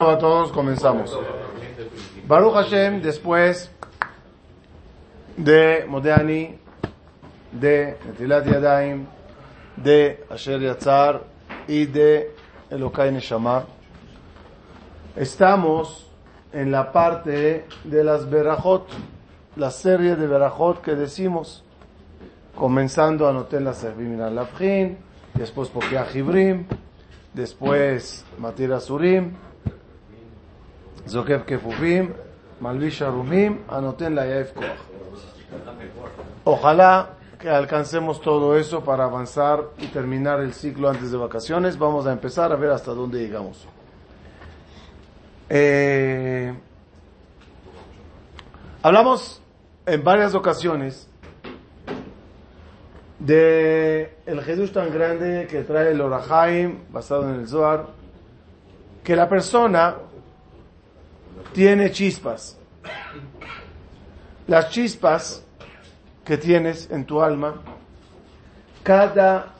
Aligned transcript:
a 0.00 0.18
todos, 0.18 0.50
comenzamos. 0.50 1.16
Baruch 2.26 2.54
Hashem, 2.54 3.00
después 3.00 3.70
de 5.36 5.84
Modani, 5.88 6.58
de 7.52 7.96
Netilat 8.04 8.44
Yadayim, 8.44 9.06
de 9.76 10.24
Asher 10.28 10.60
Yatzar 10.60 11.22
y 11.68 11.86
de 11.86 12.34
Elokai 12.70 13.12
Neshama, 13.12 13.66
estamos 15.14 16.10
en 16.52 16.72
la 16.72 16.90
parte 16.90 17.64
de 17.84 18.04
las 18.04 18.28
Berajot, 18.28 18.88
la 19.54 19.70
serie 19.70 20.16
de 20.16 20.26
Berajot 20.26 20.82
que 20.82 20.96
decimos, 20.96 21.62
comenzando 22.56 23.28
a 23.28 23.32
notar 23.32 23.62
la 23.62 23.74
Servim 23.74 24.18
después 25.34 25.68
Pokea 25.68 26.04
Jibrim, 26.06 26.66
después 27.32 28.24
Matir 28.38 28.72
Asurim, 28.72 29.34
Kefufim, 31.46 32.12
Malvish 32.60 33.02
Arumim, 33.02 33.58
Anoten 33.68 34.14
la 34.14 34.26
Yaef 34.26 34.52
Koach. 34.52 34.78
Ojalá 36.44 37.10
que 37.38 37.48
alcancemos 37.48 38.20
todo 38.20 38.56
eso 38.56 38.84
para 38.84 39.04
avanzar 39.04 39.64
y 39.78 39.88
terminar 39.88 40.40
el 40.40 40.54
ciclo 40.54 40.88
antes 40.88 41.10
de 41.10 41.18
vacaciones. 41.18 41.78
Vamos 41.78 42.06
a 42.06 42.12
empezar 42.12 42.52
a 42.52 42.56
ver 42.56 42.70
hasta 42.70 42.92
dónde 42.92 43.20
llegamos. 43.20 43.66
Eh, 45.50 46.54
hablamos 48.82 49.42
en 49.86 50.02
varias 50.02 50.34
ocasiones 50.34 51.08
de 53.18 54.16
el 54.26 54.42
Jesús 54.42 54.72
tan 54.72 54.92
grande 54.92 55.46
que 55.50 55.62
trae 55.62 55.92
el 55.92 56.00
Orahaim 56.00 56.78
basado 56.90 57.28
en 57.28 57.40
el 57.40 57.48
Zohar, 57.48 57.88
que 59.02 59.16
la 59.16 59.28
persona 59.28 59.96
tiene 61.54 61.90
chispas. 61.92 62.58
Las 64.46 64.68
chispas 64.70 65.42
que 66.24 66.36
tienes 66.36 66.90
en 66.90 67.06
tu 67.06 67.22
alma, 67.22 67.54
cada, 68.82 69.54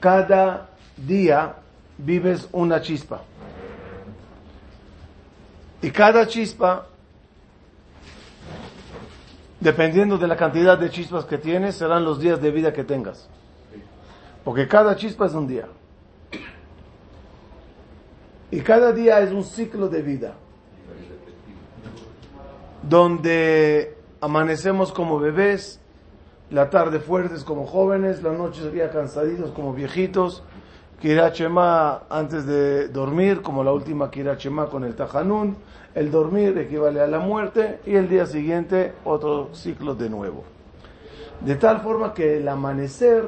cada 0.00 0.70
día 0.96 1.56
vives 1.98 2.48
una 2.50 2.80
chispa. 2.80 3.22
Y 5.82 5.90
cada 5.90 6.26
chispa, 6.26 6.86
dependiendo 9.60 10.16
de 10.16 10.26
la 10.26 10.36
cantidad 10.36 10.78
de 10.78 10.90
chispas 10.90 11.26
que 11.26 11.38
tienes, 11.38 11.76
serán 11.76 12.04
los 12.04 12.18
días 12.18 12.40
de 12.40 12.50
vida 12.50 12.72
que 12.72 12.82
tengas. 12.82 13.28
Porque 14.42 14.66
cada 14.66 14.96
chispa 14.96 15.26
es 15.26 15.34
un 15.34 15.46
día. 15.46 15.66
Y 18.54 18.60
cada 18.60 18.92
día 18.92 19.18
es 19.18 19.32
un 19.32 19.42
ciclo 19.42 19.88
de 19.88 20.00
vida. 20.00 20.34
Donde 22.88 23.96
amanecemos 24.20 24.92
como 24.92 25.18
bebés, 25.18 25.80
la 26.50 26.70
tarde 26.70 27.00
fuertes 27.00 27.42
como 27.42 27.66
jóvenes, 27.66 28.22
la 28.22 28.30
noche 28.30 28.62
sería 28.62 28.92
cansaditos 28.92 29.50
como 29.50 29.74
viejitos, 29.74 30.44
Kirachema 31.00 32.04
antes 32.08 32.46
de 32.46 32.86
dormir, 32.86 33.42
como 33.42 33.64
la 33.64 33.72
última 33.72 34.08
Kirachema 34.12 34.66
con 34.66 34.84
el 34.84 34.94
Tajanún, 34.94 35.56
el 35.96 36.12
dormir 36.12 36.56
equivale 36.56 37.00
a 37.00 37.08
la 37.08 37.18
muerte 37.18 37.80
y 37.84 37.96
el 37.96 38.08
día 38.08 38.24
siguiente 38.24 38.92
otro 39.04 39.52
ciclo 39.52 39.96
de 39.96 40.08
nuevo. 40.08 40.44
De 41.40 41.56
tal 41.56 41.80
forma 41.80 42.14
que 42.14 42.36
el 42.36 42.46
amanecer 42.46 43.24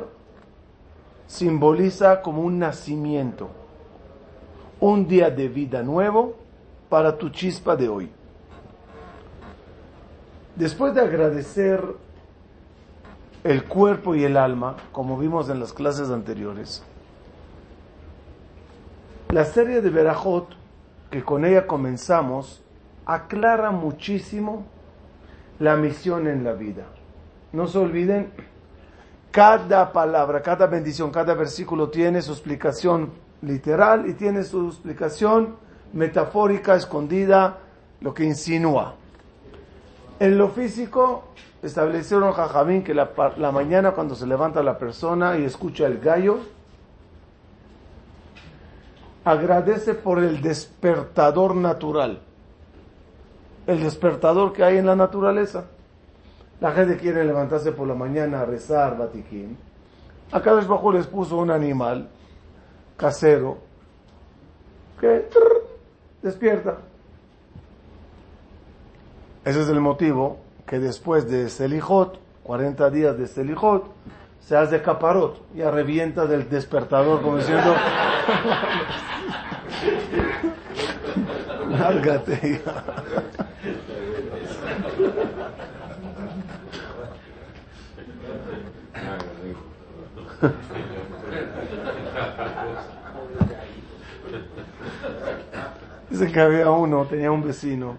simboliza 1.26 2.22
como 2.22 2.42
un 2.42 2.60
nacimiento 2.60 3.65
un 4.80 5.08
día 5.08 5.30
de 5.30 5.48
vida 5.48 5.82
nuevo 5.82 6.36
para 6.88 7.16
tu 7.16 7.30
chispa 7.30 7.76
de 7.76 7.88
hoy. 7.88 8.10
Después 10.54 10.94
de 10.94 11.00
agradecer 11.00 11.82
el 13.44 13.64
cuerpo 13.64 14.14
y 14.14 14.24
el 14.24 14.36
alma, 14.36 14.76
como 14.92 15.18
vimos 15.18 15.48
en 15.50 15.60
las 15.60 15.72
clases 15.72 16.10
anteriores, 16.10 16.82
la 19.30 19.44
serie 19.44 19.80
de 19.80 19.90
Berajot, 19.90 20.48
que 21.10 21.22
con 21.22 21.44
ella 21.44 21.66
comenzamos, 21.66 22.62
aclara 23.04 23.70
muchísimo 23.70 24.64
la 25.58 25.76
misión 25.76 26.26
en 26.26 26.44
la 26.44 26.52
vida. 26.52 26.84
No 27.52 27.66
se 27.66 27.78
olviden, 27.78 28.30
cada 29.30 29.92
palabra, 29.92 30.42
cada 30.42 30.66
bendición, 30.66 31.10
cada 31.10 31.34
versículo 31.34 31.90
tiene 31.90 32.22
su 32.22 32.32
explicación 32.32 33.10
literal 33.42 34.08
y 34.08 34.14
tiene 34.14 34.42
su 34.42 34.68
explicación 34.68 35.56
metafórica 35.92 36.74
escondida, 36.76 37.58
lo 38.00 38.12
que 38.12 38.24
insinúa. 38.24 38.94
En 40.18 40.38
lo 40.38 40.48
físico, 40.48 41.24
establecieron 41.62 42.32
Jajamín 42.32 42.82
que 42.82 42.94
la, 42.94 43.10
la 43.36 43.52
mañana 43.52 43.92
cuando 43.92 44.14
se 44.14 44.26
levanta 44.26 44.62
la 44.62 44.78
persona 44.78 45.38
y 45.38 45.44
escucha 45.44 45.86
el 45.86 45.98
gallo, 45.98 46.38
agradece 49.24 49.94
por 49.94 50.18
el 50.20 50.40
despertador 50.40 51.56
natural, 51.56 52.20
el 53.66 53.82
despertador 53.82 54.52
que 54.52 54.62
hay 54.62 54.78
en 54.78 54.86
la 54.86 54.96
naturaleza. 54.96 55.64
La 56.60 56.72
gente 56.72 56.96
quiere 56.96 57.24
levantarse 57.24 57.72
por 57.72 57.86
la 57.86 57.94
mañana 57.94 58.40
a 58.40 58.44
rezar, 58.46 58.96
batiquín. 58.96 59.58
Acá 60.32 60.54
bajo 60.54 60.92
les 60.92 61.06
puso 61.06 61.36
un 61.36 61.50
animal 61.50 62.08
casero 62.96 63.58
que 65.00 65.28
despierta. 66.22 66.78
Ese 69.44 69.62
es 69.62 69.68
el 69.68 69.80
motivo 69.80 70.38
que 70.66 70.78
después 70.78 71.30
de 71.30 71.48
Selijot, 71.48 72.18
40 72.42 72.90
días 72.90 73.16
de 73.18 73.26
Selijot, 73.26 73.84
se 74.40 74.56
hace 74.56 74.82
caparot, 74.82 75.40
ya 75.54 75.70
revienta 75.70 76.26
del 76.26 76.48
despertador 76.48 77.22
como 77.22 77.36
diciendo, 77.36 77.74
lárgate. 81.70 82.62
Dice 96.10 96.30
que 96.30 96.40
había 96.40 96.70
uno, 96.70 97.04
tenía 97.04 97.32
un 97.32 97.42
vecino, 97.42 97.96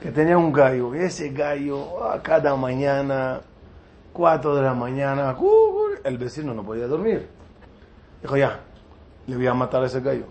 que 0.00 0.10
tenía 0.10 0.36
un 0.36 0.52
gallo. 0.52 0.94
Y 0.94 0.98
ese 0.98 1.30
gallo, 1.30 2.04
a 2.04 2.22
cada 2.22 2.54
mañana, 2.54 3.40
cuatro 4.12 4.54
de 4.54 4.62
la 4.62 4.74
mañana, 4.74 5.34
el 6.04 6.18
vecino 6.18 6.52
no 6.52 6.62
podía 6.62 6.86
dormir. 6.86 7.26
Dijo, 8.22 8.36
ya, 8.36 8.60
le 9.26 9.36
voy 9.36 9.46
a 9.46 9.54
matar 9.54 9.82
a 9.82 9.86
ese 9.86 10.00
gallo. 10.00 10.26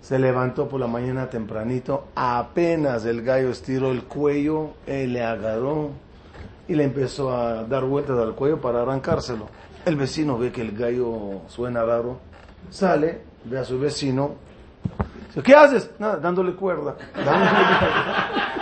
Se 0.00 0.18
levantó 0.18 0.68
por 0.68 0.80
la 0.80 0.86
mañana 0.86 1.28
tempranito, 1.28 2.08
apenas 2.14 3.04
el 3.04 3.22
gallo 3.22 3.50
estiró 3.50 3.90
el 3.90 4.04
cuello, 4.04 4.70
él 4.86 5.12
le 5.12 5.22
agarró 5.22 5.90
y 6.66 6.74
le 6.74 6.84
empezó 6.84 7.34
a 7.34 7.64
dar 7.64 7.84
vueltas 7.84 8.18
al 8.18 8.34
cuello 8.34 8.60
para 8.60 8.82
arrancárselo. 8.82 9.48
El 9.84 9.96
vecino 9.96 10.38
ve 10.38 10.52
que 10.52 10.62
el 10.62 10.76
gallo 10.76 11.42
suena 11.48 11.84
raro, 11.84 12.18
sale, 12.70 13.22
ve 13.48 13.58
a 13.58 13.64
su 13.64 13.78
vecino. 13.78 14.34
¿qué 15.44 15.54
haces? 15.54 15.90
Nada, 15.98 16.16
dándole 16.16 16.54
cuerda. 16.54 16.96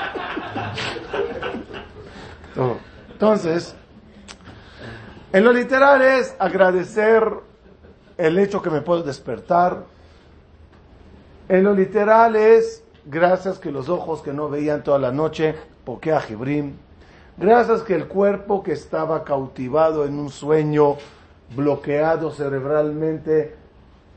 Entonces, 3.13 3.75
en 5.33 5.45
lo 5.45 5.53
literal 5.53 6.03
es 6.03 6.35
agradecer 6.39 7.31
el 8.17 8.39
hecho 8.39 8.63
que 8.63 8.71
me 8.71 8.81
puedo 8.81 9.03
despertar. 9.03 9.85
En 11.49 11.65
lo 11.65 11.75
literal 11.75 12.37
es 12.37 12.83
gracias 13.05 13.59
que 13.59 13.71
los 13.71 13.89
ojos 13.89 14.23
que 14.23 14.33
no 14.33 14.49
veían 14.49 14.83
toda 14.83 14.99
la 14.99 15.13
noche, 15.13 15.55
porque 15.85 16.13
a 16.13 16.21
Jibrim. 16.21 16.75
Gracias 17.37 17.83
que 17.83 17.95
el 17.95 18.07
cuerpo 18.07 18.63
que 18.63 18.73
estaba 18.73 19.23
cautivado 19.25 20.07
en 20.07 20.19
un 20.19 20.31
sueño 20.31 20.97
bloqueado 21.55 22.31
cerebralmente 22.31 23.55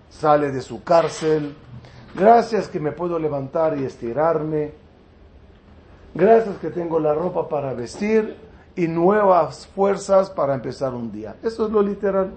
sale 0.09 0.51
de 0.51 0.61
su 0.61 0.83
cárcel. 0.83 1.55
Gracias 2.15 2.67
que 2.67 2.79
me 2.79 2.91
puedo 2.91 3.19
levantar 3.19 3.77
y 3.77 3.85
estirarme. 3.85 4.73
Gracias 6.13 6.57
que 6.57 6.69
tengo 6.69 6.99
la 6.99 7.13
ropa 7.13 7.47
para 7.47 7.73
vestir 7.73 8.35
y 8.75 8.87
nuevas 8.87 9.67
fuerzas 9.67 10.29
para 10.29 10.55
empezar 10.55 10.93
un 10.93 11.11
día. 11.11 11.35
Eso 11.43 11.65
es 11.65 11.71
lo 11.71 11.81
literal. 11.81 12.31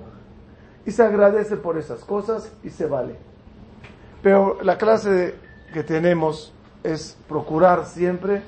Y 0.85 0.91
se 0.91 1.03
agradece 1.03 1.57
por 1.57 1.79
esas 1.79 2.05
cosas 2.05 2.53
y 2.63 2.71
se 2.71 2.87
vale. 2.87 3.17
Pero 4.23 4.59
la 4.63 4.77
clase 4.77 5.35
que 5.73 5.83
tenemos 5.83 6.53
es 6.83 7.17
procurar 7.29 7.87
siempre 7.87 8.43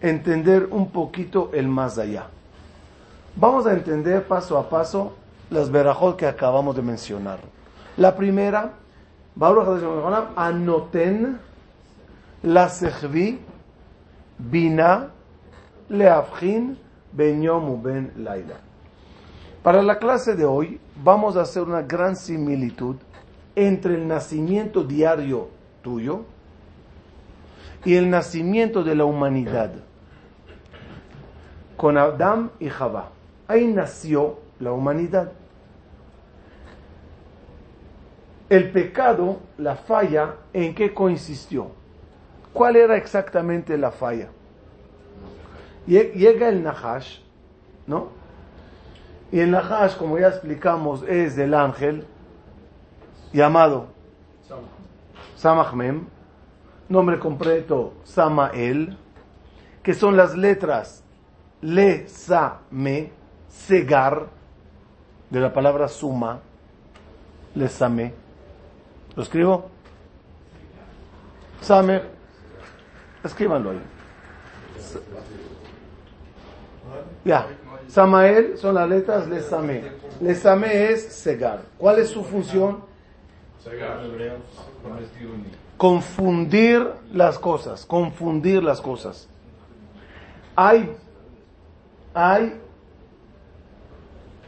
entender 0.00 0.68
un 0.70 0.90
poquito 0.90 1.50
el 1.52 1.68
más 1.68 1.98
allá. 1.98 2.26
Vamos 3.36 3.66
a 3.66 3.72
entender 3.72 4.26
paso 4.28 4.58
a 4.58 4.68
paso 4.68 5.14
las 5.50 5.70
verajot 5.70 6.16
que 6.16 6.26
acabamos 6.26 6.76
de 6.76 6.82
mencionar. 6.82 7.40
La 7.96 8.16
primera 8.16 8.72
anoten 10.36 11.38
la 12.42 12.68
sechvi 12.68 13.38
bina 14.38 15.10
leafjin 15.88 16.76
ben 17.12 18.12
laila. 18.16 18.56
Para 19.62 19.82
la 19.82 19.98
clase 19.98 20.34
de 20.34 20.44
hoy 20.44 20.80
vamos 21.02 21.36
a 21.36 21.42
hacer 21.42 21.62
una 21.62 21.82
gran 21.82 22.16
similitud 22.16 22.96
entre 23.54 23.94
el 23.94 24.08
nacimiento 24.08 24.82
diario 24.82 25.48
tuyo 25.82 26.24
y 27.84 27.94
el 27.94 28.10
nacimiento 28.10 28.82
de 28.82 28.94
la 28.94 29.04
humanidad 29.04 29.70
con 31.76 31.96
Adam 31.98 32.50
y 32.58 32.68
Jabá. 32.68 33.10
Ahí 33.46 33.66
nació 33.66 34.38
la 34.58 34.72
humanidad. 34.72 35.32
El 38.54 38.70
pecado, 38.70 39.40
la 39.58 39.74
falla, 39.74 40.36
¿en 40.52 40.76
qué 40.76 40.94
consistió? 40.94 41.72
¿Cuál 42.52 42.76
era 42.76 42.96
exactamente 42.96 43.76
la 43.76 43.90
falla? 43.90 44.28
Llega 45.88 46.50
el 46.50 46.62
Nahash, 46.62 47.18
¿no? 47.88 48.10
Y 49.32 49.40
el 49.40 49.50
Nahash, 49.50 49.96
como 49.96 50.20
ya 50.20 50.28
explicamos, 50.28 51.02
es 51.02 51.34
del 51.34 51.52
ángel 51.52 52.06
llamado 53.32 53.88
Samachmem, 55.34 56.04
nombre 56.88 57.18
completo 57.18 57.94
Samael, 58.04 58.96
que 59.82 59.94
son 59.94 60.16
las 60.16 60.36
letras 60.36 61.02
Le, 61.60 62.06
Sa, 62.06 62.60
Me, 62.70 63.10
Segar, 63.48 64.28
de 65.28 65.40
la 65.40 65.52
palabra 65.52 65.88
suma, 65.88 66.38
Le, 67.56 67.68
Sa, 67.68 67.88
Me. 67.88 68.23
¿Lo 69.16 69.22
escribo? 69.22 69.70
Same. 71.60 72.02
Escríbanlo 73.22 73.70
ahí. 73.70 73.80
Ya. 77.24 77.46
Samael 77.88 78.58
son 78.58 78.74
las 78.74 78.88
letras 78.88 79.28
Lesame. 79.28 79.82
Lesame 80.20 80.90
es 80.90 81.04
segar. 81.04 81.62
¿Cuál 81.78 82.00
es 82.00 82.08
su 82.08 82.24
función? 82.24 82.82
Confundir 85.76 86.86
las 87.12 87.38
cosas. 87.38 87.86
Confundir 87.86 88.62
las 88.62 88.80
cosas. 88.80 89.28
Hay, 90.56 90.96
hay 92.12 92.60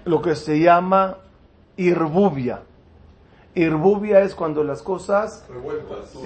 lo 0.04 0.20
que 0.20 0.34
se 0.34 0.60
llama 0.60 1.18
irbubia. 1.76 2.62
Irbubia 3.56 4.20
es 4.20 4.34
cuando 4.34 4.62
las 4.62 4.82
cosas 4.82 5.42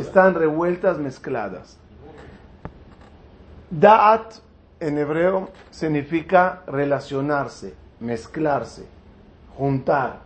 están 0.00 0.35
revueltas, 0.35 0.99
mezcladas. 0.99 1.79
Da'at 3.71 4.35
en 4.81 4.99
hebreo 4.99 5.50
significa 5.71 6.65
relacionarse, 6.67 7.75
mezclarse, 8.00 8.85
juntar. 9.56 10.19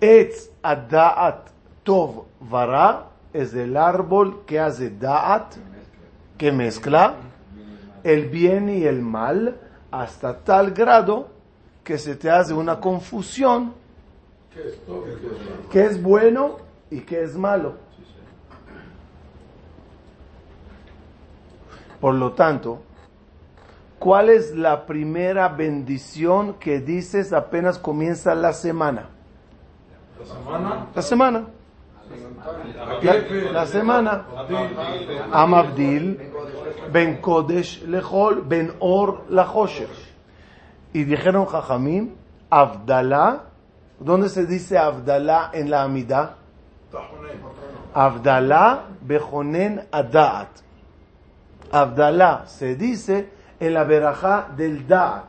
Etz 0.00 0.48
ada'at 0.62 1.48
tov 1.82 2.26
vara 2.38 3.06
es 3.32 3.52
el 3.54 3.76
árbol 3.76 4.44
que 4.46 4.60
hace 4.60 4.90
da'at, 4.90 5.56
que 6.38 6.52
mezcla 6.52 7.16
el 8.04 8.28
bien 8.28 8.68
y 8.68 8.84
el 8.84 9.02
mal 9.02 9.58
hasta 9.90 10.38
tal 10.38 10.70
grado 10.70 11.30
que 11.82 11.98
se 11.98 12.14
te 12.14 12.30
hace 12.30 12.54
una 12.54 12.78
confusión 12.78 13.74
¿Qué 15.70 15.84
es 15.84 16.02
bueno 16.02 16.58
y 16.90 17.00
qué 17.00 17.22
es 17.22 17.36
malo? 17.36 17.74
Por 22.00 22.14
lo 22.14 22.32
tanto, 22.32 22.82
¿cuál 23.98 24.28
es 24.28 24.54
la 24.54 24.86
primera 24.86 25.48
bendición 25.48 26.54
que 26.54 26.80
dices 26.80 27.32
apenas 27.32 27.78
comienza 27.78 28.34
la 28.34 28.52
semana? 28.52 29.08
La 30.20 30.26
semana. 30.26 30.86
La 30.94 31.02
semana. 31.02 31.46
La, 33.52 33.66
semana. 33.66 34.26
Amabdil, 35.32 36.30
Ben 36.92 37.20
Kodesh 37.20 37.82
Lechol, 37.86 38.42
Ben 38.42 38.72
Or 38.78 39.24
Lachoshesh. 39.30 40.12
Y 40.92 41.04
dijeron 41.04 41.46
Jajamim, 41.46 42.14
Abdalá 42.50 43.53
¿Dónde 44.04 44.28
se 44.28 44.44
dice 44.44 44.76
Abdalá 44.76 45.50
en 45.54 45.70
la 45.70 45.82
Amidá? 45.82 46.36
Abdalá 47.94 48.84
bejonen 49.00 49.80
adaat. 49.90 50.50
Abdalá 51.72 52.44
se 52.46 52.76
dice 52.76 53.30
en 53.58 53.72
la 53.72 53.84
verajá 53.84 54.48
del 54.54 54.86
daat. 54.86 55.24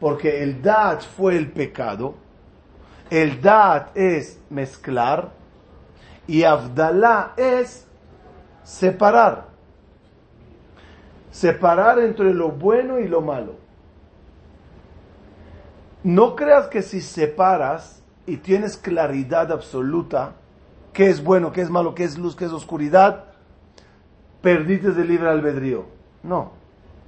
Porque 0.00 0.42
el 0.42 0.60
daat 0.60 1.02
fue 1.02 1.36
el 1.36 1.52
pecado. 1.52 2.16
El 3.10 3.40
daat 3.40 3.96
es 3.96 4.40
mezclar. 4.50 5.30
Y 6.26 6.42
Abdalá 6.42 7.34
es 7.36 7.86
separar. 8.64 9.44
Separar 11.30 12.00
entre 12.00 12.34
lo 12.34 12.48
bueno 12.50 12.98
y 12.98 13.06
lo 13.06 13.20
malo. 13.20 13.67
No 16.02 16.36
creas 16.36 16.68
que 16.68 16.82
si 16.82 17.00
separas 17.00 18.02
y 18.26 18.36
tienes 18.36 18.76
claridad 18.76 19.50
absoluta, 19.50 20.34
qué 20.92 21.08
es 21.08 21.22
bueno, 21.22 21.52
qué 21.52 21.62
es 21.62 21.70
malo, 21.70 21.94
qué 21.94 22.04
es 22.04 22.18
luz, 22.18 22.36
qué 22.36 22.44
es 22.44 22.52
oscuridad, 22.52 23.24
perdiste 24.40 24.92
de 24.92 25.04
libre 25.04 25.28
albedrío. 25.28 25.86
No, 26.22 26.52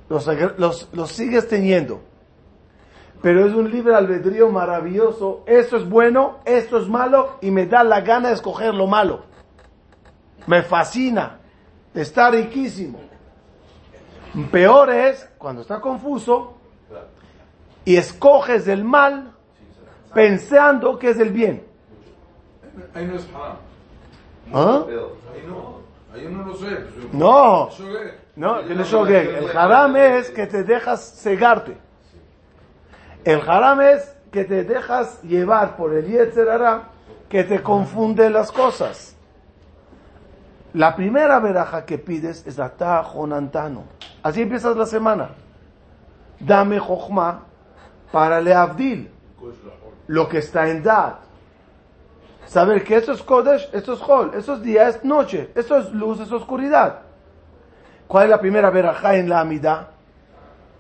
los, 0.09 0.89
los, 0.93 1.13
sigues 1.13 1.49
teniendo. 1.49 2.01
Pero 3.23 3.47
es 3.47 3.55
un 3.55 3.71
libre 3.71 3.95
albedrío 3.95 4.51
maravilloso. 4.51 5.45
Esto 5.47 5.77
es 5.77 5.89
bueno, 5.89 6.39
esto 6.45 6.79
es 6.79 6.89
malo 6.89 7.39
y 7.41 7.51
me 7.51 7.67
da 7.67 7.85
la 7.85 8.01
gana 8.01 8.29
de 8.29 8.35
escoger 8.35 8.75
lo 8.75 8.87
malo. 8.87 9.25
Me 10.47 10.63
fascina. 10.63 11.39
Está 11.95 12.31
riquísimo. 12.31 12.99
Peor 14.51 14.91
es 14.91 15.29
cuando 15.37 15.63
está 15.63 15.81
confuso 15.81 16.60
y 17.85 17.97
escoges 17.97 18.69
el 18.69 18.85
mal 18.85 19.33
pensando 20.15 20.99
que 20.99 21.11
es 21.11 21.19
el 21.19 21.31
bien. 21.31 21.65
Ahí 22.95 23.07
no 23.07 23.17
es 23.17 23.29
haram. 23.35 23.57
¿Ah? 24.53 24.85
Ahí 24.87 25.47
no, 25.47 25.81
ahí 26.13 26.29
no 26.31 26.45
lo 26.45 26.55
sé. 26.57 26.79
No, 27.13 27.69
no, 28.37 28.61
el 28.61 29.57
haram 29.57 29.97
es 29.97 30.31
que 30.31 30.47
te 30.47 30.65
dejas 30.65 31.21
cegarte. 31.23 31.77
El 33.25 33.41
haram 33.49 33.81
es 33.81 34.17
que 34.33 34.45
te 34.45 34.65
dejas 34.65 35.23
llevar 35.23 35.77
por 35.77 35.95
el 35.95 36.07
Yetzerara 36.07 36.89
que 37.29 37.45
te 37.45 37.63
confunde 37.63 38.31
las 38.31 38.51
cosas. 38.51 39.17
La 40.73 40.95
primera 40.95 41.41
veraja 41.41 41.85
que 41.85 41.99
pides 41.99 42.47
es 42.47 42.59
Atajonantano. 42.59 43.85
Así 44.23 44.43
empiezas 44.43 44.77
la 44.77 44.87
semana. 44.87 45.31
Dame 46.39 46.79
Jochma 46.79 47.45
para 48.13 48.41
Leavdil, 48.41 49.11
lo 50.07 50.29
que 50.29 50.39
está 50.39 50.69
en 50.69 50.83
Dad. 50.83 51.15
Saber 52.47 52.83
que 52.83 52.97
esto 52.97 53.13
es 53.13 53.23
Kodesh, 53.23 53.69
esto 53.73 53.93
es 53.93 54.01
Hol, 54.07 54.33
esto 54.35 54.55
es 54.55 54.63
día, 54.63 54.89
es 54.89 55.05
noche, 55.05 55.51
esto 55.55 55.77
es 55.77 55.93
luz, 55.93 56.21
es 56.21 56.33
oscuridad. 56.33 57.03
¿Cuál 58.09 58.25
es 58.25 58.31
la 58.31 58.41
primera 58.41 58.71
verajá 58.71 59.17
en 59.17 59.29
la 59.29 59.41
Amida? 59.41 59.91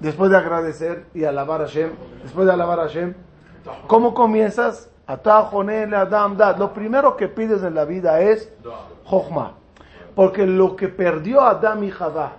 Después 0.00 0.30
de 0.30 0.37
agradecer 0.37 1.04
y 1.14 1.25
alabar 1.25 1.60
a 1.60 1.66
Hashem, 1.66 1.90
después 2.22 2.46
de 2.46 2.52
alabar 2.52 2.80
a 2.80 2.82
Hashem, 2.84 3.14
¿cómo 3.87 4.14
comienzas? 4.14 4.90
Adam 5.06 6.37
Dad. 6.37 6.56
Lo 6.56 6.72
primero 6.72 7.16
que 7.16 7.28
pides 7.28 7.62
en 7.62 7.75
la 7.75 7.84
vida 7.84 8.20
es 8.20 8.52
Jochma. 9.04 9.54
Porque 10.14 10.46
lo 10.46 10.76
que 10.76 10.88
perdió 10.88 11.42
Adam 11.42 11.84
y 11.84 11.90
Javá 11.90 12.32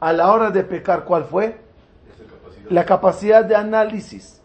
a 0.00 0.12
la 0.12 0.32
hora 0.32 0.50
de 0.50 0.64
pecar, 0.64 1.04
¿cuál 1.04 1.24
fue? 1.24 1.63
La 2.70 2.84
capacidad 2.84 3.44
de 3.44 3.56
análisis. 3.56 4.40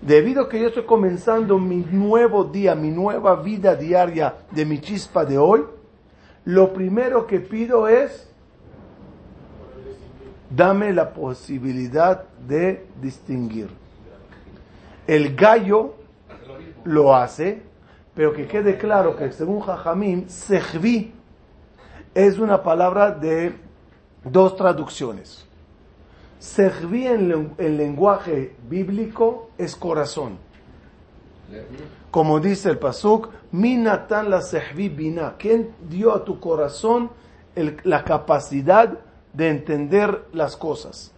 Debido 0.00 0.44
a 0.44 0.48
que 0.48 0.60
yo 0.60 0.68
estoy 0.68 0.84
comenzando 0.84 1.58
mi 1.58 1.76
nuevo 1.76 2.44
día, 2.44 2.74
mi 2.74 2.90
nueva 2.90 3.36
vida 3.36 3.74
diaria 3.74 4.34
de 4.50 4.64
mi 4.64 4.80
chispa 4.80 5.24
de 5.24 5.36
hoy, 5.36 5.64
lo 6.44 6.72
primero 6.72 7.26
que 7.26 7.40
pido 7.40 7.86
es, 7.86 8.30
dame 10.48 10.92
la 10.92 11.12
posibilidad 11.12 12.24
de 12.46 12.86
distinguir. 13.00 13.68
El 15.06 15.36
gallo 15.36 15.94
lo 16.84 17.14
hace, 17.14 17.62
pero 18.14 18.32
que 18.32 18.46
quede 18.46 18.78
claro 18.78 19.16
que 19.16 19.30
según 19.32 19.60
Jajamín, 19.60 20.30
sejvi 20.30 21.12
es 22.14 22.38
una 22.38 22.62
palabra 22.62 23.10
de 23.10 23.54
dos 24.24 24.56
traducciones. 24.56 25.46
Serví 26.40 27.06
en 27.06 27.54
el 27.58 27.76
lenguaje 27.76 28.56
bíblico 28.68 29.50
es 29.58 29.76
corazón. 29.76 30.38
Como 32.10 32.40
dice 32.40 32.70
el 32.70 32.78
Pasuk, 32.78 33.28
Minatan 33.52 34.30
la 34.30 34.40
sehvi 34.40 34.88
bina. 34.88 35.34
¿Quién 35.38 35.74
dio 35.88 36.14
a 36.14 36.24
tu 36.24 36.40
corazón 36.40 37.10
el- 37.54 37.76
la 37.84 38.02
capacidad 38.04 38.98
de 39.32 39.48
entender 39.50 40.24
las 40.32 40.56
cosas? 40.56 41.12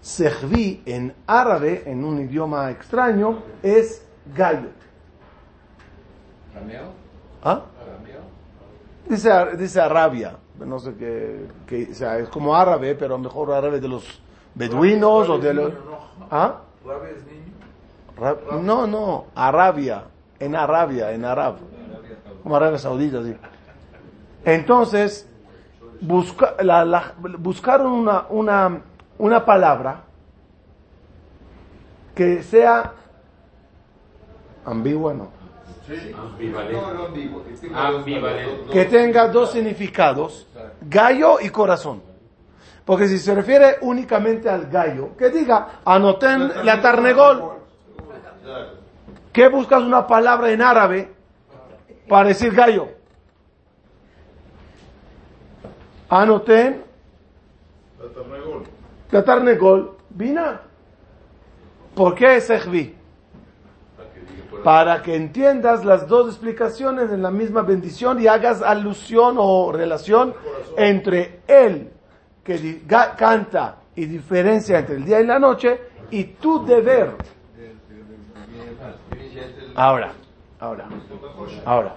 Sehvi 0.00 0.82
en 0.86 1.14
árabe, 1.26 1.84
en 1.86 2.04
un 2.04 2.18
idioma 2.20 2.70
extraño, 2.70 3.42
es 3.62 4.04
gallo. 4.34 4.70
¿Ah? 7.44 7.62
Dice, 9.08 9.56
dice 9.56 9.80
Arabia, 9.80 10.36
no 10.58 10.78
sé 10.80 10.94
qué, 10.94 11.88
o 11.90 11.94
sea, 11.94 12.18
es 12.18 12.28
como 12.28 12.54
árabe, 12.56 12.94
pero 12.96 13.16
mejor 13.18 13.52
árabe 13.52 13.78
de 13.80 13.88
los 13.88 14.20
beduinos 14.54 15.28
o 15.28 15.38
de 15.38 15.54
los... 15.54 15.72
¿Ah? 16.30 16.56
Rabia 16.84 17.10
es 17.10 17.24
niño. 17.26 17.52
Ra- 18.16 18.36
No, 18.60 18.86
no, 18.86 19.26
Arabia, 19.34 20.04
en 20.40 20.56
Arabia, 20.56 21.12
en 21.12 21.24
Arab, 21.24 21.56
como 22.42 22.56
Arabia 22.56 22.78
Saudita, 22.78 23.22
sí. 23.22 23.34
Entonces, 24.44 25.28
busca, 26.00 26.54
la- 26.62 26.84
la- 26.84 27.14
buscaron 27.38 27.92
una, 27.92 28.26
una, 28.30 28.80
una 29.18 29.44
palabra 29.44 30.02
que 32.14 32.42
sea 32.42 32.92
ambigua, 34.64 35.14
no, 35.14 35.28
Ambivalente. 37.74 38.70
que 38.72 38.84
tenga 38.86 39.28
dos 39.28 39.52
significados, 39.52 40.46
gallo 40.82 41.40
y 41.40 41.48
corazón. 41.50 42.02
Porque 42.88 43.06
si 43.06 43.18
se 43.18 43.34
refiere 43.34 43.76
únicamente 43.82 44.48
al 44.48 44.70
gallo, 44.70 45.14
que 45.14 45.28
diga, 45.28 45.82
anoten 45.84 46.64
la 46.64 46.80
tarnegol. 46.80 47.58
¿Qué 49.30 49.46
buscas 49.48 49.82
una 49.82 50.06
palabra 50.06 50.50
en 50.50 50.62
árabe 50.62 51.12
para 52.08 52.28
decir 52.28 52.54
gallo? 52.54 52.88
Anoten 56.08 56.82
La 59.10 59.22
tarnegol 59.22 59.98
bina. 60.08 60.62
¿Por 61.94 62.14
qué 62.14 62.40
sehvi? 62.40 62.96
Para 64.64 65.02
que 65.02 65.14
entiendas 65.14 65.84
las 65.84 66.08
dos 66.08 66.28
explicaciones 66.28 67.10
en 67.10 67.20
la 67.20 67.30
misma 67.30 67.60
bendición 67.60 68.18
y 68.18 68.28
hagas 68.28 68.62
alusión 68.62 69.36
o 69.38 69.72
relación 69.72 70.32
entre 70.78 71.42
él 71.46 71.92
que 72.48 72.80
canta 73.18 73.76
y 73.94 74.06
diferencia 74.06 74.78
entre 74.78 74.96
el 74.96 75.04
día 75.04 75.20
y 75.20 75.26
la 75.26 75.38
noche 75.38 75.78
y 76.10 76.24
tu 76.24 76.64
deber. 76.64 77.10
Ahora, 79.74 80.12
ahora, 80.58 80.88
ahora. 81.66 81.94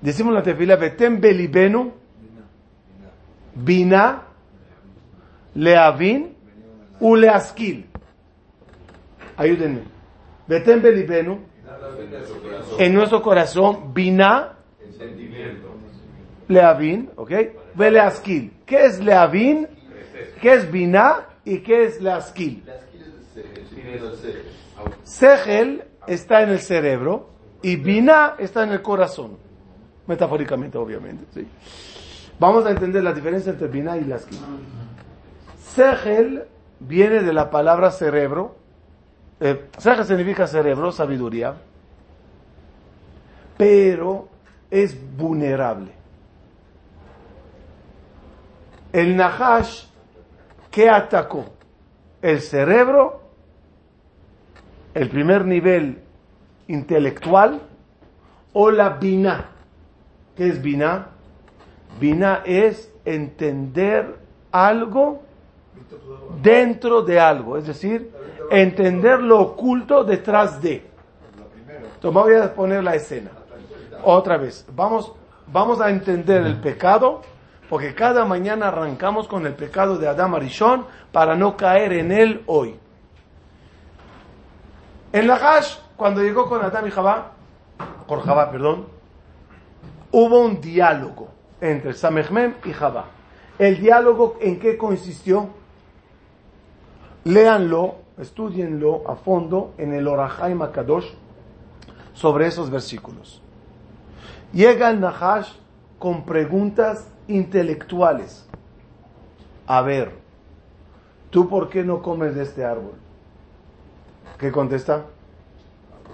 Decimos 0.00 0.32
la 0.32 0.44
tefila, 0.44 0.76
Betem 0.76 1.20
belibenu, 1.20 1.92
bina, 3.54 4.22
leavin, 5.56 6.36
u 7.00 7.16
leaskil. 7.16 7.86
Ayúdenme. 9.36 9.82
Betem 10.46 10.80
belibenu, 10.80 11.40
en 12.78 12.94
nuestro 12.94 13.22
corazón, 13.22 13.92
bina, 13.92 14.56
leavin, 16.48 17.10
¿ok? 17.16 17.30
¿Qué 18.66 18.84
es 18.84 19.00
leavin? 19.00 19.68
¿Qué 20.40 20.54
es 20.54 20.70
bina? 20.70 21.26
¿Y 21.44 21.58
qué 21.58 21.84
es 21.84 21.96
sé. 21.96 22.62
Segel 25.02 25.84
está 26.06 26.42
en 26.42 26.50
el 26.50 26.60
cerebro 26.60 27.30
y 27.62 27.76
Binah 27.76 28.36
está 28.38 28.64
en 28.64 28.72
el 28.72 28.82
corazón. 28.82 29.38
Metafóricamente, 30.06 30.78
obviamente. 30.78 31.24
¿sí? 31.32 31.46
Vamos 32.38 32.66
a 32.66 32.70
entender 32.70 33.04
la 33.04 33.12
diferencia 33.12 33.52
entre 33.52 33.68
Binah 33.68 33.98
y 33.98 34.04
Laskin. 34.04 34.38
Segel 35.58 36.44
viene 36.80 37.22
de 37.22 37.32
la 37.32 37.50
palabra 37.50 37.90
cerebro. 37.90 38.56
Eh, 39.40 39.68
Segel 39.78 40.04
significa 40.04 40.46
cerebro, 40.46 40.92
sabiduría. 40.92 41.54
Pero 43.62 44.28
es 44.68 44.96
vulnerable. 45.16 45.92
El 48.92 49.16
Nahash, 49.16 49.84
¿qué 50.68 50.90
atacó? 50.90 51.44
El 52.20 52.40
cerebro 52.40 53.22
el 54.94 55.08
primer 55.08 55.44
nivel 55.44 55.98
intelectual 56.66 57.60
o 58.52 58.70
la 58.72 58.88
bina. 58.90 59.50
¿Qué 60.36 60.48
es 60.48 60.60
bina? 60.60 61.10
Bina 62.00 62.42
es 62.44 62.92
entender 63.04 64.16
algo 64.50 65.22
dentro 66.42 67.02
de 67.02 67.20
algo, 67.20 67.56
es 67.56 67.68
decir, 67.68 68.10
entender 68.50 69.22
lo 69.22 69.40
oculto 69.40 70.02
detrás 70.02 70.60
de. 70.60 70.90
Entonces 71.94 72.22
voy 72.22 72.34
a 72.34 72.52
poner 72.52 72.82
la 72.82 72.96
escena. 72.96 73.30
Otra 74.04 74.36
vez, 74.36 74.66
vamos, 74.74 75.12
vamos 75.46 75.80
a 75.80 75.90
entender 75.90 76.44
el 76.44 76.56
pecado, 76.56 77.22
porque 77.68 77.94
cada 77.94 78.24
mañana 78.24 78.68
arrancamos 78.68 79.28
con 79.28 79.46
el 79.46 79.54
pecado 79.54 79.96
de 79.98 80.08
Adam 80.08 80.34
Arishon 80.34 80.86
para 81.12 81.36
no 81.36 81.56
caer 81.56 81.92
en 81.92 82.10
él 82.10 82.42
hoy. 82.46 82.76
En 85.12 85.26
la 85.28 85.36
Hash, 85.36 85.76
cuando 85.96 86.22
llegó 86.22 86.48
con 86.48 86.64
Adán 86.64 86.86
y 86.86 86.90
Jabá, 86.90 87.32
con 88.06 88.20
Jabá, 88.20 88.50
perdón, 88.50 88.86
hubo 90.10 90.40
un 90.40 90.60
diálogo 90.60 91.28
entre 91.60 91.92
Samechmem 91.92 92.54
y 92.64 92.72
Jabá. 92.72 93.06
El 93.58 93.80
diálogo, 93.80 94.36
¿en 94.40 94.58
qué 94.58 94.76
consistió? 94.76 95.48
Léanlo, 97.24 97.96
estudienlo 98.18 99.08
a 99.08 99.14
fondo 99.14 99.74
en 99.78 99.94
el 99.94 100.08
Orahai 100.08 100.54
Makadosh 100.54 101.06
sobre 102.14 102.46
esos 102.46 102.70
versículos. 102.70 103.41
Llega 104.52 104.90
el 104.90 105.00
Nahash 105.00 105.52
con 105.98 106.24
preguntas 106.24 107.08
intelectuales. 107.26 108.46
A 109.66 109.80
ver, 109.80 110.12
¿tú 111.30 111.48
por 111.48 111.70
qué 111.70 111.84
no 111.84 112.02
comes 112.02 112.34
de 112.34 112.42
este 112.42 112.64
árbol? 112.64 112.94
¿Qué 114.38 114.52
contesta? 114.52 115.06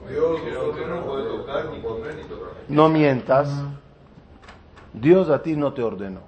Dios 0.09 0.41
no 0.89 1.05
puede 1.05 1.29
tocar, 1.29 1.71
ni 1.71 1.81
comer, 1.83 2.15
ni 2.15 2.23
tocar. 2.23 2.49
No 2.69 2.89
mientas. 2.89 3.51
Dios 4.93 5.29
a 5.31 5.43
ti 5.43 5.57
no 5.57 5.73
te 5.73 5.83
ordenó. 5.83 6.21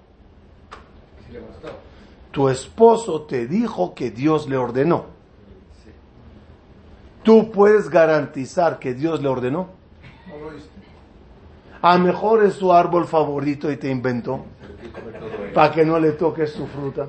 Tu 2.30 2.48
esposo 2.48 3.22
te 3.22 3.46
dijo 3.46 3.94
que 3.94 4.10
Dios 4.10 4.48
le 4.48 4.56
ordenó. 4.56 5.06
¿Tú 7.22 7.50
puedes 7.50 7.90
garantizar 7.90 8.78
que 8.78 8.94
Dios 8.94 9.20
le 9.20 9.28
ordenó? 9.28 9.79
A 11.82 11.96
mejor 11.98 12.44
es 12.44 12.54
su 12.54 12.72
árbol 12.72 13.06
favorito 13.06 13.70
y 13.70 13.76
te 13.76 13.88
inventó 13.90 14.44
para 15.54 15.72
que 15.72 15.84
no 15.84 15.98
le 15.98 16.12
toques 16.12 16.52
su 16.52 16.66
fruta. 16.66 17.06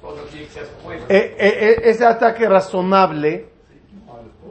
Todo 0.00 0.14
tiene 0.30 0.46
que 0.46 0.52
ser 0.52 0.68
juez. 0.82 1.02
E- 1.08 1.36
e- 1.38 1.68
e- 1.70 1.90
ese 1.90 2.04
ataque 2.04 2.48
razonable 2.48 3.48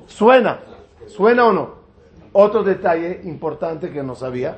suena, 0.08 0.60
suena 1.08 1.46
o 1.46 1.54
no. 1.54 1.76
Otro 2.34 2.64
detalle 2.64 3.22
importante 3.24 3.92
que 3.92 4.04
no 4.04 4.16
sabía. 4.16 4.58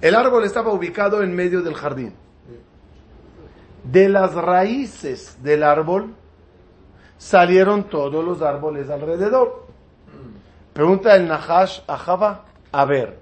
El 0.00 0.14
árbol 0.14 0.44
estaba 0.44 0.72
ubicado 0.72 1.22
en 1.22 1.34
medio 1.34 1.62
del 1.62 1.74
jardín. 1.74 2.12
De 3.84 4.08
las 4.08 4.34
raíces 4.34 5.42
del 5.42 5.62
árbol 5.62 6.14
salieron 7.18 7.84
todos 7.84 8.24
los 8.24 8.42
árboles 8.42 8.90
alrededor. 8.90 9.66
Pregunta 10.72 11.14
el 11.14 11.28
Nahash 11.28 11.80
a 11.86 11.96
Java, 11.96 12.44
a 12.76 12.84
ver, 12.84 13.18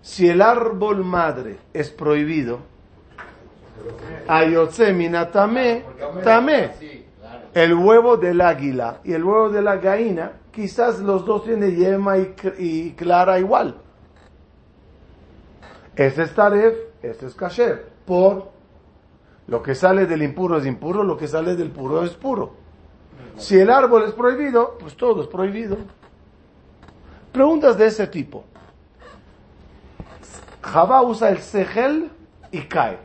si 0.00 0.28
el 0.28 0.42
árbol 0.42 1.04
madre 1.04 1.56
es 1.72 1.88
prohibido, 1.90 2.58
tame, 5.30 5.84
Sí, 6.80 7.06
claro. 7.20 7.46
el 7.54 7.74
huevo 7.74 8.16
del 8.16 8.40
águila 8.40 8.98
y 9.04 9.12
el 9.12 9.22
huevo 9.22 9.50
de 9.50 9.62
la 9.62 9.76
gallina, 9.76 10.32
quizás 10.50 10.98
los 10.98 11.24
dos 11.24 11.44
tienen 11.44 11.76
yema 11.76 12.18
y, 12.18 12.94
clara 12.96 13.38
igual. 13.38 13.76
Este 15.94 16.24
es 16.24 16.34
taref, 16.34 16.74
este 17.02 17.26
es 17.26 17.36
kasher. 17.36 17.86
Por 18.04 18.50
lo 19.46 19.62
que 19.62 19.76
sale 19.76 20.06
del 20.06 20.24
impuro 20.24 20.58
es 20.58 20.66
impuro, 20.66 21.04
lo 21.04 21.16
que 21.16 21.28
sale 21.28 21.54
del 21.54 21.70
puro 21.70 22.02
es 22.02 22.14
puro. 22.14 22.54
Si 23.36 23.56
el 23.60 23.70
árbol 23.70 24.02
es 24.08 24.12
prohibido, 24.12 24.76
pues 24.80 24.96
todo 24.96 25.22
es 25.22 25.28
prohibido. 25.28 25.76
Preguntas 27.30 27.78
de 27.78 27.86
ese 27.86 28.08
tipo. 28.08 28.46
Java 30.62 31.02
usa 31.02 31.28
el 31.30 31.38
segel 31.38 32.10
y 32.50 32.62
cae. 32.62 32.98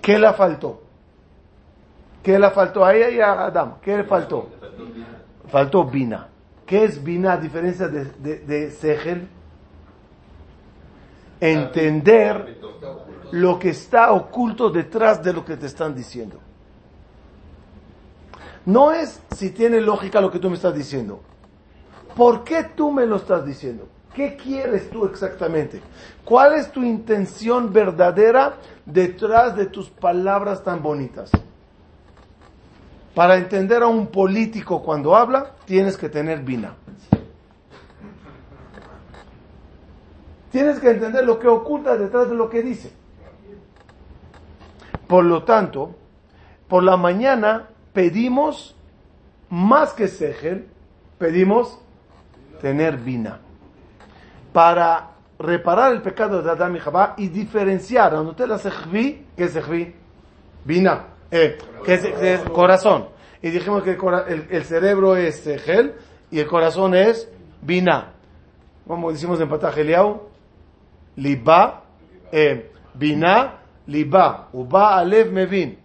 ¿Qué 0.00 0.18
le 0.18 0.32
faltó? 0.32 0.82
¿Qué 2.22 2.38
le 2.38 2.50
faltó 2.50 2.84
a 2.84 2.94
ella 2.94 3.10
y 3.10 3.20
a 3.20 3.46
Adam? 3.46 3.74
¿Qué 3.82 3.96
le 3.96 4.04
faltó? 4.04 4.48
Faltó 5.48 5.84
Bina. 5.84 6.28
¿Qué 6.64 6.84
es 6.84 7.02
Bina 7.02 7.32
a 7.32 7.36
diferencia 7.36 7.88
de, 7.88 8.04
de, 8.04 8.38
de 8.38 8.70
Segel? 8.70 9.28
Entender 11.40 12.58
lo 13.32 13.58
que 13.58 13.70
está 13.70 14.12
oculto 14.12 14.70
detrás 14.70 15.22
de 15.22 15.32
lo 15.32 15.44
que 15.44 15.56
te 15.56 15.66
están 15.66 15.94
diciendo. 15.94 16.38
No 18.66 18.92
es 18.92 19.20
si 19.34 19.50
tiene 19.50 19.80
lógica 19.80 20.20
lo 20.20 20.30
que 20.30 20.38
tú 20.38 20.48
me 20.48 20.56
estás 20.56 20.74
diciendo. 20.74 21.20
¿Por 22.14 22.44
qué 22.44 22.64
tú 22.64 22.92
me 22.92 23.06
lo 23.06 23.16
estás 23.16 23.44
diciendo? 23.44 23.88
¿Qué 24.14 24.36
quieres 24.36 24.90
tú 24.90 25.04
exactamente? 25.04 25.80
¿Cuál 26.24 26.54
es 26.54 26.72
tu 26.72 26.82
intención 26.82 27.72
verdadera 27.72 28.54
detrás 28.84 29.56
de 29.56 29.66
tus 29.66 29.88
palabras 29.88 30.64
tan 30.64 30.82
bonitas? 30.82 31.30
Para 33.14 33.36
entender 33.36 33.82
a 33.82 33.86
un 33.86 34.08
político 34.08 34.82
cuando 34.82 35.14
habla, 35.14 35.52
tienes 35.64 35.96
que 35.96 36.08
tener 36.08 36.40
vina. 36.40 36.74
Tienes 40.50 40.80
que 40.80 40.90
entender 40.90 41.24
lo 41.24 41.38
que 41.38 41.46
oculta 41.46 41.96
detrás 41.96 42.28
de 42.28 42.34
lo 42.34 42.50
que 42.50 42.62
dice. 42.62 42.92
Por 45.06 45.24
lo 45.24 45.44
tanto, 45.44 45.94
por 46.68 46.82
la 46.82 46.96
mañana 46.96 47.68
pedimos 47.92 48.74
más 49.48 49.92
que 49.92 50.08
Segel, 50.08 50.66
pedimos 51.18 51.78
tener 52.60 52.96
vina. 52.96 53.40
Para 54.52 55.10
reparar 55.38 55.92
el 55.92 56.02
pecado 56.02 56.42
de 56.42 56.50
Adán 56.50 56.76
y 56.76 56.78
Jabá 56.78 57.14
y 57.16 57.28
diferenciar, 57.28 58.14
anoté 58.14 58.46
la 58.46 58.58
Sejvi, 58.58 59.26
¿qué 59.36 59.44
es 59.44 59.52
Sejvi? 59.52 59.94
Vina, 60.64 61.06
eh, 61.30 61.56
que 61.84 61.94
es, 61.94 62.04
es 62.04 62.40
corazón. 62.50 63.08
Y 63.42 63.50
dijimos 63.50 63.82
que 63.82 63.96
el, 64.50 64.64
cerebro 64.64 65.16
es 65.16 65.36
Segel 65.40 65.94
y 66.30 66.40
el 66.40 66.46
corazón 66.46 66.94
es 66.94 67.30
Vina. 67.62 68.12
Como 68.86 69.10
decimos 69.10 69.40
en 69.40 69.48
Patageliao, 69.48 70.28
Liba, 71.16 71.84
eh, 72.30 72.70
Bina, 72.94 73.60
Liba, 73.86 74.48
Uba, 74.52 74.98
Alev, 74.98 75.32
Mevin. 75.32 75.78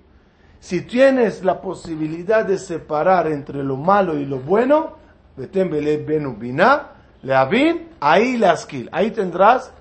Si 0.59 0.81
tienes 0.81 1.43
la 1.43 1.61
posibilidad 1.61 2.45
de 2.45 2.57
separar 2.57 3.27
entre 3.27 3.63
lo 3.63 3.77
malo 3.77 4.17
y 4.17 4.25
lo 4.25 4.39
bueno, 4.39 4.97
Betem 5.37 5.69
Belev 5.69 6.05
Benu 6.05 6.35
Bina, 6.35 6.94
Leavin, 7.23 7.89
ahí 7.99 8.37
la 8.37 8.55
skill, 8.55 8.89
ahí 8.91 9.11
tendrás 9.11 9.71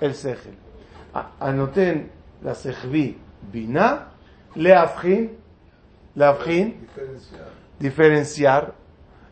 el 0.00 0.14
Segel. 0.14 0.54
A- 1.12 1.30
Anoten 1.40 2.10
la 2.42 2.54
Sejvi 2.54 3.18
Bina, 3.52 4.08
Leavjin, 4.54 5.36
Leavjin, 6.14 6.80
Diferenciar. 6.80 7.46
diferenciar 7.78 8.72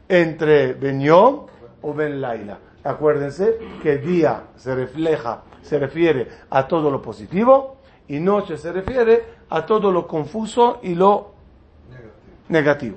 entre 0.08 0.74
Ben 0.74 1.00
Yom 1.00 1.46
o 1.80 1.94
Ben 1.94 2.20
Laila. 2.20 2.58
Acuérdense 2.84 3.58
que 3.82 3.96
día 3.98 4.42
se 4.56 4.74
refleja, 4.74 5.42
se 5.62 5.78
refiere 5.78 6.28
a 6.50 6.66
todo 6.66 6.90
lo 6.90 7.00
positivo 7.00 7.76
y 8.08 8.18
noche 8.18 8.58
se 8.58 8.72
refiere 8.72 9.24
a 9.48 9.64
todo 9.64 9.90
lo 9.92 10.06
confuso 10.06 10.80
y 10.82 10.94
lo 10.94 11.32
Negativo. 12.48 12.96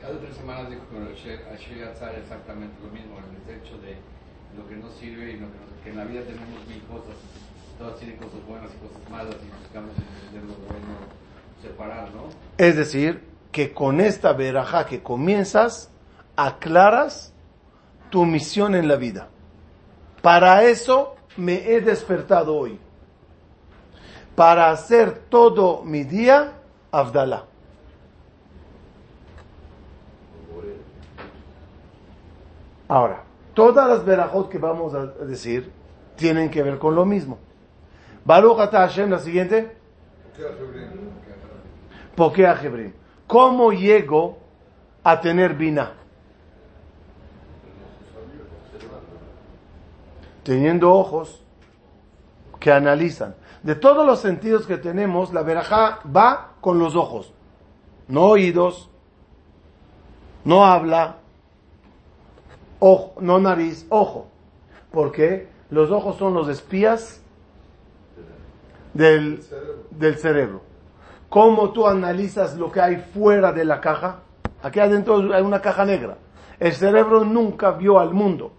Cada 0.00 0.18
tres 0.20 0.35
Es 12.58 12.76
decir, 12.76 13.24
que 13.50 13.72
con 13.72 14.00
esta 14.00 14.32
verajá 14.32 14.86
que 14.86 15.02
comienzas, 15.02 15.90
aclaras 16.36 17.32
tu 18.10 18.24
misión 18.24 18.74
en 18.74 18.88
la 18.88 18.96
vida. 18.96 19.28
Para 20.22 20.62
eso 20.64 21.16
me 21.36 21.70
he 21.70 21.80
despertado 21.80 22.56
hoy. 22.56 22.78
Para 24.34 24.70
hacer 24.70 25.18
todo 25.28 25.82
mi 25.82 26.04
día, 26.04 26.52
Abdalá. 26.92 27.46
Ahora, 32.88 33.24
todas 33.54 33.88
las 33.88 34.04
verajot 34.04 34.48
que 34.48 34.58
vamos 34.58 34.94
a 34.94 35.06
decir 35.24 35.72
tienen 36.16 36.50
que 36.50 36.62
ver 36.62 36.78
con 36.78 36.94
lo 36.94 37.04
mismo. 37.04 37.38
Baruch 38.24 38.58
Hashem, 38.58 39.10
la 39.10 39.18
siguiente. 39.18 39.76
¿Por 42.14 42.32
qué 42.32 42.46
a 42.46 42.60
Hebrim? 42.60 42.92
¿Cómo 43.26 43.72
llego 43.72 44.38
a 45.02 45.20
tener 45.20 45.54
vina? 45.54 45.92
Teniendo 50.42 50.92
ojos 50.92 51.44
que 52.60 52.72
analizan. 52.72 53.34
De 53.62 53.74
todos 53.74 54.06
los 54.06 54.20
sentidos 54.20 54.66
que 54.66 54.76
tenemos, 54.76 55.32
la 55.32 55.42
verajá 55.42 56.00
va 56.04 56.54
con 56.60 56.78
los 56.78 56.94
ojos. 56.94 57.32
No 58.08 58.26
oídos, 58.26 58.88
no 60.44 60.64
habla, 60.64 61.16
no 63.20 63.38
nariz, 63.38 63.86
ojo. 63.88 64.28
Porque 64.90 65.48
los 65.70 65.90
ojos 65.90 66.16
son 66.16 66.34
los 66.34 66.48
espías 66.48 67.20
del, 68.94 69.42
del 69.90 70.16
cerebro. 70.16 70.62
¿Cómo 71.28 71.70
tú 71.72 71.86
analizas 71.86 72.56
lo 72.56 72.70
que 72.70 72.80
hay 72.80 72.96
fuera 72.96 73.52
de 73.52 73.64
la 73.64 73.80
caja? 73.80 74.20
Aquí 74.62 74.80
adentro 74.80 75.34
hay 75.34 75.42
una 75.42 75.60
caja 75.60 75.84
negra. 75.84 76.18
El 76.58 76.72
cerebro 76.72 77.24
nunca 77.24 77.72
vio 77.72 77.98
al 77.98 78.14
mundo. 78.14 78.52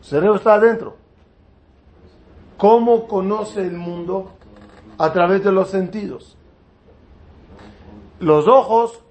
El 0.00 0.04
cerebro 0.04 0.36
está 0.36 0.54
adentro. 0.54 0.96
¿Cómo 2.56 3.08
conoce 3.08 3.62
el 3.62 3.76
mundo? 3.76 4.30
A 4.98 5.12
través 5.12 5.42
de 5.42 5.50
los 5.50 5.70
sentidos. 5.70 6.36
Los 8.20 8.46
ojos 8.46 9.02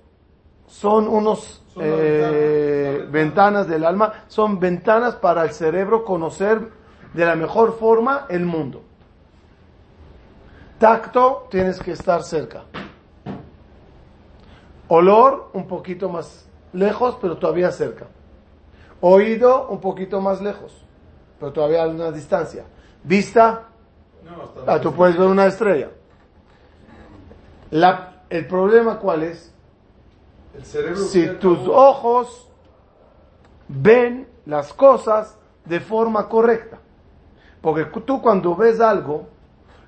son 0.67 1.07
unos 1.07 1.62
eh, 1.79 3.07
ventanas 3.09 3.67
del 3.67 3.85
alma, 3.85 4.13
son 4.27 4.59
ventanas 4.59 5.15
para 5.15 5.43
el 5.43 5.51
cerebro 5.51 6.03
conocer 6.03 6.69
de 7.13 7.25
la 7.25 7.35
mejor 7.35 7.77
forma 7.77 8.25
el 8.29 8.45
mundo. 8.45 8.81
Tacto, 10.79 11.47
tienes 11.49 11.79
que 11.79 11.91
estar 11.91 12.23
cerca. 12.23 12.63
Olor, 14.87 15.49
un 15.53 15.67
poquito 15.67 16.09
más 16.09 16.47
lejos, 16.73 17.17
pero 17.21 17.37
todavía 17.37 17.71
cerca. 17.71 18.05
Oído, 19.01 19.67
un 19.69 19.79
poquito 19.79 20.21
más 20.21 20.41
lejos, 20.41 20.85
pero 21.39 21.51
todavía 21.53 21.83
a 21.83 21.87
una 21.87 22.11
distancia. 22.11 22.65
Vista, 23.03 23.63
No, 24.23 24.51
ah, 24.67 24.79
tú 24.79 24.93
puedes 24.93 25.17
ver 25.17 25.27
una 25.27 25.45
estrella. 25.45 25.89
La- 27.71 28.23
el 28.29 28.47
problema 28.47 28.97
cuál 28.99 29.23
es? 29.23 29.52
El 30.53 30.97
Si 30.97 31.27
tus 31.39 31.59
acabó. 31.59 31.89
ojos 31.89 32.47
ven 33.67 34.27
las 34.45 34.73
cosas 34.73 35.37
de 35.65 35.79
forma 35.79 36.27
correcta. 36.29 36.79
Porque 37.61 37.85
tú 38.01 38.21
cuando 38.21 38.55
ves 38.55 38.79
algo, 38.79 39.27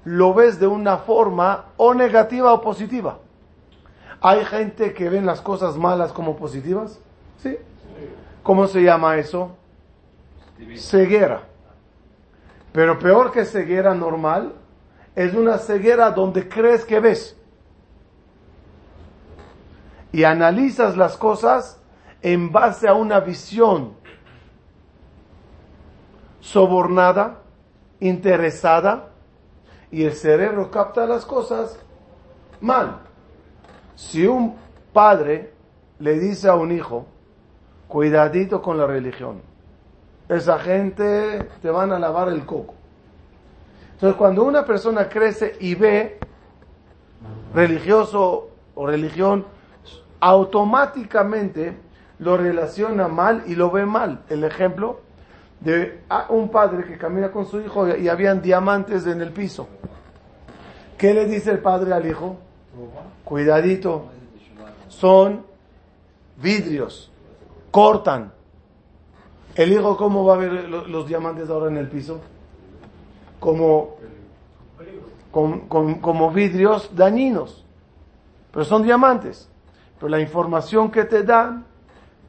lo 0.06 0.34
ves 0.34 0.60
de 0.60 0.68
una 0.68 0.98
forma 0.98 1.66
o 1.78 1.94
negativa 1.94 2.54
o 2.54 2.62
positiva. 2.62 3.20
¿Hay 4.22 4.46
gente 4.46 4.94
que 4.94 5.10
ven 5.10 5.26
las 5.26 5.42
cosas 5.42 5.76
malas 5.76 6.12
como 6.12 6.36
positivas? 6.36 7.00
Sí. 7.38 7.58
¿Cómo 8.42 8.68
se 8.68 8.82
llama 8.82 9.18
eso? 9.18 9.52
Ceguera. 10.78 11.42
Pero 12.72 12.98
peor 12.98 13.32
que 13.32 13.46
ceguera 13.46 13.94
normal, 13.94 14.54
es 15.16 15.34
una 15.34 15.58
ceguera 15.58 16.12
donde 16.12 16.48
crees 16.48 16.86
que 16.86 17.00
ves. 17.00 17.36
Y 20.16 20.24
analizas 20.24 20.96
las 20.96 21.18
cosas 21.18 21.78
en 22.22 22.50
base 22.50 22.88
a 22.88 22.94
una 22.94 23.20
visión 23.20 23.96
sobornada, 26.40 27.42
interesada, 28.00 29.10
y 29.92 30.06
el 30.06 30.14
cerebro 30.14 30.72
capta 30.72 31.06
las 31.06 31.26
cosas 31.26 31.78
mal. 32.62 33.00
Si 33.96 34.26
un 34.26 34.56
padre 34.94 35.52
le 36.00 36.18
dice 36.18 36.48
a 36.48 36.56
un 36.56 36.72
hijo, 36.72 37.08
cuidadito 37.90 38.62
con 38.62 38.78
la 38.78 38.88
religión, 38.88 39.42
esa 40.30 40.60
gente 40.60 41.44
te 41.62 41.70
van 41.70 41.92
a 41.92 42.00
lavar 42.00 42.30
el 42.30 42.46
coco. 42.46 42.74
Entonces, 43.96 44.16
cuando 44.18 44.46
una 44.46 44.64
persona 44.64 45.10
crece 45.10 45.58
y 45.60 45.76
ve 45.76 46.20
religioso 47.54 48.52
o 48.76 48.88
religión, 48.88 49.54
automáticamente 50.20 51.78
lo 52.20 52.38
relaciona 52.38 53.08
mal 53.08 53.44
y 53.48 53.56
lo 53.56 53.72
ve 53.72 53.86
mal. 53.86 54.22
El 54.30 54.44
ejemplo, 54.44 55.02
de 55.60 56.02
ah, 56.10 56.28
un 56.30 56.50
padre 56.50 56.86
que 56.86 56.98
camina 56.98 57.32
con 57.32 57.46
su 57.46 57.60
hijo 57.62 57.88
y 57.96 58.08
habían 58.08 58.42
diamantes 58.42 59.06
en 59.08 59.22
el 59.22 59.32
piso. 59.32 59.68
¿Qué 60.98 61.14
le 61.14 61.26
dice 61.26 61.52
el 61.52 61.60
padre 61.60 61.94
al 61.94 62.06
hijo? 62.08 62.38
Cuidadito, 63.24 64.06
son 64.88 65.44
vidrios, 66.42 67.12
cortan. 67.72 68.32
¿El 69.56 69.72
hijo 69.74 69.96
cómo 69.98 70.26
va 70.26 70.36
a 70.36 70.38
ver 70.38 70.52
lo- 70.70 70.86
los 70.88 71.08
diamantes 71.08 71.50
ahora 71.50 71.68
en 71.70 71.78
el 71.78 71.88
piso? 71.88 72.20
Como, 73.40 73.96
con- 75.32 75.62
con- 75.68 75.96
como 75.96 76.32
vidrios 76.32 76.92
dañinos, 76.96 77.66
pero 78.52 78.66
son 78.66 78.84
diamantes. 78.84 79.50
Pero 80.00 80.10
la 80.10 80.20
información 80.20 80.92
que 80.92 81.06
te 81.06 81.24
dan 81.24 81.66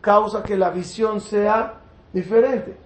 causa 0.00 0.42
que 0.42 0.56
la 0.56 0.70
visión 0.70 1.20
sea 1.20 1.74
diferente. 2.12 2.76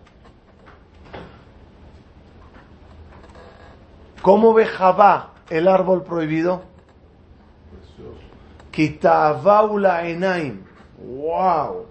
¿Cómo 4.22 4.52
ve 4.52 4.66
Jabá 4.66 5.30
el 5.48 5.68
árbol 5.68 6.02
prohibido? 6.02 6.62
Kitavaula 8.70 10.06
enaim. 10.06 10.62
Wow. 10.98 11.86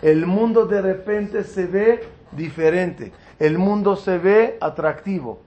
El 0.00 0.26
mundo 0.26 0.66
de 0.66 0.82
repente 0.82 1.44
se 1.44 1.66
ve 1.66 2.08
diferente. 2.32 3.12
El 3.38 3.58
mundo 3.58 3.96
se 3.96 4.18
ve 4.18 4.58
atractivo. 4.60 5.40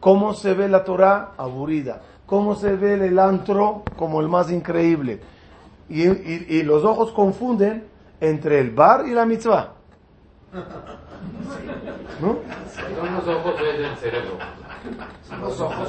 ¿Cómo 0.00 0.34
se 0.34 0.54
ve 0.54 0.68
la 0.68 0.84
Torah? 0.84 1.32
Aburrida. 1.36 2.02
¿Cómo 2.26 2.54
se 2.54 2.76
ve 2.76 2.94
el 2.94 3.18
antro? 3.18 3.82
Como 3.96 4.20
el 4.20 4.28
más 4.28 4.50
increíble. 4.50 5.20
Y, 5.88 6.06
y- 6.08 6.46
y 6.48 6.62
los 6.62 6.84
ojos 6.84 7.12
confunden 7.12 7.86
entre 8.20 8.60
el 8.60 8.70
bar 8.70 9.06
y 9.06 9.12
la 9.12 9.24
mitzvah. 9.26 9.72
¿No? 12.20 12.38
Son 12.74 13.14
los 13.14 13.28
ojos 13.28 13.54
es 13.60 13.78
del 13.78 13.96
cerebro. 13.96 14.38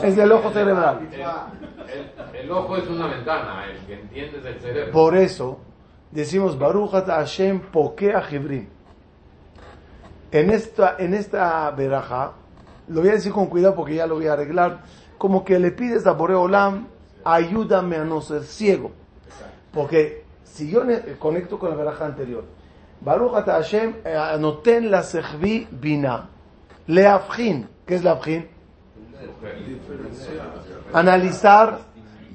Es 0.04 0.16
del 0.16 0.32
ojo 0.32 0.52
cerebral. 0.52 1.08
El, 1.12 1.22
el- 1.22 2.36
el 2.46 2.52
ojo 2.52 2.78
es 2.78 2.88
una 2.90 3.08
ventana, 3.08 3.66
el 3.66 3.78
que 3.86 3.94
entiende 4.02 4.40
es 4.40 4.46
el 4.46 4.60
cerebro. 4.60 4.92
Por 4.92 5.16
eso 5.16 5.60
decimos 6.12 6.58
Baruch 6.58 6.94
ata 6.94 7.16
Hashem 7.16 7.60
pokea 7.60 8.22
Jibrim. 8.22 8.68
En 10.32 10.50
esta, 10.50 10.96
en 11.00 11.14
esta 11.14 11.72
veraja, 11.72 12.34
lo 12.90 13.00
voy 13.02 13.10
a 13.10 13.14
decir 13.14 13.32
con 13.32 13.48
cuidado 13.48 13.76
porque 13.76 13.96
ya 13.96 14.06
lo 14.08 14.16
voy 14.16 14.28
a 14.28 14.34
arreglar, 14.34 14.80
como 15.18 15.46
que 15.46 15.58
le 15.58 15.72
pides 15.72 16.06
a 16.06 16.12
Boreolam, 16.12 16.88
ayúdame 17.24 17.96
a 17.96 18.04
no 18.04 18.20
ser 18.22 18.44
ciego. 18.44 18.92
Porque 19.78 20.24
si 20.44 20.72
yo 20.72 20.84
ne- 20.84 21.04
conecto 21.20 21.60
con 21.60 21.70
la 21.70 21.76
veraja 21.76 22.08
anterior, 22.08 22.44
Baruch 23.00 23.36
ata 23.36 23.54
Hashem 23.54 23.98
eh, 24.04 24.16
anoten 24.16 24.90
la 24.90 25.04
sechvi 25.04 25.68
bina, 25.70 26.30
leafjin, 26.88 27.70
¿qué 27.86 27.94
es 27.94 28.04
leafjin? 28.04 28.48
Analizar, 30.94 31.82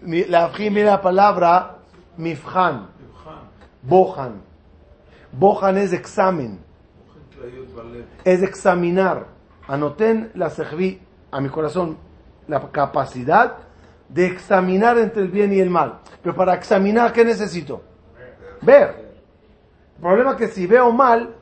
leafjin 0.05 0.73
viene 0.73 0.91
la 0.91 1.03
palabra 1.03 1.79
mifjan, 2.17 2.87
bohan. 3.83 4.41
Bohan 5.33 5.79
es 5.79 5.93
examen, 5.93 6.61
es 8.25 8.41
examinar. 8.45 9.27
Anoten 9.67 10.31
la 10.37 10.49
sejvi 10.49 11.01
a 11.33 11.41
mi 11.41 11.49
corazón 11.49 11.97
la 12.47 12.61
capacidad 12.71 13.57
de 14.12 14.27
examinar 14.27 14.98
entre 14.98 15.22
el 15.22 15.29
bien 15.29 15.53
y 15.53 15.61
el 15.61 15.70
mal. 15.70 16.01
Pero 16.22 16.35
para 16.35 16.55
examinar, 16.55 17.12
¿qué 17.12 17.25
necesito? 17.25 17.83
Ver. 18.61 19.12
El 19.96 20.03
problema 20.03 20.33
es 20.33 20.37
que 20.37 20.48
si 20.48 20.66
veo 20.66 20.92
mal, 20.92 21.35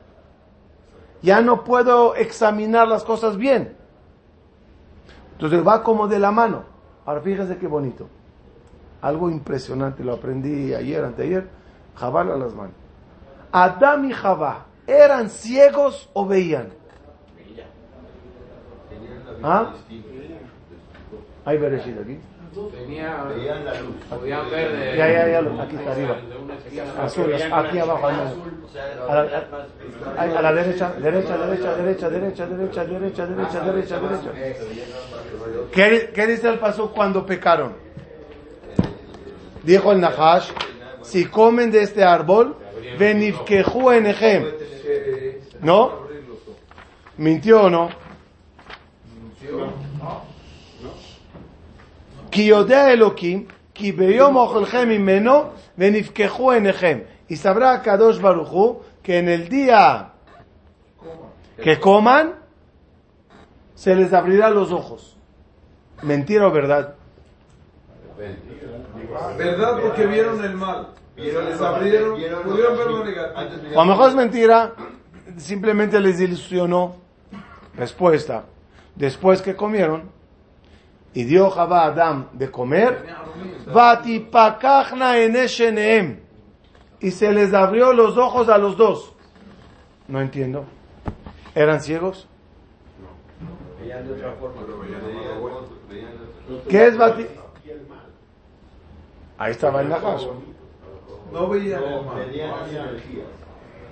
ya 1.21 1.41
no 1.41 1.63
puedo 1.63 2.15
examinar 2.15 2.87
las 2.87 3.03
cosas 3.03 3.37
bien. 3.37 3.75
Entonces 5.33 5.65
va 5.67 5.83
como 5.83 6.07
de 6.07 6.19
la 6.19 6.31
mano. 6.31 6.63
Ahora 7.05 7.21
fíjense 7.21 7.57
qué 7.57 7.67
bonito. 7.67 8.07
Algo 9.01 9.29
impresionante, 9.29 10.03
lo 10.03 10.13
aprendí 10.13 10.73
ayer, 10.73 11.03
anteayer. 11.03 11.49
Jabal 11.95 12.31
a 12.31 12.37
las 12.37 12.53
manos. 12.53 12.75
Adán 13.51 14.09
y 14.09 14.13
Jabá, 14.13 14.67
¿eran 14.87 15.29
ciegos 15.29 16.09
o 16.13 16.25
veían? 16.25 16.69
¿Ah? 19.43 19.73
Hay 21.43 21.57
Bereshit 21.57 21.99
aquí. 21.99 22.19
Tenía, 22.53 23.23
Veían 23.23 23.63
la 23.65 23.79
luz. 23.81 23.95
podían 24.09 24.49
ver 24.49 24.71
de, 24.71 24.97
Ya, 24.97 25.07
ya, 25.09 25.27
ya, 25.41 25.63
aquí 25.63 25.75
está 25.77 25.91
arriba. 25.93 26.17
Azul, 27.01 27.33
aquí 27.33 27.79
abajo. 27.79 28.07
A 28.07 28.11
la, 29.15 29.21
a- 30.17 30.21
a 30.23 30.41
la 30.41 30.53
derecha, 30.53 30.93
derecha, 30.99 31.37
derecha, 31.37 31.75
derecha, 31.75 32.09
derecha, 32.09 32.45
derecha, 32.45 32.85
derecha, 32.85 33.25
derecha, 33.25 33.59
derecha, 33.61 33.99
derecha. 33.99 34.31
¿Qué, 35.71 36.11
qué 36.13 36.27
dice 36.27 36.49
el 36.49 36.59
paso 36.59 36.91
cuando 36.91 37.25
pecaron? 37.25 37.73
Dijo 39.63 39.91
el 39.93 40.01
Nahash, 40.01 40.49
si 41.03 41.25
comen 41.25 41.71
de 41.71 41.83
este 41.83 42.03
árbol, 42.03 42.57
venifkehu 42.97 43.91
enejem. 43.91 44.45
¿No? 45.61 46.01
¿Mintió 47.17 47.63
o 47.63 47.69
no? 47.69 47.89
Ki 52.31 52.47
yodea 52.47 52.93
Elohim, 52.93 53.47
ki 53.73 53.91
beyom 53.99 54.37
ochelchem 54.37 54.91
imeno, 54.91 55.51
venifkeju 55.77 56.53
enejem. 56.53 57.03
Y 57.29 57.35
sabrá 57.35 57.81
Kadosh 57.81 58.19
Baruchu 58.19 58.81
que 59.03 59.19
en 59.19 59.29
el 59.29 59.49
día 59.49 60.11
que 61.63 61.79
coman, 61.79 62.35
se 63.75 63.95
les 63.95 64.13
abrirán 64.13 64.53
los 64.53 64.71
ojos. 64.71 65.17
¿Mentira 66.03 66.47
o 66.47 66.51
verdad? 66.51 66.95
¿Verdad? 69.37 69.79
Porque 69.81 70.05
vieron 70.05 70.43
el 70.43 70.53
mal. 70.55 70.89
Vieron, 71.15 71.45
les 71.45 71.61
abrieron, 71.61 72.13
pudieron 72.43 72.77
ver 72.77 72.87
lo 72.87 73.05
negativo. 73.05 73.75
O 73.75 73.81
a 73.81 73.85
lo 73.85 73.91
mejor 73.91 74.09
es 74.09 74.15
mentira, 74.15 74.73
simplemente 75.37 75.99
les 75.99 76.19
ilusionó. 76.19 76.95
Respuesta. 77.75 78.43
Después 78.95 79.41
que 79.41 79.55
comieron, 79.55 80.09
y 81.13 81.23
dio 81.25 81.49
Jabá 81.49 81.83
a 81.83 81.87
Adam 81.87 82.27
de 82.33 82.49
comer. 82.49 83.05
Y 86.99 87.11
se 87.11 87.31
les 87.31 87.53
abrió 87.53 87.93
los 87.93 88.17
ojos 88.17 88.49
a 88.49 88.57
los 88.57 88.77
dos. 88.77 89.13
No 90.07 90.21
entiendo. 90.21 90.65
¿Eran 91.55 91.81
ciegos? 91.81 92.27
Veían 93.79 94.07
de 94.07 94.13
otra 94.13 94.33
forma. 94.33 94.61
Veían 95.89 96.11
de 96.11 96.69
¿Qué 96.69 96.87
es 96.87 96.97
Vati? 96.97 97.25
Ahí 99.37 99.51
estaba 99.51 99.81
el 99.81 99.89
Nahash. 99.89 100.27
No 101.31 101.49
veían 101.49 101.83
el 101.83 101.89
No, 101.89 102.03
mal. 102.03 103.01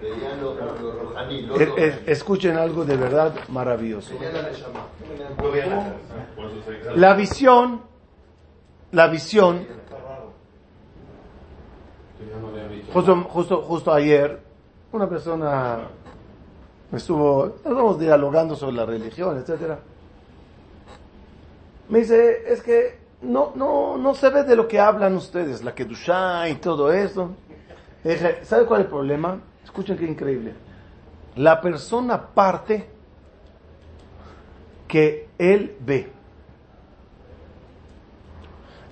Veían 0.02 0.40
rojaní. 1.04 1.48
Es- 1.78 2.08
escuchen 2.08 2.58
algo 2.58 2.86
de 2.86 2.96
verdad 2.98 3.34
maravilloso. 3.50 4.14
La 6.96 7.14
visión, 7.14 7.82
la 8.92 9.08
visión, 9.08 9.66
justo, 12.94 13.16
justo, 13.30 13.62
justo 13.62 13.94
ayer, 13.94 14.40
una 14.92 15.08
persona 15.08 15.80
me 16.92 16.98
estuvo, 16.98 17.48
estábamos 17.48 18.00
dialogando 18.00 18.56
sobre 18.56 18.76
la 18.76 18.86
religión, 18.86 19.38
etcétera. 19.38 19.80
Me 21.90 22.00
dice, 22.00 22.44
es 22.52 22.62
que 22.62 23.00
no, 23.22 23.52
no, 23.56 23.98
no 23.98 24.16
se 24.16 24.30
ve 24.30 24.44
de 24.44 24.56
lo 24.56 24.68
que 24.68 24.80
hablan 24.80 25.16
ustedes, 25.16 25.64
la 25.64 25.74
Kedushá 25.76 26.48
y 26.50 26.56
todo 26.56 26.92
eso. 26.92 27.32
Le 28.04 28.12
dije, 28.14 28.40
¿sabe 28.46 28.66
cuál 28.66 28.82
es 28.82 28.86
el 28.86 28.90
problema? 28.92 29.40
Escuchen 29.70 29.98
qué 29.98 30.06
increíble. 30.06 30.56
La 31.36 31.62
persona 31.62 32.20
parte 32.20 32.90
que 34.88 35.30
él 35.38 35.78
ve. 35.80 36.12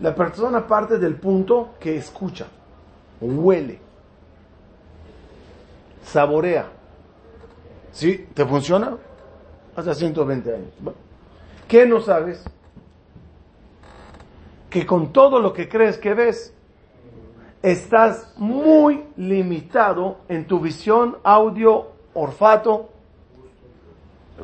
La 0.01 0.13
persona 0.13 0.67
parte 0.67 0.99
del 0.99 1.15
punto 1.15 1.71
que 1.79 1.97
escucha, 1.97 2.45
huele, 3.19 3.79
saborea. 6.03 6.67
¿Sí? 7.91 8.27
¿Te 8.35 8.45
funciona? 8.45 8.95
Hace 9.75 9.95
120 9.95 10.53
años. 10.53 10.69
¿Qué 11.67 11.87
no 11.87 12.01
sabes? 12.01 12.43
Que 14.69 14.85
con 14.85 15.11
todo 15.11 15.39
lo 15.39 15.53
que 15.53 15.67
crees 15.67 15.97
que 15.97 16.13
ves, 16.13 16.53
estás 17.61 18.33
muy 18.37 19.05
limitado 19.17 20.19
en 20.27 20.45
tu 20.47 20.59
visión, 20.59 21.17
audio, 21.23 21.87
olfato. 22.13 22.89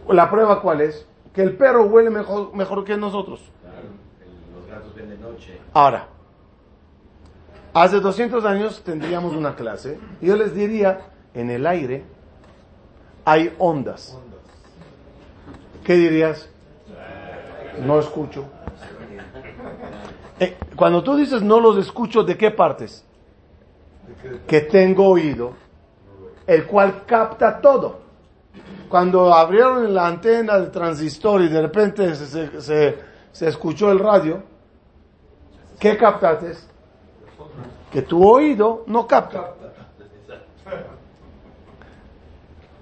¿La 0.10 0.30
prueba 0.30 0.62
cuál 0.62 0.82
es? 0.82 1.06
Que 1.34 1.42
el 1.42 1.56
perro 1.56 1.86
huele 1.86 2.10
mejor, 2.10 2.56
mejor 2.56 2.84
que 2.84 2.98
nosotros. 2.98 3.42
Los 4.56 4.68
gatos 4.68 4.96
ven 4.96 5.10
de 5.10 5.18
noche. 5.18 5.60
Ahora, 5.74 6.08
hace 7.74 8.00
200 8.00 8.46
años 8.46 8.84
tendríamos 8.84 9.34
una 9.34 9.56
clase 9.56 10.00
y 10.22 10.28
yo 10.28 10.36
les 10.36 10.54
diría, 10.54 11.08
en 11.34 11.50
el 11.50 11.66
aire 11.66 12.04
hay 13.26 13.54
ondas. 13.58 14.18
¿Qué 15.84 15.96
dirías? 15.96 16.50
No 17.86 18.00
escucho. 18.00 18.46
Eh, 20.40 20.58
cuando 20.76 21.04
tú 21.04 21.16
dices 21.16 21.42
no 21.42 21.60
los 21.60 21.78
escucho, 21.78 22.24
¿de 22.24 22.38
qué 22.38 22.52
partes? 22.52 23.06
Que 24.48 24.62
tengo 24.62 25.08
oído, 25.10 25.54
el 26.48 26.66
cual 26.66 27.04
capta 27.06 27.60
todo. 27.62 28.02
Cuando 28.90 29.34
abrieron 29.34 29.94
la 29.94 30.08
antena 30.08 30.58
del 30.60 30.72
transistor 30.72 31.42
y 31.42 31.48
de 31.50 31.62
repente 31.62 32.16
se, 32.16 32.62
se- 32.62 33.00
se 33.32 33.48
escuchó 33.48 33.92
el 33.92 34.00
radio, 34.00 34.44
¿qué 35.80 35.98
captaste? 35.98 36.54
Que 37.92 38.02
tu 38.04 38.28
oído 38.28 38.84
no 38.88 39.08
capta. 39.08 39.52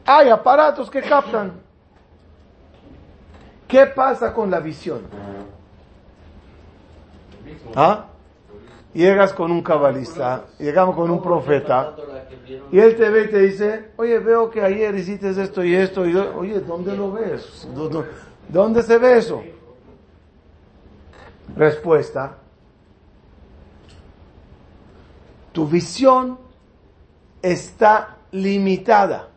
Hay 0.06 0.30
aparatos 0.30 0.90
que 0.90 1.02
captan. 1.02 1.54
¿Qué 3.68 3.86
pasa 3.86 4.34
con 4.34 4.52
la 4.52 4.60
visión? 4.60 5.02
¿Ah? 7.76 8.08
Llegas 8.94 9.32
con 9.34 9.52
un 9.52 9.62
cabalista, 9.64 10.46
llegamos 10.60 10.96
con 10.96 11.10
un 11.10 11.22
profeta, 11.22 11.96
y 12.72 12.78
él 12.80 12.96
te 12.98 13.10
ve 13.10 13.24
y 13.24 13.28
te 13.30 13.40
dice, 13.40 13.92
oye, 13.96 14.20
veo 14.20 14.50
que 14.50 14.62
ayer 14.62 14.94
hiciste 14.96 15.30
esto 15.30 15.64
y 15.64 15.74
esto, 15.76 16.06
y 16.06 16.14
oye, 16.16 16.60
¿dónde 16.60 16.96
lo 16.98 17.12
ves? 17.14 17.68
¿Dó- 17.74 17.88
dó- 17.88 18.06
¿Dónde 18.50 18.84
se 18.84 18.98
ve 18.98 19.18
eso? 19.18 19.42
Respuesta, 21.56 22.36
tu 25.54 25.66
visión 25.68 26.38
está 27.42 28.18
limitada. 28.32 29.30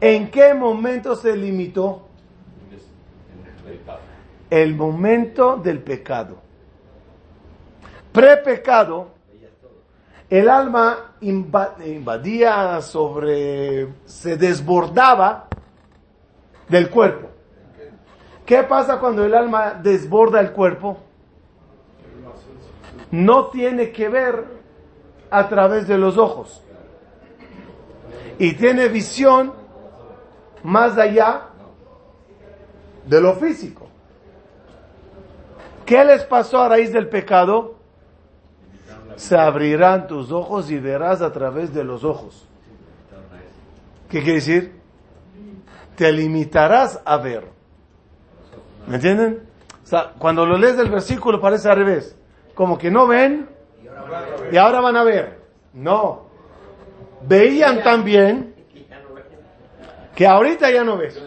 ¿En 0.00 0.30
qué 0.30 0.54
momento 0.54 1.14
se 1.16 1.36
limitó? 1.36 2.08
El 4.54 4.76
momento 4.76 5.56
del 5.56 5.80
pecado. 5.80 6.36
Pre-pecado, 8.12 9.08
el 10.30 10.48
alma 10.48 11.16
inva- 11.22 11.74
invadía 11.84 12.80
sobre, 12.80 13.88
se 14.04 14.36
desbordaba 14.36 15.48
del 16.68 16.88
cuerpo. 16.88 17.30
¿Qué 18.46 18.62
pasa 18.62 19.00
cuando 19.00 19.24
el 19.24 19.34
alma 19.34 19.74
desborda 19.82 20.38
el 20.38 20.52
cuerpo? 20.52 20.98
No 23.10 23.46
tiene 23.46 23.90
que 23.90 24.08
ver 24.08 24.44
a 25.32 25.48
través 25.48 25.88
de 25.88 25.98
los 25.98 26.16
ojos. 26.16 26.62
Y 28.38 28.52
tiene 28.52 28.86
visión 28.86 29.52
más 30.62 30.96
allá 30.96 31.48
de 33.04 33.20
lo 33.20 33.34
físico. 33.34 33.83
¿Qué 35.84 36.04
les 36.04 36.24
pasó 36.24 36.62
a 36.62 36.68
raíz 36.68 36.92
del 36.92 37.08
pecado? 37.08 37.76
Se 39.16 39.36
abrirán 39.36 40.06
tus 40.06 40.32
ojos 40.32 40.70
y 40.70 40.78
verás 40.78 41.22
a 41.22 41.32
través 41.32 41.72
de 41.72 41.84
los 41.84 42.04
ojos. 42.04 42.48
¿Qué 44.08 44.20
quiere 44.20 44.34
decir? 44.34 44.80
Te 45.96 46.10
limitarás 46.12 47.00
a 47.04 47.18
ver. 47.18 47.44
¿Me 48.86 48.96
entienden? 48.96 49.42
O 49.82 49.86
sea, 49.86 50.12
cuando 50.18 50.44
lo 50.46 50.58
lees 50.58 50.76
del 50.76 50.90
versículo 50.90 51.40
parece 51.40 51.68
al 51.68 51.76
revés. 51.76 52.16
Como 52.54 52.78
que 52.78 52.90
no 52.90 53.06
ven 53.06 53.48
y 54.50 54.56
ahora 54.56 54.80
van 54.80 54.96
a 54.96 55.04
ver. 55.04 55.38
No. 55.72 56.26
Veían 57.22 57.82
también 57.82 58.54
que 60.14 60.26
ahorita 60.26 60.70
ya 60.70 60.84
no 60.84 60.96
ves. 60.96 61.20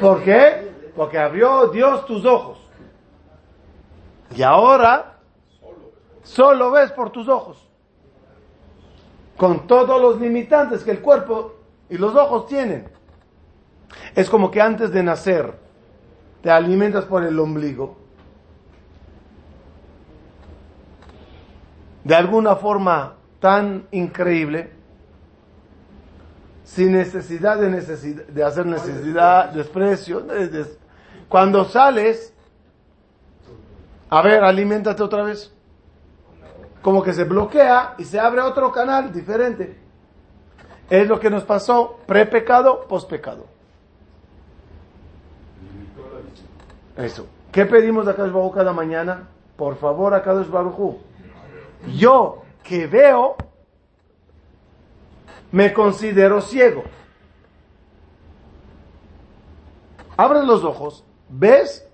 ¿Por 0.00 0.22
qué? 0.22 0.70
Porque 0.94 1.18
abrió 1.18 1.68
Dios 1.68 2.06
tus 2.06 2.24
ojos. 2.24 2.59
Y 4.34 4.42
ahora 4.42 5.18
solo 6.22 6.70
ves 6.70 6.92
por 6.92 7.10
tus 7.10 7.28
ojos. 7.28 7.66
Con 9.36 9.66
todos 9.66 10.00
los 10.00 10.20
limitantes 10.20 10.84
que 10.84 10.90
el 10.92 11.00
cuerpo 11.00 11.54
y 11.88 11.96
los 11.98 12.14
ojos 12.14 12.46
tienen. 12.46 12.88
Es 14.14 14.28
como 14.30 14.50
que 14.50 14.60
antes 14.60 14.92
de 14.92 15.02
nacer 15.02 15.54
te 16.42 16.50
alimentas 16.50 17.04
por 17.06 17.24
el 17.24 17.38
ombligo. 17.38 17.96
De 22.04 22.14
alguna 22.14 22.56
forma 22.56 23.14
tan 23.40 23.86
increíble, 23.90 24.70
sin 26.64 26.92
necesidad 26.92 27.58
de, 27.58 27.68
necesidad, 27.68 28.24
de 28.26 28.44
hacer 28.44 28.66
necesidad, 28.66 29.50
desprecio. 29.50 30.20
de- 30.20 30.48
de- 30.48 30.78
cuando 31.28 31.64
sales, 31.64 32.34
a 34.10 34.22
ver, 34.22 34.42
aliméntate 34.42 35.02
otra 35.02 35.22
vez. 35.22 35.52
Como 36.82 37.02
que 37.02 37.12
se 37.12 37.24
bloquea 37.24 37.94
y 37.96 38.04
se 38.04 38.18
abre 38.18 38.40
otro 38.40 38.72
canal 38.72 39.12
diferente. 39.12 39.78
Es 40.88 41.06
lo 41.06 41.20
que 41.20 41.30
nos 41.30 41.44
pasó 41.44 42.00
pre-pecado, 42.06 42.86
post-pecado. 42.88 43.46
Eso. 46.96 47.26
¿Qué 47.52 47.66
pedimos 47.66 48.08
a 48.08 48.16
Kadosh 48.16 48.32
Baruj 48.32 48.54
cada 48.54 48.72
mañana? 48.72 49.28
Por 49.56 49.76
favor, 49.76 50.12
a 50.14 50.22
Kadosh 50.22 50.48
Baruj 50.48 50.96
Yo 51.96 52.42
que 52.64 52.88
veo, 52.88 53.36
me 55.52 55.72
considero 55.72 56.40
ciego. 56.40 56.82
Abres 60.16 60.44
los 60.44 60.64
ojos, 60.64 61.04
ves 61.28 61.89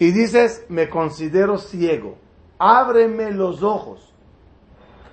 y 0.00 0.12
dices, 0.12 0.64
me 0.70 0.88
considero 0.88 1.58
ciego. 1.58 2.16
Ábreme 2.58 3.30
los 3.30 3.62
ojos 3.62 4.12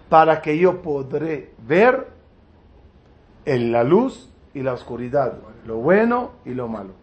para 0.10 0.42
que 0.42 0.58
yo 0.58 0.82
podré 0.82 1.54
ver 1.68 2.08
en 3.44 3.74
la 3.74 3.84
luz 3.84 4.30
y 4.54 4.62
la 4.62 4.74
oscuridad, 4.74 5.40
lo 5.66 5.76
bueno 5.76 6.32
y 6.46 6.54
lo 6.54 6.70
malo. 6.70 6.94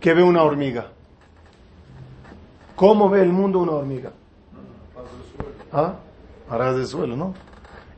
¿Qué 0.00 0.14
ve 0.14 0.22
una 0.24 0.42
hormiga? 0.42 0.88
¿Cómo 2.74 3.08
ve 3.08 3.22
el 3.22 3.32
mundo 3.32 3.60
una 3.60 3.72
hormiga? 3.72 4.10
¿Ah? 5.72 5.94
A 6.48 6.56
ras 6.56 6.74
del 6.74 6.86
suelo, 6.86 7.16
¿no? 7.16 7.49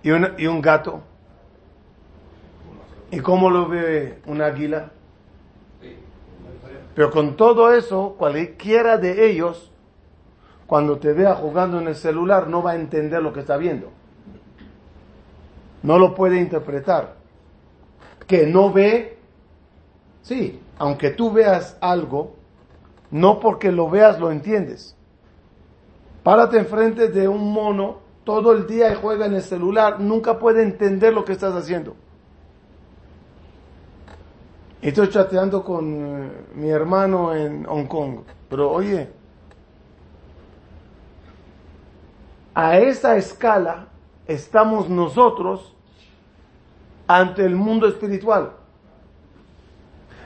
¿Y, 0.02 0.10
una- 0.10 0.34
y 0.38 0.46
un 0.46 0.60
gato? 0.60 1.00
¿Y 3.10 3.20
cómo 3.20 3.50
lo 3.50 3.68
ve 3.68 4.18
un 4.26 4.40
águila? 4.40 4.90
Pero 6.94 7.10
con 7.10 7.36
todo 7.36 7.72
eso, 7.72 8.14
cualquiera 8.18 8.98
de 8.98 9.30
ellos, 9.30 9.70
cuando 10.66 10.98
te 10.98 11.12
vea 11.12 11.34
jugando 11.34 11.80
en 11.80 11.88
el 11.88 11.94
celular, 11.94 12.48
no 12.48 12.62
va 12.62 12.72
a 12.72 12.74
entender 12.76 13.22
lo 13.22 13.32
que 13.32 13.40
está 13.40 13.56
viendo. 13.56 13.90
No 15.82 15.98
lo 15.98 16.14
puede 16.14 16.38
interpretar. 16.40 17.16
Que 18.26 18.46
no 18.46 18.72
ve, 18.72 19.18
sí, 20.22 20.60
aunque 20.78 21.10
tú 21.10 21.32
veas 21.32 21.76
algo, 21.80 22.34
no 23.10 23.40
porque 23.40 23.72
lo 23.72 23.90
veas 23.90 24.18
lo 24.18 24.30
entiendes. 24.30 24.96
Párate 26.22 26.58
enfrente 26.58 27.08
de 27.08 27.26
un 27.28 27.52
mono 27.52 27.98
todo 28.24 28.52
el 28.52 28.66
día 28.66 28.92
y 28.92 28.94
juega 28.94 29.26
en 29.26 29.34
el 29.34 29.42
celular, 29.42 30.00
nunca 30.00 30.38
puede 30.38 30.62
entender 30.62 31.12
lo 31.12 31.24
que 31.24 31.32
estás 31.32 31.54
haciendo. 31.54 31.94
Estoy 34.80 35.08
chateando 35.08 35.62
con 35.62 36.24
eh, 36.24 36.30
mi 36.54 36.70
hermano 36.70 37.34
en 37.34 37.64
Hong 37.64 37.86
Kong, 37.86 38.20
pero 38.48 38.70
oye, 38.70 39.08
a 42.54 42.78
esa 42.78 43.16
escala 43.16 43.86
estamos 44.26 44.88
nosotros 44.88 45.74
ante 47.06 47.44
el 47.44 47.54
mundo 47.54 47.86
espiritual. 47.86 48.52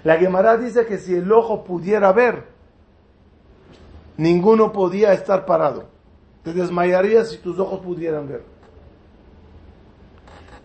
La 0.04 0.16
Gemara 0.16 0.56
dice 0.56 0.86
que 0.86 0.98
si 0.98 1.14
el 1.14 1.30
ojo 1.32 1.64
pudiera 1.64 2.12
ver, 2.12 2.44
ninguno 4.16 4.72
podía 4.72 5.12
estar 5.12 5.44
parado. 5.46 5.95
Te 6.46 6.52
desmayarías 6.52 7.30
si 7.30 7.38
tus 7.38 7.58
ojos 7.58 7.80
pudieran 7.80 8.28
ver. 8.28 8.44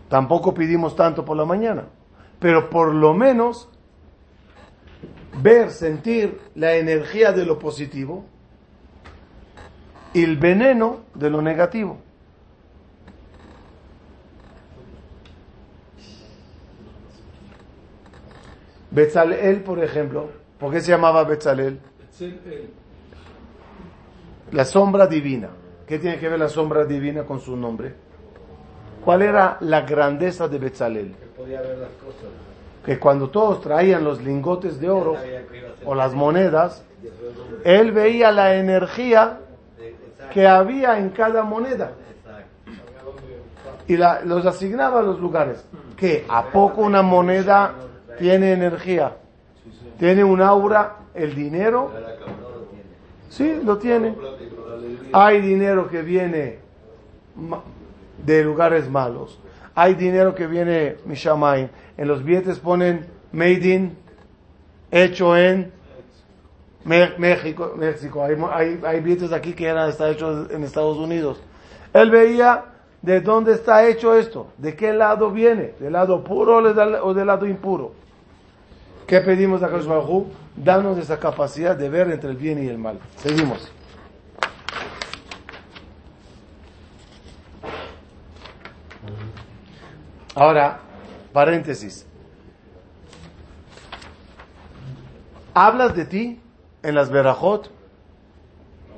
Tampoco 0.08 0.54
pedimos 0.54 0.94
tanto 0.94 1.24
por 1.24 1.36
la 1.36 1.44
mañana, 1.44 1.86
pero 2.38 2.70
por 2.70 2.94
lo 2.94 3.12
menos 3.14 3.68
ver, 5.42 5.72
sentir 5.72 6.40
la 6.54 6.76
energía 6.76 7.32
de 7.32 7.44
lo 7.44 7.58
positivo 7.58 8.24
y 10.14 10.22
el 10.22 10.36
veneno 10.36 11.00
de 11.14 11.30
lo 11.30 11.42
negativo. 11.42 11.98
Betzalel, 18.92 19.64
por 19.64 19.82
ejemplo, 19.82 20.30
¿por 20.60 20.70
qué 20.70 20.80
se 20.80 20.92
llamaba 20.92 21.24
Betzalel? 21.24 21.80
la 24.52 24.64
sombra 24.64 25.08
divina. 25.08 25.48
¿Qué 25.92 25.98
tiene 25.98 26.18
que 26.18 26.26
ver 26.26 26.38
la 26.38 26.48
sombra 26.48 26.86
divina 26.86 27.24
con 27.24 27.38
su 27.38 27.54
nombre? 27.54 27.92
¿Cuál 29.04 29.20
era 29.20 29.58
la 29.60 29.82
grandeza 29.82 30.48
de 30.48 30.56
Betzalel? 30.56 31.08
Que 31.14 31.26
podía 31.36 31.60
ver 31.60 31.76
las 31.76 31.90
cosas. 32.02 32.30
Que 32.82 32.98
cuando 32.98 33.28
todos 33.28 33.60
traían 33.60 34.02
los 34.02 34.22
lingotes 34.22 34.80
de 34.80 34.88
oro 34.88 35.18
o 35.84 35.94
las 35.94 36.14
monedas, 36.14 36.82
él 37.62 37.92
veía 37.92 38.32
la 38.32 38.54
energía 38.56 39.40
que 40.32 40.46
había 40.46 40.98
en 40.98 41.10
cada 41.10 41.42
moneda 41.42 41.92
y 43.86 43.98
la- 43.98 44.22
los 44.24 44.46
asignaba 44.46 45.00
a 45.00 45.02
los 45.02 45.20
lugares. 45.20 45.62
¿Qué? 45.94 46.24
¿A 46.26 46.44
poco 46.44 46.80
una 46.80 47.02
moneda 47.02 47.74
tiene 48.18 48.52
energía? 48.54 49.18
¿Tiene 49.98 50.24
un 50.24 50.40
aura? 50.40 50.96
¿El 51.12 51.34
dinero? 51.34 51.92
Sí, 53.28 53.60
lo 53.62 53.76
tiene. 53.76 54.14
Hay 55.12 55.40
dinero 55.40 55.88
que 55.88 56.02
viene 56.02 56.58
de 58.24 58.44
lugares 58.44 58.88
malos. 58.88 59.38
Hay 59.74 59.94
dinero 59.94 60.34
que 60.34 60.46
viene 60.46 60.96
Mishamay. 61.06 61.70
En 61.96 62.08
los 62.08 62.24
billetes 62.24 62.58
ponen 62.58 63.06
made 63.32 63.66
in, 63.66 63.96
hecho 64.90 65.36
en 65.36 65.72
México. 66.84 67.74
México. 67.76 68.24
Hay, 68.24 69.00
billetes 69.00 69.32
aquí 69.32 69.52
que 69.52 69.66
eran 69.66 69.88
está 69.88 70.10
hechos 70.10 70.50
en 70.50 70.64
Estados 70.64 70.98
Unidos. 70.98 71.40
Él 71.92 72.10
veía 72.10 72.64
de 73.02 73.20
dónde 73.20 73.52
está 73.52 73.86
hecho 73.86 74.16
esto, 74.16 74.48
de 74.58 74.74
qué 74.76 74.92
lado 74.92 75.30
viene, 75.30 75.74
del 75.80 75.92
lado 75.92 76.22
puro 76.22 76.58
o 76.58 77.14
del, 77.14 77.26
lado 77.26 77.46
impuro. 77.46 77.92
¿Qué 79.06 79.20
pedimos 79.20 79.62
a 79.62 79.68
Kadosh? 79.68 79.86
Danos 80.56 80.98
esa 80.98 81.18
capacidad 81.18 81.76
de 81.76 81.88
ver 81.88 82.10
entre 82.10 82.30
el 82.30 82.36
bien 82.36 82.62
y 82.62 82.68
el 82.68 82.78
mal. 82.78 82.98
Seguimos. 83.16 83.72
Ahora, 90.34 90.80
paréntesis. 91.32 92.06
¿Hablas 95.54 95.94
de 95.94 96.04
ti 96.06 96.40
en 96.82 96.94
las 96.94 97.10
Berajot? 97.10 97.70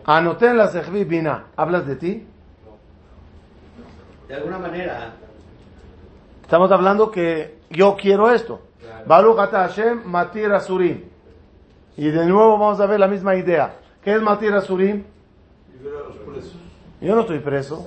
Anoté 0.05 0.47
en 0.47 0.59
las 0.59 0.75
Bina. 0.91 1.47
¿Hablas 1.57 1.87
de 1.87 1.97
ti? 1.97 2.27
De 4.29 4.35
alguna 4.35 4.59
manera, 4.59 5.15
Estamos 6.45 6.71
hablando 6.71 7.11
que 7.11 7.59
yo 7.71 7.97
quiero 7.97 8.31
esto. 8.31 8.61
Baruch 9.07 9.39
ata 9.39 9.67
Hashem 9.67 10.03
matir 10.05 10.53
asurim. 10.53 11.03
Y 11.97 12.11
de 12.11 12.27
nuevo 12.27 12.59
vamos 12.59 12.79
a 12.81 12.87
ver 12.87 13.01
la 13.01 13.09
misma 13.09 13.35
idea. 13.35 13.77
¿Qué 14.03 14.15
es 14.15 14.21
matir 14.21 14.53
asurim? 14.53 15.05
Yo 17.01 17.15
no 17.15 17.23
estoy 17.23 17.39
preso. 17.39 17.83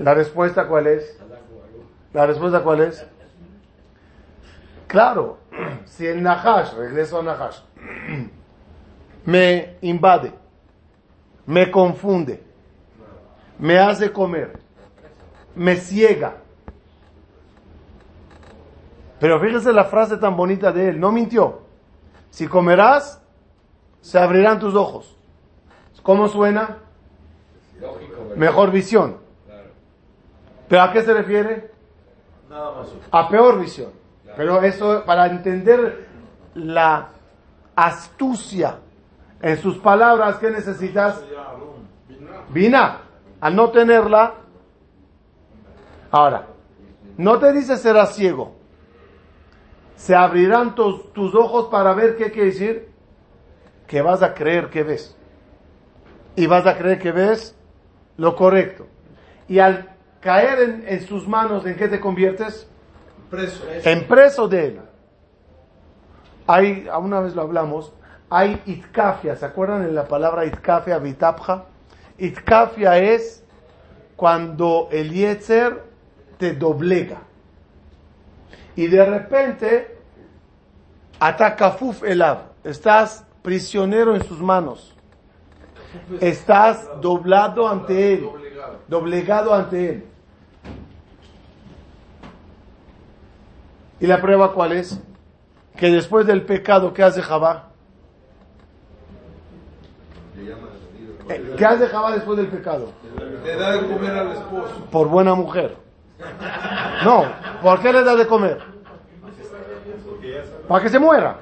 La 0.00 0.14
respuesta 0.14 0.66
cuál 0.66 0.86
es? 0.86 1.18
La 2.12 2.26
respuesta 2.26 2.62
cuál 2.62 2.80
es? 2.80 3.06
Claro, 4.86 5.38
si 5.84 6.06
el 6.06 6.22
Nahash, 6.22 6.74
regreso 6.74 7.20
a 7.20 7.22
Nahash, 7.22 7.58
me 9.24 9.76
invade, 9.82 10.32
me 11.46 11.70
confunde, 11.70 12.42
me 13.58 13.78
hace 13.78 14.12
comer, 14.12 14.58
me 15.54 15.76
ciega. 15.76 16.36
Pero 19.20 19.40
fíjese 19.40 19.72
la 19.72 19.84
frase 19.84 20.16
tan 20.16 20.36
bonita 20.36 20.72
de 20.72 20.90
él, 20.90 21.00
no 21.00 21.10
mintió. 21.10 21.62
Si 22.30 22.46
comerás, 22.46 23.20
se 24.00 24.18
abrirán 24.18 24.60
tus 24.60 24.74
ojos. 24.74 25.16
¿Cómo 26.02 26.28
suena? 26.28 26.78
Mejor 28.36 28.70
visión. 28.70 29.18
Claro. 29.46 29.68
¿Pero 30.68 30.82
a 30.82 30.92
qué 30.92 31.02
se 31.02 31.14
refiere? 31.14 31.70
Nada 32.48 32.72
más. 32.72 32.88
a 33.10 33.28
peor 33.28 33.60
visión. 33.60 33.92
Pero 34.36 34.62
eso, 34.62 35.02
para 35.04 35.26
entender 35.26 36.06
la 36.54 37.08
astucia 37.74 38.78
en 39.42 39.56
sus 39.58 39.78
palabras, 39.78 40.36
¿qué 40.38 40.50
necesitas? 40.50 41.22
Vina. 42.50 43.02
Al 43.40 43.54
no 43.54 43.70
tenerla, 43.70 44.34
ahora, 46.10 46.46
no 47.16 47.38
te 47.38 47.52
dice 47.52 47.76
serás 47.76 48.14
ciego. 48.14 48.56
Se 49.94 50.14
abrirán 50.14 50.74
tus, 50.74 51.12
tus 51.12 51.34
ojos 51.34 51.68
para 51.68 51.94
ver 51.94 52.16
qué 52.16 52.30
quiere 52.32 52.46
decir. 52.46 52.88
Que 53.86 54.02
vas 54.02 54.22
a 54.22 54.34
creer 54.34 54.70
que 54.70 54.82
ves. 54.82 55.16
Y 56.36 56.46
vas 56.46 56.66
a 56.66 56.76
creer 56.76 56.98
que 56.98 57.12
ves 57.12 57.57
lo 58.18 58.36
correcto. 58.36 58.86
Y 59.48 59.60
al 59.60 59.88
caer 60.20 60.60
en, 60.60 60.84
en 60.86 61.06
sus 61.06 61.26
manos, 61.26 61.64
¿en 61.64 61.76
qué 61.76 61.88
te 61.88 61.98
conviertes? 61.98 62.68
Preso. 63.30 63.64
en 63.84 64.06
preso 64.06 64.48
de 64.48 64.66
él. 64.66 64.80
Hay, 66.46 66.88
una 66.98 67.20
vez 67.20 67.34
lo 67.34 67.42
hablamos, 67.42 67.92
hay 68.30 68.62
itkafia, 68.66 69.36
¿se 69.36 69.44
acuerdan 69.44 69.84
de 69.84 69.92
la 69.92 70.06
palabra 70.06 70.46
itkafia, 70.46 70.98
vitapja? 70.98 71.64
Itkafia 72.16 72.98
es 72.98 73.44
cuando 74.16 74.88
el 74.90 75.12
yetzer 75.12 75.84
te 76.38 76.54
doblega. 76.54 77.18
Y 78.76 78.86
de 78.86 79.04
repente, 79.04 79.98
ataca 81.20 81.72
fuf 81.72 82.02
elav, 82.02 82.52
estás 82.64 83.26
prisionero 83.42 84.14
en 84.14 84.24
sus 84.24 84.40
manos. 84.40 84.97
Estás 86.20 86.88
doblado 87.00 87.68
ante 87.68 88.14
él, 88.14 88.28
doblegado 88.88 89.54
ante 89.54 89.90
él. 89.90 90.04
¿Y 94.00 94.06
la 94.06 94.20
prueba 94.20 94.52
cuál 94.52 94.72
es? 94.72 95.00
Que 95.76 95.90
después 95.90 96.26
del 96.26 96.42
pecado, 96.42 96.92
¿qué 96.92 97.02
hace 97.02 97.22
Jabá? 97.22 97.70
¿Qué 101.56 101.64
hace 101.64 101.86
Jabá 101.88 102.12
después 102.12 102.38
del 102.38 102.48
pecado? 102.48 102.92
Le 103.44 103.56
da 103.56 103.72
de 103.72 103.86
comer 103.86 104.10
al 104.10 104.32
esposo. 104.32 104.86
Por 104.90 105.08
buena 105.08 105.34
mujer. 105.34 105.76
No, 107.04 107.24
¿por 107.62 107.80
qué 107.80 107.92
le 107.92 108.02
da 108.02 108.14
de 108.14 108.26
comer? 108.26 108.58
Para 110.66 110.82
que 110.82 110.88
se 110.88 110.98
muera. 110.98 111.38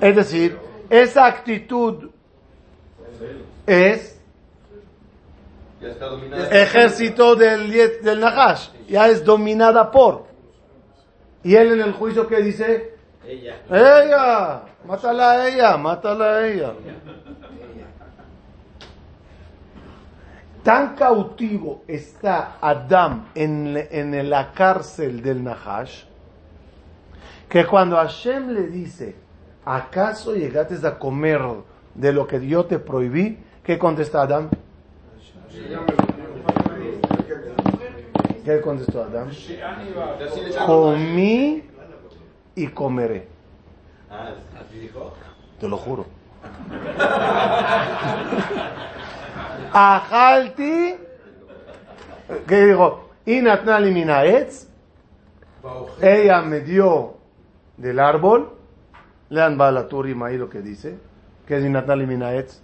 Es 0.00 0.16
decir, 0.16 0.58
esa 0.90 1.26
actitud 1.26 2.10
es 3.66 4.20
ejército 6.50 7.36
del, 7.36 7.70
del 8.02 8.20
Nahash. 8.20 8.68
Ya 8.88 9.08
es 9.08 9.24
dominada 9.24 9.90
por. 9.90 10.26
Y 11.42 11.54
él 11.54 11.72
en 11.72 11.80
el 11.80 11.92
juicio 11.92 12.26
que 12.26 12.42
dice, 12.42 12.94
Ella. 13.26 13.60
ella, 13.68 14.62
mátala 14.86 15.32
a 15.32 15.48
ella, 15.48 15.76
mátala 15.76 16.24
a 16.24 16.46
ella. 16.46 16.72
Tan 20.62 20.94
cautivo 20.94 21.82
está 21.86 22.56
Adam 22.58 23.28
en, 23.34 23.76
en 23.90 24.30
la 24.30 24.52
cárcel 24.52 25.20
del 25.20 25.44
Nahash, 25.44 26.04
que 27.50 27.66
cuando 27.66 27.96
Hashem 27.96 28.48
le 28.48 28.68
dice, 28.68 29.14
¿acaso 29.66 30.34
llegaste 30.34 30.86
a 30.86 30.98
comer 30.98 31.42
de 31.94 32.12
lo 32.12 32.26
que 32.26 32.46
yo 32.46 32.66
te 32.66 32.78
prohibí? 32.78 33.38
¿Qué 33.62 33.78
contesta 33.78 34.20
Adam? 34.22 34.50
¿Qué 38.44 38.60
contestó 38.60 39.04
Adam? 39.04 39.30
Comí 40.66 41.64
y 42.54 42.66
comeré. 42.68 43.28
Te 45.58 45.68
lo 45.68 45.78
juro. 45.78 46.04
Ajalti. 49.72 50.96
¿Qué 52.46 52.66
dijo? 52.66 53.08
Inatnali 53.26 53.90
minaetz. 53.90 54.68
Ella 56.02 56.42
me 56.42 56.60
dio 56.60 57.14
del 57.76 57.98
árbol. 57.98 58.50
Lean 59.30 59.56
Balaturi 59.56 60.14
Maí 60.14 60.36
lo 60.36 60.50
que 60.50 60.60
dice. 60.60 60.98
¿Qué 61.46 61.58
es 61.58 61.64
Inatnali 61.64 62.06
minaetz? 62.06 62.60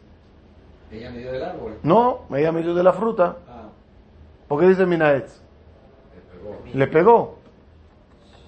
Ella 0.91 1.11
me 1.11 1.18
dio 1.18 1.33
del 1.33 1.45
árbol. 1.45 1.78
No, 1.83 2.20
ella 2.35 2.51
me 2.53 2.62
dio 2.62 2.74
de 2.74 2.83
la 2.83 2.93
fruta. 2.93 3.37
Ah, 3.49 3.68
¿Por 4.49 4.61
qué 4.61 4.68
dice 4.68 4.87
minaetz? 4.87 5.41
me 6.14 6.20
pegó. 6.39 6.59
Le 6.78 6.87
pegó. 6.87 7.39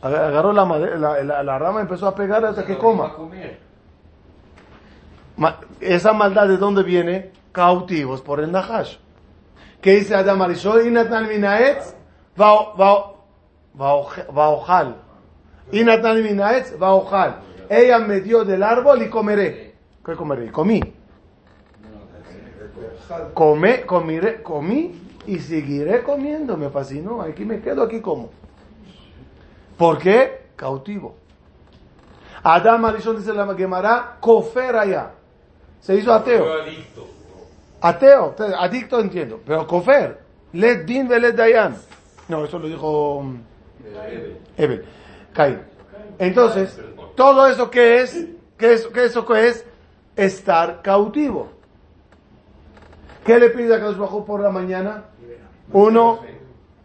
Aga- 0.03 0.27
Agarró 0.29 0.53
la, 0.53 0.65
la, 0.65 1.23
la- 1.23 1.43
la 1.43 1.59
rama 1.59 1.81
y 1.81 1.83
empezó 1.83 2.09
a 2.09 2.15
pegar 2.15 2.45
hasta 2.45 2.65
que 2.67 2.77
coma. 2.79 3.13
Ma- 5.37 5.59
esa 5.81 6.13
maldad 6.13 6.49
de 6.49 6.57
dónde 6.57 6.83
viene? 6.83 7.31
Cautivos 7.53 8.21
por 8.23 8.41
el 8.41 8.51
Nahash. 8.51 8.97
¿Qué 9.81 9.97
dice 9.97 10.15
Adam 10.15 10.41
Arishon? 10.43 10.87
Inatan 10.87 11.29
minaetz 11.29 11.95
va- 12.41 12.73
va- 12.75 13.13
va- 13.81 14.25
vaojal. 14.33 14.97
Y 15.71 15.85
Natán 15.85 16.23
Minaetz 16.23 16.75
va 16.83 16.89
a 16.89 16.95
ojal. 16.95 17.37
Ella 17.71 17.99
me 17.99 18.21
dio 18.21 18.45
del 18.45 18.63
árbol 18.63 19.01
y 19.03 19.09
comeré. 19.09 19.72
¿Qué 20.05 20.15
comeré? 20.15 20.51
Comí. 20.51 20.81
Come, 23.35 23.83
comiré, 23.87 24.43
comí 24.43 25.01
y 25.27 25.39
seguiré 25.39 26.03
comiendo. 26.03 26.57
Me 26.57 26.71
fascinó. 26.71 27.23
Aquí 27.23 27.45
me 27.45 27.61
quedo, 27.61 27.83
aquí 27.83 28.01
como. 28.01 28.31
¿Por 29.77 29.99
qué? 29.99 30.47
Cautivo. 30.57 31.15
Adam 32.43 32.85
Arishon 32.87 33.17
dice 33.17 33.33
la 33.33 33.55
Gemara, 33.55 34.17
cofer 34.21 34.75
allá. 34.77 35.13
Se 35.81 35.95
hizo 35.95 36.13
ateo. 36.13 36.47
Ateo, 37.81 38.31
te- 38.31 38.55
adicto 38.55 39.01
entiendo, 39.01 39.41
pero 39.45 39.67
cofer. 39.67 40.21
Let 40.53 40.85
din 40.85 41.09
ve 41.09 41.19
let 41.19 41.35
dayan. 41.35 41.77
No, 42.29 42.45
eso 42.45 42.59
lo 42.59 42.69
dijo 42.69 43.23
mm, 43.23 43.37
Ebel. 44.57 44.85
Caín. 45.33 45.61
Entonces, 46.19 46.79
todo 47.17 47.47
eso 47.47 47.71
que 47.71 48.03
es, 48.03 48.27
que 48.57 48.73
es, 48.75 48.87
que 48.87 49.05
eso 49.05 49.25
que 49.27 49.49
es 49.49 49.65
estar 50.17 50.83
cautivo. 50.83 51.49
¿Qué 53.25 53.39
le 53.39 53.51
pide 53.51 53.75
a 53.75 53.79
Kadosh 53.79 53.97
Bajú 53.97 54.25
por 54.25 54.41
la 54.41 54.51
mañana? 54.51 55.05
Uno, 55.73 56.21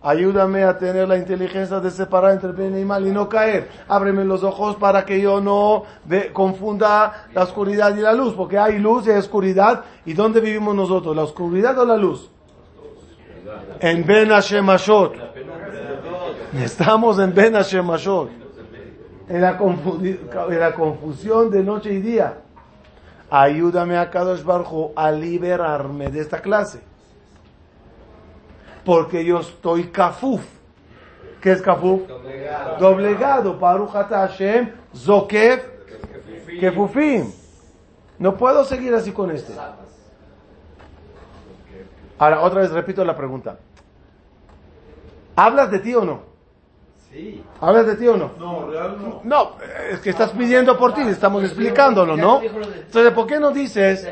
ayúdame 0.02 0.64
a 0.64 0.78
tener 0.78 1.08
la 1.08 1.18
inteligencia 1.18 1.80
de 1.80 1.90
separar 1.90 2.32
entre 2.32 2.52
bien 2.52 2.78
y 2.80 2.86
mal 2.86 3.06
y 3.08 3.12
no 3.12 3.28
caer. 3.28 3.70
Ábreme 3.88 4.24
los 4.24 4.44
ojos 4.44 4.76
para 4.76 5.04
que 5.04 5.20
yo 5.20 5.42
no 5.42 5.84
confunda 6.34 7.28
la 7.34 7.44
oscuridad 7.44 7.96
y 7.98 8.02
la 8.02 8.14
luz, 8.14 8.34
porque 8.34 8.58
hay 8.58 8.78
luz 8.78 9.08
y 9.08 9.12
hay 9.12 9.18
oscuridad. 9.18 9.84
¿Y 10.06 10.14
dónde 10.14 10.40
vivimos 10.40 10.76
nosotros? 10.76 11.16
¿La 11.16 11.24
oscuridad 11.24 11.78
o 11.80 11.86
la 11.86 11.98
luz? 11.98 12.30
En 13.80 14.06
Ben 14.06 14.30
Hashemashot. 14.30 15.16
Estamos 16.54 17.20
en 17.20 17.34
Ben 17.34 17.54
Hashemashot. 17.54 18.30
En 19.28 19.36
en 19.36 20.60
la 20.60 20.74
confusión 20.74 21.50
de 21.50 21.64
noche 21.64 21.94
y 21.94 22.00
día. 22.00 22.38
Ayúdame 23.30 23.98
a 23.98 24.10
Kadosh 24.10 24.44
Barjo 24.44 24.94
a 24.96 25.12
liberarme 25.12 26.10
de 26.10 26.22
esta 26.22 26.42
clase. 26.42 26.82
Porque 28.86 29.26
yo 29.26 29.40
estoy 29.40 29.90
kafuf. 29.90 30.42
¿Qué 31.42 31.52
es 31.52 31.62
kafuf? 31.62 32.02
Doblegado. 32.80 33.58
Ata 33.94 34.20
Hashem, 34.28 34.72
Zokef, 34.96 35.64
Kefufim. 36.60 37.32
No 38.18 38.36
puedo 38.38 38.64
seguir 38.64 38.94
así 38.94 39.12
con 39.12 39.30
este. 39.32 39.54
Ahora, 42.18 42.42
otra 42.42 42.62
vez 42.62 42.72
repito 42.72 43.04
la 43.06 43.16
pregunta. 43.16 43.60
¿Hablas 45.36 45.70
de 45.70 45.80
ti 45.80 45.94
o 45.94 46.04
no? 46.04 46.27
Sí. 47.18 47.44
¿Hablas 47.62 47.88
de 47.88 47.96
ti 47.96 48.08
o 48.08 48.16
no? 48.16 48.32
No, 48.38 48.70
real 48.70 48.96
no. 49.02 49.22
No, 49.24 49.52
es 49.92 50.00
que 50.02 50.12
estás 50.12 50.30
pidiendo 50.32 50.78
por 50.78 50.94
ti, 50.94 51.02
estamos 51.02 51.44
explicándolo, 51.44 52.16
¿no? 52.16 52.42
Entonces, 52.44 53.12
¿por 53.12 53.26
qué 53.26 53.40
no 53.40 53.50
dices, 53.50 54.08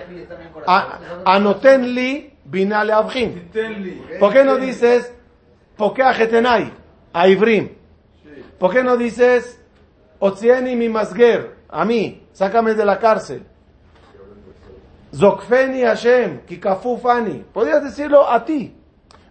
"A- 0.65 0.99
anoten 1.23 1.93
li 1.93 2.33
binale 2.45 2.93
abjim? 2.93 3.49
¿Por 4.19 4.33
qué 4.33 4.43
no 4.43 4.55
dices, 4.57 5.13
¿por 5.77 5.93
qué 5.93 6.01
ajetenai? 6.01 6.73
A 7.13 7.27
Ivrim. 7.27 7.69
¿Por 8.57 8.71
qué 8.73 8.83
no 8.83 8.97
dices, 8.97 9.61
Otzieni 10.17 10.75
mi 10.75 10.89
masger? 10.89 11.57
A 11.69 11.85
mí, 11.85 12.25
sácame 12.33 12.73
de 12.73 12.85
la 12.85 12.97
cárcel. 12.97 13.43
Zokfeni 15.13 15.83
Hashem, 15.83 16.39
kikafufani. 16.45 17.45
Podrías 17.53 17.83
decirlo 17.83 18.27
a 18.27 18.43
ti. 18.43 18.75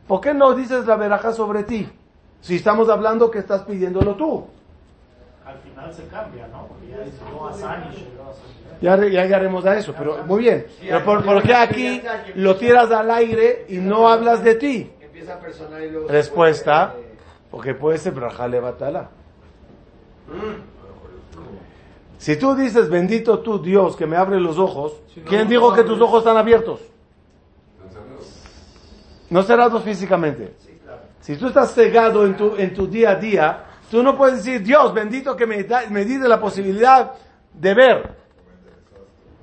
¿Por 0.06 0.20
qué 0.20 0.32
no 0.32 0.54
dices 0.54 0.86
la 0.86 0.96
veraja 0.96 1.32
sobre 1.32 1.64
ti? 1.64 1.88
Si 2.44 2.56
estamos 2.56 2.90
hablando 2.90 3.30
que 3.30 3.38
estás 3.38 3.62
pidiéndolo 3.62 4.16
tú. 4.16 4.44
Al 5.46 5.56
final 5.60 5.94
se 5.94 6.04
cambia, 6.08 6.46
¿no? 6.48 6.66
Porque 6.66 6.88
ya 6.88 6.98
dice, 6.98 7.16
no. 7.32 7.50
Ya, 8.82 8.96
re- 8.96 9.10
ya 9.10 9.22
llegaremos 9.22 9.64
a 9.64 9.78
eso, 9.78 9.94
pero 9.96 10.24
muy 10.26 10.42
bien. 10.42 10.66
Pero 10.78 11.02
por, 11.06 11.24
por 11.24 11.42
qué 11.42 11.54
aquí 11.54 12.02
lo 12.34 12.54
tiras 12.56 12.90
al 12.90 13.10
aire 13.12 13.64
y 13.70 13.78
no 13.78 14.06
hablas 14.10 14.44
de 14.44 14.56
ti? 14.56 14.90
Empieza 15.00 15.40
personal 15.40 15.82
y 15.82 15.90
luego... 15.90 16.06
Respuesta, 16.08 16.94
porque 17.50 17.72
puede 17.74 17.96
ser 17.96 18.12
brajale 18.12 18.60
batala. 18.60 19.08
Si 22.18 22.36
tú 22.36 22.54
dices, 22.54 22.90
bendito 22.90 23.38
tú 23.38 23.58
Dios 23.62 23.96
que 23.96 24.06
me 24.06 24.18
abre 24.18 24.38
los 24.38 24.58
ojos, 24.58 25.00
¿quién 25.26 25.48
dijo 25.48 25.72
que 25.72 25.82
tus 25.84 25.98
ojos 25.98 26.18
están 26.18 26.36
abiertos? 26.36 26.80
No 29.30 29.42
cerrados 29.42 29.82
físicamente. 29.82 30.52
Si 31.24 31.36
tú 31.36 31.46
estás 31.46 31.72
cegado 31.72 32.26
en 32.26 32.36
tu, 32.36 32.54
en 32.54 32.74
tu 32.74 32.86
día 32.86 33.12
a 33.12 33.14
día, 33.14 33.64
tú 33.90 34.02
no 34.02 34.14
puedes 34.14 34.44
decir, 34.44 34.62
Dios, 34.62 34.92
bendito 34.92 35.34
que 35.34 35.46
me, 35.46 35.64
da, 35.64 35.84
me 35.88 36.04
la 36.04 36.38
posibilidad 36.38 37.12
de 37.50 37.72
ver. 37.72 38.14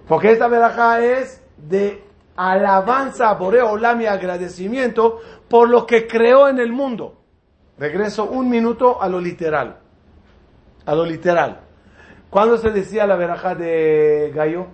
Porque 0.07 0.32
esta 0.32 0.47
verajá 0.47 1.03
es 1.03 1.43
de 1.57 2.03
alabanza 2.36 3.32
a 3.32 3.34
Boreo 3.34 3.71
Olam 3.71 3.99
y 3.99 4.05
agradecimiento 4.05 5.21
por 5.49 5.69
lo 5.69 5.88
que 5.88 6.05
creó 6.05 6.49
en 6.49 6.59
el 6.59 6.71
mundo. 6.71 7.17
Regreso 7.79 8.25
un 8.25 8.47
minuto 8.47 9.01
a 9.01 9.09
lo 9.09 9.19
literal. 9.19 9.79
A 10.86 10.93
lo 10.93 11.03
literal. 11.03 11.61
¿Cuándo 12.29 12.59
se 12.59 12.69
decía 12.69 13.07
la 13.07 13.15
verajá 13.15 13.55
de 13.55 14.32
gallo? 14.36 14.67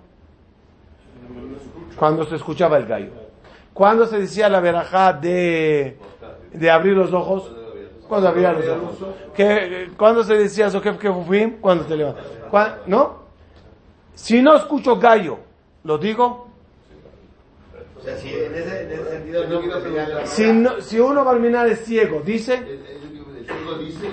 Cuando 1.97 2.25
se 2.25 2.35
escuchaba 2.35 2.75
el 2.75 2.85
gallo. 2.85 3.27
¿Cuándo 3.73 4.07
se 4.07 4.19
decía 4.19 4.49
la 4.49 4.59
verajá 4.59 5.13
de, 5.13 5.99
de 6.59 6.69
abrir 6.71 6.93
los 6.93 7.13
ojos? 7.13 7.51
Cuando 8.07 8.29
abría 8.29 8.53
los 8.53 8.65
ojos. 8.67 8.95
¿Qué- 9.35 9.89
¿Cuándo 9.97 10.23
se 10.23 10.35
decía 10.35 10.69
Zokef 10.69 10.97
Kefufim? 10.97 11.57
Cuando 11.59 11.85
te 11.85 11.95
levantas. 11.95 12.25
¿Cuán- 12.49 12.75
¿No? 12.87 13.27
Si 14.15 14.41
no 14.41 14.55
escucho 14.55 14.97
gallo, 14.97 15.37
¿lo 15.83 15.97
digo? 15.97 16.47
O 17.97 18.01
sea, 18.01 18.15
si 18.17 18.29
en 18.33 18.55
ese, 18.55 18.83
en 18.83 18.91
ese 18.91 19.09
sentido 19.09 19.47
no 19.47 19.59
quiero 19.59 20.25
Si, 20.25 20.51
no- 20.53 20.79
si 20.81 20.99
uno 20.99 21.25
Balminar 21.25 21.67
es 21.67 21.83
ciego, 21.83 22.21
¿dice? 22.23 22.79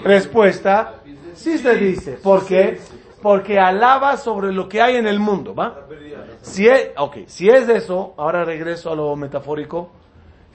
Respuesta, 0.03 0.95
sí 1.35 1.59
se 1.59 1.75
dice. 1.77 2.13
¿Por 2.23 2.45
qué? 2.47 2.79
Porque 3.23 3.59
alaba 3.59 4.17
sobre 4.17 4.53
lo 4.53 4.69
que 4.69 4.83
hay 4.83 4.97
en 4.97 5.07
el 5.07 5.19
mundo, 5.19 5.55
¿va? 5.55 5.87
Si 6.43 6.67
es, 6.69 6.91
ok, 6.97 7.19
si 7.27 7.49
es 7.49 7.69
eso, 7.69 8.15
ahora 8.19 8.45
regreso 8.45 8.93
a 8.93 8.97
lo 8.97 9.15
metafórico. 9.17 9.91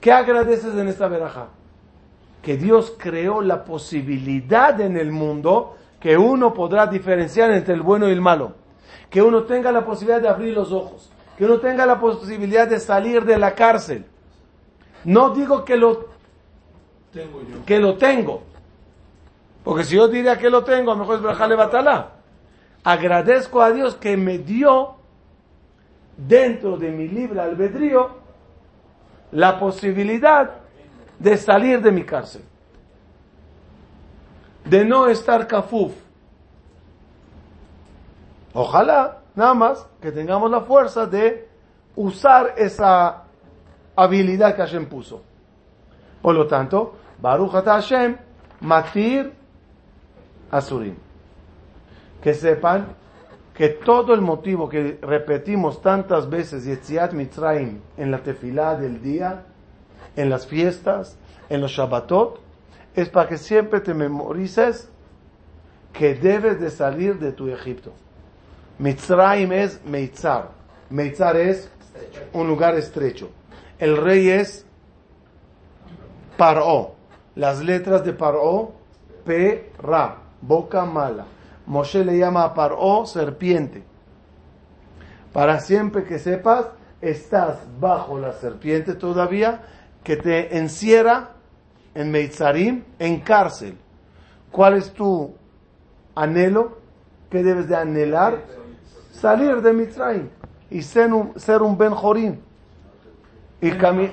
¿Qué 0.00 0.12
agradeces 0.12 0.74
en 0.76 0.88
esta 0.88 1.08
veraja? 1.08 1.48
Que 2.42 2.56
Dios 2.56 2.94
creó 2.98 3.42
la 3.42 3.64
posibilidad 3.64 4.80
en 4.80 4.96
el 4.96 5.12
mundo 5.12 5.76
que 6.00 6.16
uno 6.16 6.54
podrá 6.54 6.86
diferenciar 6.86 7.50
entre 7.50 7.74
el 7.74 7.82
bueno 7.82 8.08
y 8.08 8.12
el 8.12 8.20
malo. 8.20 8.54
Que 9.10 9.20
uno 9.22 9.42
tenga 9.42 9.70
la 9.72 9.84
posibilidad 9.84 10.20
de 10.22 10.28
abrir 10.28 10.54
los 10.54 10.72
ojos. 10.72 11.10
Que 11.36 11.44
uno 11.44 11.58
tenga 11.58 11.84
la 11.84 12.00
posibilidad 12.00 12.66
de 12.66 12.80
salir 12.80 13.24
de 13.24 13.36
la 13.38 13.54
cárcel. 13.54 14.06
No 15.04 15.30
digo 15.30 15.64
que 15.64 15.76
lo 15.76 16.06
Tengo 17.12 17.40
yo. 17.42 17.64
que 17.66 17.78
lo 17.78 17.96
tengo. 17.96 18.42
Porque 19.64 19.84
si 19.84 19.96
yo 19.96 20.08
diría 20.08 20.38
que 20.38 20.48
lo 20.48 20.64
tengo, 20.64 20.92
a 20.92 20.94
lo 20.94 21.00
mejor 21.00 21.16
es 21.16 21.22
Brajale 21.22 21.54
Batalá. 21.54 22.12
Agradezco 22.82 23.60
a 23.60 23.70
Dios 23.72 23.94
que 23.96 24.16
me 24.16 24.38
dio 24.38 24.94
dentro 26.16 26.76
de 26.78 26.90
mi 26.90 27.08
libre 27.08 27.40
albedrío 27.40 28.18
la 29.32 29.58
posibilidad 29.58 30.59
de 31.20 31.36
salir 31.36 31.80
de 31.82 31.92
mi 31.92 32.02
cárcel. 32.02 32.42
De 34.64 34.84
no 34.84 35.06
estar 35.06 35.46
kafuf. 35.46 35.92
Ojalá, 38.52 39.18
nada 39.34 39.54
más, 39.54 39.86
que 40.00 40.10
tengamos 40.10 40.50
la 40.50 40.62
fuerza 40.62 41.06
de 41.06 41.48
usar 41.94 42.54
esa 42.56 43.24
habilidad 43.94 44.56
que 44.56 44.62
Hashem 44.62 44.86
puso. 44.86 45.22
Por 46.22 46.34
lo 46.34 46.46
tanto, 46.46 46.96
Baruch 47.20 47.52
Hashem, 47.52 48.16
Matir 48.60 49.32
Asurim. 50.50 50.96
Que 52.22 52.34
sepan 52.34 52.86
que 53.54 53.68
todo 53.68 54.14
el 54.14 54.22
motivo 54.22 54.68
que 54.68 54.98
repetimos 55.02 55.82
tantas 55.82 56.28
veces 56.28 56.64
Yetziat 56.64 57.12
Mitzrayim 57.12 57.80
en 57.98 58.10
la 58.10 58.18
tefilá 58.18 58.74
del 58.74 59.02
día, 59.02 59.44
en 60.16 60.30
las 60.30 60.46
fiestas, 60.46 61.16
en 61.48 61.60
los 61.60 61.72
Shabbatot, 61.72 62.40
es 62.94 63.08
para 63.08 63.28
que 63.28 63.38
siempre 63.38 63.80
te 63.80 63.94
memorices 63.94 64.88
que 65.92 66.14
debes 66.14 66.60
de 66.60 66.70
salir 66.70 67.18
de 67.18 67.32
tu 67.32 67.48
Egipto. 67.48 67.92
Mitzrayim 68.78 69.52
es 69.52 69.84
Meitzar. 69.84 70.50
Meitzar 70.88 71.36
es 71.36 71.70
un 72.32 72.46
lugar 72.46 72.76
estrecho. 72.76 73.30
El 73.78 73.96
rey 73.96 74.28
es 74.28 74.64
Paró. 76.36 76.94
Las 77.34 77.62
letras 77.62 78.04
de 78.04 78.12
Paró, 78.12 78.72
P, 79.24 79.72
Ra, 79.78 80.18
boca 80.40 80.84
mala. 80.84 81.26
Moshe 81.66 82.04
le 82.04 82.18
llama 82.18 82.44
a 82.44 82.54
Paró 82.54 83.06
serpiente. 83.06 83.84
Para 85.32 85.60
siempre 85.60 86.04
que 86.04 86.18
sepas, 86.18 86.66
estás 87.00 87.58
bajo 87.78 88.18
la 88.18 88.32
serpiente 88.32 88.94
todavía 88.94 89.62
que 90.04 90.16
te 90.16 90.56
encierra 90.56 91.30
en 91.94 92.10
Meitzarim, 92.10 92.84
en 92.98 93.20
cárcel. 93.20 93.76
¿Cuál 94.50 94.74
es 94.74 94.92
tu 94.92 95.34
anhelo, 96.14 96.78
¿qué 97.30 97.42
debes 97.42 97.68
de 97.68 97.76
anhelar? 97.76 98.38
Salir 99.12 99.60
de 99.60 99.72
Mitzrayim 99.72 100.28
y 100.70 100.82
ser 100.82 101.12
un, 101.12 101.38
ser 101.38 101.62
un 101.62 101.76
Ben 101.76 101.92
Jorim. 101.92 102.38
Y, 103.60 103.70
cami- 103.72 104.08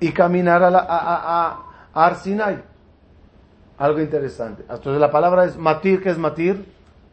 y 0.00 0.12
caminar 0.12 0.62
a, 0.62 0.70
la, 0.70 0.78
a, 0.78 0.98
a, 0.98 1.48
a- 1.92 2.06
Arsinai. 2.06 2.62
Algo 3.78 4.00
interesante. 4.00 4.62
Entonces 4.68 5.00
la 5.00 5.10
palabra 5.10 5.44
es 5.44 5.56
matir, 5.56 6.00
¿qué 6.02 6.10
es 6.10 6.18
matir? 6.18 6.64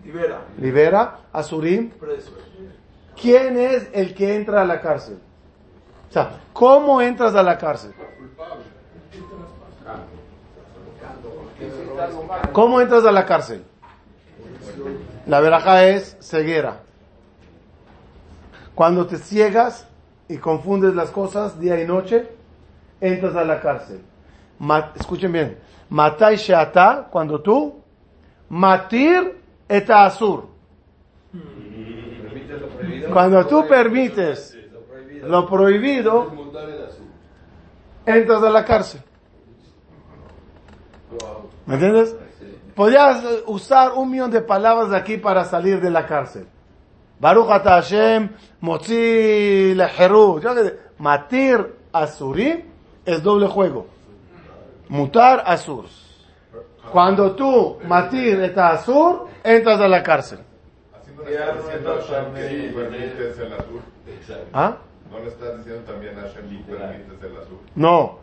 Libera. 0.03 0.41
Libera, 0.59 1.19
Asurim. 1.33 1.89
Preso. 1.89 2.31
¿Quién 3.19 3.57
es 3.57 3.89
el 3.93 4.13
que 4.13 4.35
entra 4.35 4.61
a 4.61 4.65
la 4.65 4.81
cárcel? 4.81 5.17
O 6.15 6.17
sea, 6.17 6.39
¿cómo 6.53 7.01
entras 7.01 7.35
a 7.35 7.43
la 7.43 7.57
cárcel? 7.57 7.93
¿Cómo 12.53 12.79
entras 12.79 13.03
a 13.03 13.11
la 13.11 13.25
cárcel? 13.25 13.65
La 15.27 15.41
veraja 15.41 15.85
es 15.87 16.15
ceguera. 16.21 16.83
Cuando 18.73 19.05
te 19.05 19.17
ciegas 19.17 19.89
y 20.29 20.37
confundes 20.37 20.95
las 20.95 21.09
cosas 21.09 21.59
día 21.59 21.81
y 21.81 21.85
noche, 21.85 22.29
entras 23.01 23.35
a 23.35 23.43
la 23.43 23.59
cárcel. 23.59 23.99
Escuchen 24.97 25.33
bien. 25.33 25.57
Matai 25.89 26.37
sheata, 26.37 27.09
cuando 27.11 27.41
tú, 27.41 27.81
matir 28.47 29.37
et 29.67 29.89
asur. 29.89 30.47
Cuando 33.11 33.45
tú 33.45 33.67
permites 33.67 34.54
Lo 35.27 35.47
prohibido. 35.47 36.31
entras 38.05 38.43
a 38.43 38.49
la 38.49 38.65
cárcel. 38.65 39.01
¿Me 41.65 41.75
entiendes? 41.75 42.15
Podrías 42.75 43.23
eh, 43.23 43.43
usar 43.47 43.93
un 43.93 44.11
millón 44.11 44.31
de 44.31 44.41
palabras 44.41 44.89
de 44.89 44.97
aquí 44.97 45.17
para 45.17 45.45
salir 45.45 45.79
de 45.79 45.89
la 45.89 46.05
cárcel. 46.05 46.45
Baruch 47.19 47.49
ata 47.49 47.75
Hashem, 47.75 48.29
motzi 48.59 49.73
leheru. 49.73 50.41
Matir 50.97 51.73
asurim 51.91 52.63
es 53.05 53.23
doble 53.23 53.47
juego. 53.47 53.87
Mutar 54.89 55.43
asur. 55.45 55.85
Cuando 56.91 57.35
tú 57.35 57.77
matir 57.87 58.39
et 58.41 58.57
asur, 58.57 59.27
entras 59.43 59.81
a 59.81 59.87
la 59.87 60.03
cárcel. 60.03 60.39
¿Ah? 64.53 64.77
No 65.15 65.23
le 65.23 65.29
estás 65.29 65.57
diciendo 65.57 65.83
también 65.89 66.17
a 66.17 66.23
Hashem 66.23 66.63
permites 66.65 67.23
el 67.23 67.37
azul. 67.37 67.59
No, 67.75 68.19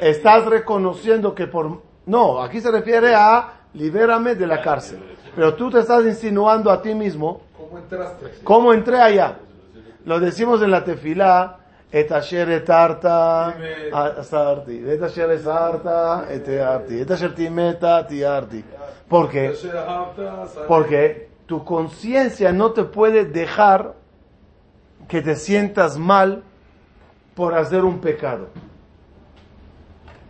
estás 0.00 0.44
reconociendo 0.44 1.34
que 1.34 1.46
por... 1.46 1.80
No, 2.06 2.42
aquí 2.42 2.60
se 2.60 2.70
refiere 2.70 3.14
a 3.14 3.64
libérame 3.72 4.34
de 4.34 4.46
la 4.46 4.60
cárcel. 4.60 5.00
Pero 5.34 5.54
tú 5.54 5.70
te 5.70 5.80
estás 5.80 6.04
insinuando 6.04 6.70
a 6.70 6.82
ti 6.82 6.94
mismo, 6.94 7.40
¿Cómo 7.56 7.78
entraste? 7.78 8.44
¿cómo 8.44 8.72
entré 8.72 9.00
allá? 9.00 9.38
Lo 10.04 10.20
decimos 10.20 10.60
en 10.60 10.70
la 10.70 10.84
tefilá, 10.84 11.60
et 11.90 12.12
asher 12.12 12.50
et 12.50 12.68
arta, 12.68 13.54
asarti, 14.18 14.84
et 14.86 15.02
asher 15.02 15.30
es 15.30 15.46
arta, 15.46 16.26
et 16.30 16.46
arti, 16.60 17.00
et 17.00 17.10
asher 17.10 17.34
timeta, 17.34 18.06
tiarti. 18.06 18.62
¿Por 19.08 19.30
qué? 19.30 19.54
Porque 20.68 21.30
tu 21.46 21.64
conciencia 21.64 22.52
no 22.52 22.72
te 22.72 22.84
puede 22.84 23.24
dejar 23.24 23.94
que 25.08 25.22
te 25.22 25.36
sientas 25.36 25.98
mal 25.98 26.42
por 27.34 27.54
hacer 27.54 27.84
un 27.84 28.00
pecado. 28.00 28.48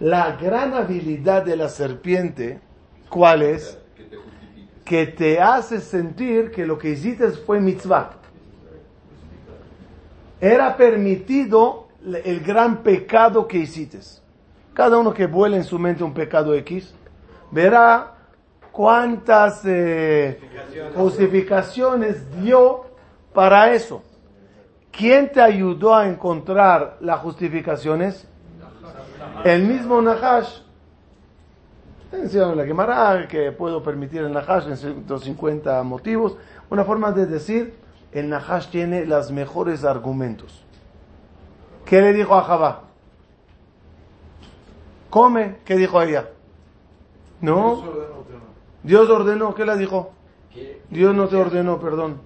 La 0.00 0.36
gran 0.36 0.74
habilidad 0.74 1.44
de 1.44 1.56
la 1.56 1.68
serpiente, 1.68 2.60
¿cuál 3.08 3.42
es? 3.42 3.78
Que 4.84 5.06
te 5.06 5.40
hace 5.40 5.80
sentir 5.80 6.50
que 6.50 6.66
lo 6.66 6.78
que 6.78 6.90
hiciste 6.90 7.30
fue 7.30 7.60
mitzvah. 7.60 8.10
Era 10.40 10.76
permitido 10.76 11.88
el 12.24 12.40
gran 12.40 12.82
pecado 12.82 13.46
que 13.46 13.58
hiciste. 13.58 13.98
Cada 14.74 14.98
uno 14.98 15.14
que 15.14 15.26
vuela 15.26 15.56
en 15.56 15.64
su 15.64 15.78
mente 15.78 16.02
un 16.02 16.12
pecado 16.12 16.54
X, 16.54 16.92
verá 17.50 18.14
cuántas 18.72 19.62
eh, 19.64 20.40
justificaciones 20.96 22.28
dio 22.42 22.84
para 23.32 23.72
eso. 23.72 24.02
¿Quién 24.96 25.32
te 25.32 25.40
ayudó 25.40 25.94
a 25.94 26.08
encontrar 26.08 26.98
las 27.00 27.20
justificaciones? 27.20 28.28
El 29.44 29.64
mismo 29.64 30.00
Nahash. 30.00 30.60
Enseñaron 32.12 32.52
en 32.52 32.58
la 32.58 32.64
Gemara 32.64 33.26
que 33.26 33.50
puedo 33.50 33.82
permitir 33.82 34.20
el 34.20 34.32
Nahash 34.32 34.68
en 34.68 34.76
150 34.76 35.82
motivos. 35.82 36.36
Una 36.70 36.84
forma 36.84 37.10
de 37.10 37.26
decir, 37.26 37.74
el 38.12 38.28
Nahash 38.28 38.68
tiene 38.68 39.04
los 39.04 39.32
mejores 39.32 39.84
argumentos. 39.84 40.64
¿Qué 41.84 42.00
le 42.00 42.12
dijo 42.12 42.34
a 42.36 42.42
Jabá? 42.42 42.82
Come, 45.10 45.56
¿qué 45.64 45.76
dijo 45.76 46.00
ella? 46.00 46.28
No, 47.40 47.84
Dios 48.82 49.10
ordenó, 49.10 49.54
¿qué 49.54 49.64
le 49.64 49.76
dijo? 49.76 50.12
Dios 50.88 51.14
no 51.14 51.26
te 51.26 51.36
ordenó, 51.36 51.80
perdón. 51.80 52.20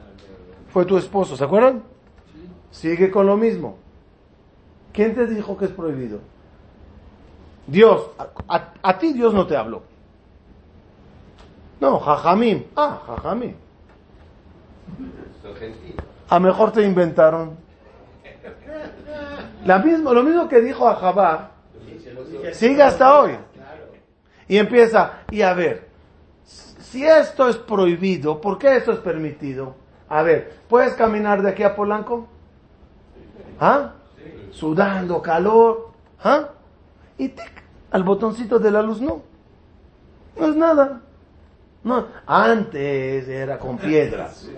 Fue 0.73 0.85
tu 0.85 0.99
esposo, 0.99 1.37
¿se 1.37 1.45
acuerdan? 1.45 1.83
Sigue 2.71 3.11
con 3.11 3.27
lo 3.27 3.37
mismo. 3.37 3.77
¿Quién 4.93 5.15
te 5.15 5.27
dijo 5.27 5.57
que 5.57 5.67
es 5.67 5.71
prohibido? 5.71 6.21
Dios, 7.67 8.11
a, 8.49 8.73
a- 8.83 8.99
ti 8.99 9.13
Dios 9.13 9.35
no 9.35 9.47
te 9.47 9.57
habló. 9.57 9.83
No, 11.81 11.99
Jajamim. 12.01 12.65
Ah, 12.75 13.01
Jajamim. 13.07 13.55
A 16.29 16.41
mejor 16.41 16.73
te 16.73 16.83
inventaron. 16.83 17.57
La 19.65 19.79
mismo, 19.79 20.13
lo 20.13 20.23
mismo 20.23 20.49
que 20.49 20.61
dijo 20.61 20.89
a 20.89 20.95
Jabá, 20.97 21.51
sigue 22.53 22.83
hasta 22.83 23.19
hoy. 23.21 23.37
Y 24.49 24.57
empieza, 24.57 25.21
y 25.31 25.43
a 25.43 25.53
ver, 25.53 25.89
si 26.45 27.05
esto 27.05 27.49
es 27.49 27.57
prohibido, 27.57 28.41
¿por 28.41 28.59
qué 28.59 28.77
esto 28.77 28.93
es 28.93 28.99
permitido? 28.99 29.75
A 30.09 30.23
ver, 30.23 30.55
¿puedes 30.69 30.95
caminar 30.95 31.43
de 31.43 31.51
aquí 31.51 31.63
a 31.63 31.77
Polanco? 31.77 32.27
¿Ah? 33.61 33.93
Sudando, 34.51 35.21
calor. 35.23 35.91
¿Ah? 36.23 36.49
Y 37.17 37.29
tic, 37.29 37.63
al 37.91 38.03
botoncito 38.03 38.59
de 38.59 38.71
la 38.71 38.83
luz 38.83 39.01
no. 39.01 39.23
No 40.37 40.47
es 40.47 40.57
nada. 40.57 41.01
No, 41.83 42.07
antes 42.27 43.29
era 43.29 43.59
con 43.59 43.79
piedras. 43.79 44.49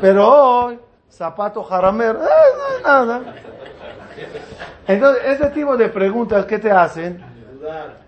Pero 0.00 0.28
hoy, 0.28 0.78
zapato 1.10 1.62
jaramer, 1.62 2.16
eh, 2.16 2.18
no 2.18 2.76
es 2.76 2.82
nada. 2.82 3.34
Entonces, 4.86 5.22
ese 5.26 5.50
tipo 5.50 5.76
de 5.76 5.88
preguntas 5.88 6.44
que 6.46 6.58
te 6.58 6.70
hacen, 6.70 7.24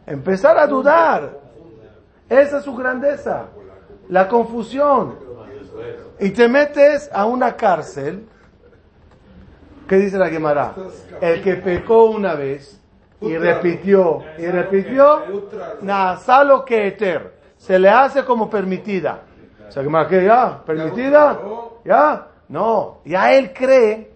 empezar 0.07 0.59
a 0.59 0.67
dudar. 0.67 1.47
Esa 2.29 2.59
es 2.59 2.65
su 2.65 2.75
grandeza, 2.75 3.47
la 4.09 4.29
confusión. 4.29 5.17
Y 6.19 6.31
te 6.31 6.49
metes 6.49 7.11
a 7.13 7.25
una 7.27 7.57
cárcel, 7.57 8.29
¿qué 9.89 9.97
dice 9.97 10.19
la 10.19 10.29
Gemara? 10.29 10.75
El 11.21 11.43
que 11.43 11.55
pecó 11.55 12.05
una 12.07 12.35
vez 12.35 12.81
y 13.21 13.37
repitió, 13.37 14.23
y 14.39 14.47
repitió, 14.47 15.23
Nazalo 15.83 16.65
que 16.65 16.89
eter, 16.89 17.35
se 17.57 17.79
le 17.79 17.89
hace 17.89 18.25
como 18.25 18.49
permitida. 18.51 19.23
O 19.69 19.73
sea, 19.73 19.83
Gemara, 19.83 20.09
¿qué 20.09 20.25
ya? 20.25 20.63
¿Permitida? 20.65 21.41
¿Ya? 21.85 22.29
No, 22.49 22.99
ya 23.05 23.33
él 23.33 23.53
cree 23.53 24.11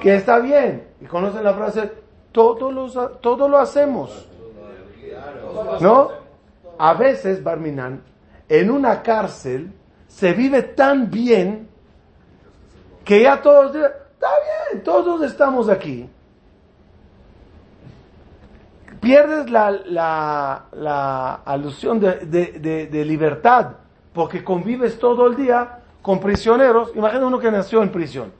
que 0.00 0.14
está 0.14 0.38
bien. 0.38 0.88
Y 1.00 1.06
conocen 1.06 1.44
la 1.44 1.54
frase, 1.54 1.90
todo, 2.32 2.72
los, 2.72 2.98
todo 3.20 3.48
lo 3.48 3.58
hacemos. 3.58 4.28
¿No? 5.80 6.10
A 6.78 6.94
veces, 6.94 7.42
Barminan, 7.42 8.02
en 8.48 8.70
una 8.70 9.02
cárcel 9.02 9.72
se 10.06 10.32
vive 10.32 10.62
tan 10.62 11.10
bien 11.10 11.68
que 13.08 13.22
ya 13.22 13.40
todos 13.40 13.74
está 13.74 14.28
bien, 14.70 14.84
todos 14.84 15.22
estamos 15.22 15.70
aquí. 15.70 16.06
Pierdes 19.00 19.48
la, 19.48 19.70
la, 19.70 20.64
la 20.72 21.34
alusión 21.46 21.98
de, 22.00 22.16
de- 22.26 22.86
de- 22.86 23.04
libertad 23.06 23.76
porque 24.12 24.44
convives 24.44 24.98
todo 24.98 25.26
el 25.26 25.36
día 25.36 25.78
con 26.02 26.20
prisioneros. 26.20 26.90
Imagina 26.94 27.26
uno 27.26 27.38
que 27.38 27.50
nació 27.50 27.82
en 27.82 27.90
prisión 27.90 28.30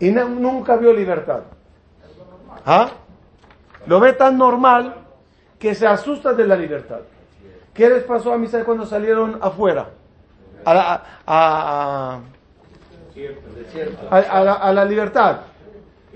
y 0.00 0.10
nunca 0.10 0.74
vio 0.74 0.92
libertad. 0.92 1.42
¿Ah? 2.66 2.90
Lo 3.86 4.00
ve 4.00 4.14
tan 4.14 4.36
normal 4.36 4.96
que 5.60 5.76
se 5.76 5.86
asusta 5.86 6.32
de 6.32 6.44
la 6.44 6.56
libertad. 6.56 7.02
¿Qué 7.72 7.88
les 7.88 8.02
pasó 8.02 8.32
a 8.32 8.36
Misai 8.36 8.64
cuando 8.64 8.84
salieron 8.84 9.38
afuera? 9.40 9.90
A 10.64 10.72
a, 10.72 11.02
a- 11.24 12.20
a- 14.10 14.16
a 14.18 14.44
la, 14.44 14.52
a 14.54 14.72
la 14.72 14.84
libertad. 14.84 15.40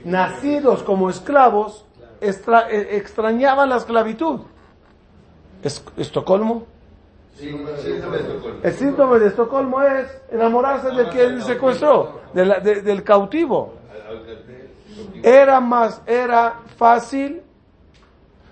Nacidos 0.05 0.83
como 0.83 1.11
esclavos, 1.11 1.85
extra- 2.21 2.69
eh, 2.71 2.97
extrañaban 2.97 3.69
la 3.69 3.77
esclavitud. 3.77 4.41
Es- 5.63 5.85
Estocolmo. 5.97 6.67
Sí, 7.37 7.49
síndrome 7.83 8.19
de 8.19 8.23
Estocolmo. 8.25 8.59
El 8.63 8.73
síntoma 8.75 9.19
de 9.19 9.27
Estocolmo 9.29 9.83
es 9.83 10.23
enamorarse 10.31 10.91
del 10.91 11.09
que 11.11 11.41
secuestró, 11.43 12.21
de 12.35 12.45
la- 12.47 12.61
de- 12.61 12.83
del 12.83 13.03
cautivo. 13.03 13.75
Era 15.23 15.61
más, 15.61 16.03
era 16.07 16.61
fácil 16.77 17.43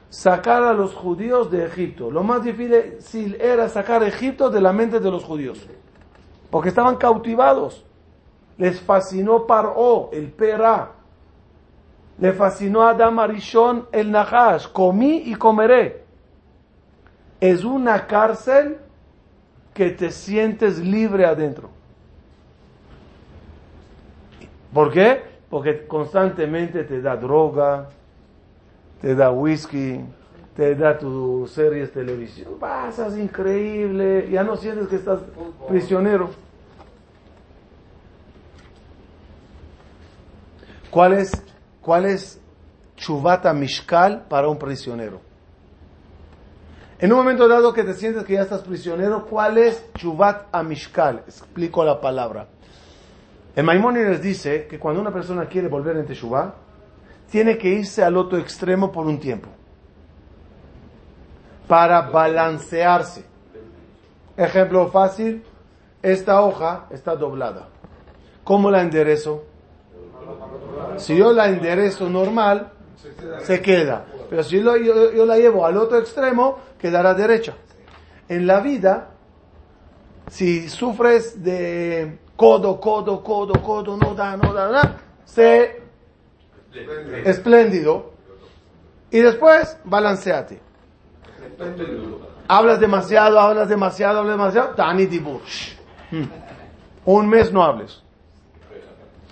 sacar 0.08 0.62
a 0.62 0.72
los 0.72 0.94
judíos 0.94 1.50
de 1.50 1.66
Egipto. 1.66 2.10
Lo 2.10 2.22
más 2.22 2.42
difícil 2.42 3.36
era 3.40 3.68
sacar 3.68 4.02
a 4.02 4.06
Egipto 4.08 4.50
de 4.50 4.60
la 4.60 4.72
mente 4.72 4.98
de 5.00 5.10
los 5.10 5.24
judíos. 5.24 5.58
Porque 6.50 6.68
estaban 6.70 6.96
cautivados. 6.96 7.84
Les 8.60 8.78
fascinó 8.78 9.46
Paró, 9.46 10.10
el 10.12 10.30
Pera. 10.32 10.90
Le 12.18 12.34
fascinó 12.34 12.82
a 12.82 12.90
Adam 12.90 13.18
Arishon, 13.18 13.86
el 13.90 14.10
Nahash. 14.10 14.70
Comí 14.70 15.22
y 15.24 15.34
comeré. 15.34 16.04
Es 17.40 17.64
una 17.64 18.06
cárcel 18.06 18.76
que 19.72 19.88
te 19.88 20.10
sientes 20.10 20.78
libre 20.78 21.24
adentro. 21.24 21.70
¿Por 24.74 24.92
qué? 24.92 25.22
Porque 25.48 25.86
constantemente 25.86 26.84
te 26.84 27.00
da 27.00 27.16
droga, 27.16 27.88
te 29.00 29.14
da 29.14 29.30
whisky, 29.30 30.04
te 30.54 30.74
da 30.74 30.98
tus 30.98 31.50
series 31.50 31.94
de 31.94 32.04
televisión. 32.04 32.52
Pasas 32.60 33.16
increíble, 33.16 34.28
ya 34.30 34.44
no 34.44 34.54
sientes 34.54 34.86
que 34.86 34.96
estás 34.96 35.20
prisionero. 35.66 36.49
¿Cuál 40.90 41.14
es, 41.14 41.32
cuál 41.80 42.06
es 42.06 42.40
chuvata 42.96 43.52
mishkal 43.52 44.26
para 44.28 44.48
un 44.48 44.58
prisionero? 44.58 45.20
En 46.98 47.12
un 47.12 47.18
momento 47.18 47.48
dado 47.48 47.72
que 47.72 47.82
te 47.82 47.94
sientes 47.94 48.24
que 48.24 48.34
ya 48.34 48.42
estás 48.42 48.60
prisionero, 48.60 49.24
¿cuál 49.24 49.56
es 49.56 49.82
chuvat 49.94 50.48
amishkal? 50.52 51.22
Explico 51.26 51.82
la 51.82 51.98
palabra. 51.98 52.46
El 53.56 53.64
Maimónides 53.64 54.20
dice 54.20 54.66
que 54.66 54.78
cuando 54.78 55.00
una 55.00 55.10
persona 55.10 55.46
quiere 55.46 55.68
volver 55.68 55.96
en 55.96 56.04
Teshuvah, 56.04 56.54
tiene 57.30 57.56
que 57.56 57.68
irse 57.68 58.04
al 58.04 58.18
otro 58.18 58.36
extremo 58.36 58.92
por 58.92 59.06
un 59.06 59.18
tiempo. 59.18 59.48
Para 61.66 62.02
balancearse. 62.02 63.24
Ejemplo 64.36 64.88
fácil, 64.88 65.42
esta 66.02 66.42
hoja 66.42 66.86
está 66.90 67.16
doblada. 67.16 67.68
¿Cómo 68.44 68.70
la 68.70 68.82
enderezo? 68.82 69.44
Si 70.96 71.16
yo 71.16 71.32
la 71.32 71.48
enderezo 71.48 72.08
normal, 72.08 72.72
se 73.42 73.60
queda. 73.60 74.04
Pero 74.28 74.44
si 74.44 74.62
yo, 74.62 75.26
la 75.26 75.36
llevo 75.38 75.66
al 75.66 75.76
otro 75.76 75.98
extremo, 75.98 76.58
quedará 76.78 77.14
derecha. 77.14 77.54
En 78.28 78.46
la 78.46 78.60
vida, 78.60 79.08
si 80.28 80.68
sufres 80.68 81.42
de 81.42 82.18
codo, 82.36 82.80
codo, 82.80 83.22
codo, 83.22 83.54
codo, 83.60 83.96
no 83.96 84.14
da, 84.14 84.36
no 84.36 84.52
da, 84.52 84.66
no 84.66 84.72
da, 84.72 84.96
sé 85.24 85.82
espléndido. 87.24 88.12
Y 89.10 89.18
después, 89.18 89.76
balanceate. 89.84 90.60
Hablas 92.46 92.78
demasiado, 92.78 93.40
hablas 93.40 93.68
demasiado, 93.68 94.20
hablas 94.20 94.36
demasiado. 94.36 94.68
Tani 94.70 95.06
dibur. 95.06 95.40
Shh. 95.44 95.76
Hmm. 96.12 96.24
Un 97.04 97.28
mes 97.28 97.52
no 97.52 97.62
hables. 97.62 98.02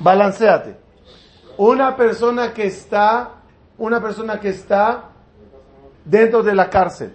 Balanceate. 0.00 0.87
Una 1.58 1.96
persona 1.96 2.54
que 2.54 2.66
está, 2.66 3.32
una 3.78 4.00
persona 4.00 4.38
que 4.38 4.50
está 4.50 5.10
dentro 6.04 6.42
de 6.44 6.54
la 6.54 6.70
cárcel. 6.70 7.12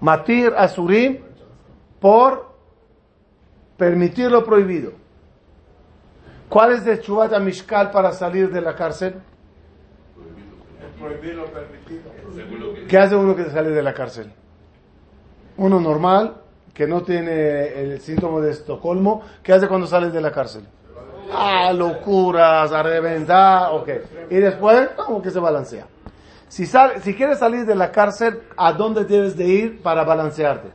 Matir 0.00 0.52
Asurim 0.56 1.20
por 1.98 2.52
permitir 3.78 4.30
lo 4.30 4.44
prohibido. 4.44 4.92
¿Cuál 6.50 6.72
es 6.72 6.86
el 6.86 7.00
Chubat 7.00 7.32
Mishkal 7.40 7.90
para 7.90 8.12
salir 8.12 8.52
de 8.52 8.60
la 8.60 8.76
cárcel? 8.76 9.14
Prohibir 11.00 11.34
lo 11.34 11.46
permitido. 11.46 12.86
¿Qué 12.86 12.98
hace 12.98 13.16
uno 13.16 13.34
que 13.34 13.44
sale 13.46 13.70
de 13.70 13.82
la 13.82 13.94
cárcel? 13.94 14.30
Uno 15.56 15.80
normal, 15.80 16.36
que 16.74 16.86
no 16.86 17.02
tiene 17.02 17.68
el 17.80 17.98
síntoma 18.00 18.40
de 18.40 18.50
Estocolmo, 18.50 19.22
¿qué 19.42 19.54
hace 19.54 19.68
cuando 19.68 19.86
sale 19.86 20.10
de 20.10 20.20
la 20.20 20.30
cárcel? 20.30 20.66
Ah, 21.34 21.72
locuras, 21.72 22.70
a 22.72 22.82
reventar, 22.82 23.72
ok. 23.72 23.88
Y 24.30 24.36
después, 24.36 24.90
como 24.96 25.22
que 25.22 25.30
se 25.30 25.38
balancea. 25.40 25.86
Si, 26.48 26.66
sal- 26.66 27.00
si 27.02 27.14
quieres 27.14 27.38
salir 27.38 27.64
de 27.64 27.74
la 27.74 27.90
cárcel, 27.90 28.42
¿a 28.56 28.72
dónde 28.72 29.04
debes 29.04 29.36
de 29.36 29.46
ir 29.46 29.82
para 29.82 30.04
balancearte? 30.04 30.70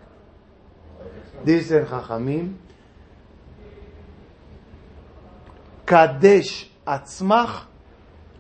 Dice 1.44 1.78
el 1.78 1.86
Jajamim, 1.86 2.58
Kadesh 5.86 6.72
atzmach 6.86 7.66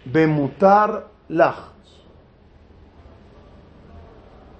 bemutar 0.05 1.05
lach. 1.29 1.77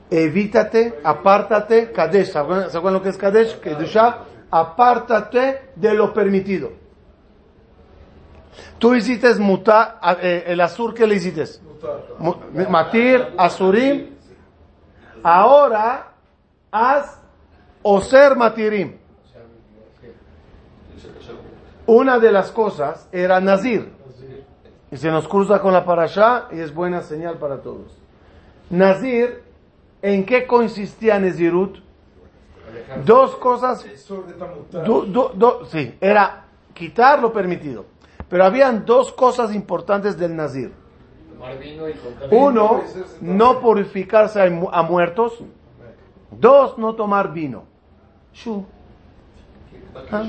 Evítate, 0.09 0.99
apártate, 1.03 1.91
Kadesh. 1.91 2.31
¿Se 2.31 2.79
lo 2.79 3.01
que 3.01 3.09
es 3.09 3.17
Kadesh? 3.17 3.59
Kedusha, 3.59 4.19
apártate 4.49 5.71
de 5.75 5.93
lo 5.93 6.13
permitido. 6.13 6.71
Tú 8.79 8.93
hiciste 8.95 9.33
mutar, 9.35 9.99
eh, 10.21 10.43
el 10.47 10.61
azur, 10.61 10.93
¿qué 10.93 11.05
le 11.07 11.15
hiciste? 11.15 11.45
Matir, 12.69 13.27
Asurim. 13.37 14.07
Ahora, 15.23 16.11
haz 16.71 17.19
Oser 17.83 18.35
Matirim. 18.35 18.97
Una 21.85 22.19
de 22.19 22.31
las 22.31 22.51
cosas 22.51 23.07
era 23.11 23.39
Nazir. 23.39 23.91
Y 24.91 24.97
se 24.97 25.09
nos 25.11 25.27
cruza 25.27 25.59
con 25.59 25.73
la 25.73 25.83
parashá 25.85 26.47
y 26.51 26.59
es 26.59 26.73
buena 26.73 27.01
señal 27.01 27.37
para 27.37 27.57
todos. 27.61 27.97
Nazir, 28.69 29.43
¿en 30.01 30.25
qué 30.25 30.45
consistía 30.47 31.19
Nezirut? 31.19 31.77
Dos 33.05 33.35
cosas 33.37 33.83
Du- 34.85 35.05
du- 35.05 35.31
du- 35.33 35.65
sí, 35.71 35.95
era 36.01 36.45
quitar 36.73 37.21
lo 37.21 37.31
permitido. 37.33 37.85
Pero 38.29 38.43
habían 38.43 38.85
dos 38.85 39.11
cosas 39.13 39.53
importantes 39.55 40.17
del 40.17 40.35
Nazir. 40.35 40.73
Uno, 42.31 42.81
no 43.21 43.59
purificarse 43.59 44.41
a, 44.41 44.49
mu- 44.49 44.69
a 44.71 44.81
muertos. 44.83 45.43
Dos, 46.31 46.77
no 46.77 46.93
tomar 46.95 47.31
vino. 47.31 47.63
Shu. 48.33 48.65
Ah. 50.11 50.23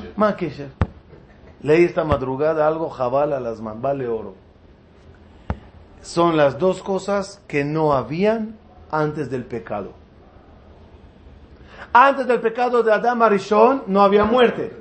Leí 1.60 1.84
esta 1.84 2.04
madrugada 2.04 2.66
algo 2.68 2.88
jabal 2.88 3.32
a 3.32 3.40
las 3.40 3.60
man, 3.60 3.82
vale 3.82 4.06
oro. 4.06 4.34
Son 6.00 6.36
las 6.36 6.58
dos 6.58 6.82
cosas 6.82 7.42
que 7.48 7.64
no 7.64 7.92
habían 7.92 8.56
antes 8.90 9.28
del 9.28 9.44
pecado. 9.44 9.92
Antes 11.92 12.26
del 12.28 12.40
pecado 12.40 12.82
de 12.82 12.92
Adam 12.92 13.22
Arishon 13.22 13.82
no 13.88 14.02
había 14.02 14.24
muerte. 14.24 14.72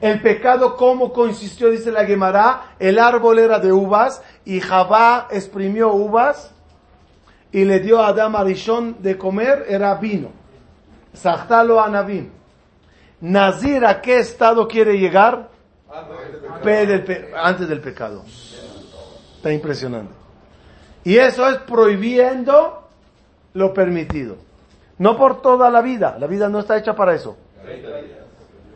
El 0.00 0.22
pecado, 0.22 0.76
¿cómo 0.76 1.12
consistió? 1.12 1.70
Dice 1.70 1.90
la 1.90 2.04
Gemara, 2.04 2.74
el 2.78 2.98
árbol 2.98 3.38
era 3.38 3.58
de 3.58 3.72
uvas 3.72 4.22
y 4.44 4.60
Javá 4.60 5.26
exprimió 5.30 5.92
uvas 5.92 6.52
y 7.50 7.64
le 7.64 7.80
dio 7.80 8.00
a 8.00 8.08
Adam 8.08 8.36
Arishon 8.36 9.02
de 9.02 9.18
comer, 9.18 9.66
era 9.68 9.94
vino. 9.94 10.30
Sachtalo 11.12 11.80
Anabim. 11.80 12.30
Nazir, 13.20 13.84
¿a 13.84 14.00
qué 14.00 14.18
estado 14.18 14.68
quiere 14.68 14.98
llegar? 14.98 15.48
Antes 17.34 17.68
del 17.68 17.80
pecado. 17.80 18.24
Está 19.36 19.52
impresionante. 19.52 20.12
Y 21.02 21.16
eso 21.16 21.48
es 21.48 21.58
prohibiendo 21.58 22.88
lo 23.54 23.72
permitido. 23.74 24.36
No 24.98 25.16
por 25.16 25.42
toda 25.42 25.70
la 25.70 25.80
vida, 25.80 26.16
la 26.18 26.26
vida 26.26 26.48
no 26.48 26.60
está 26.60 26.76
hecha 26.76 26.94
para 26.94 27.14
eso. 27.14 27.36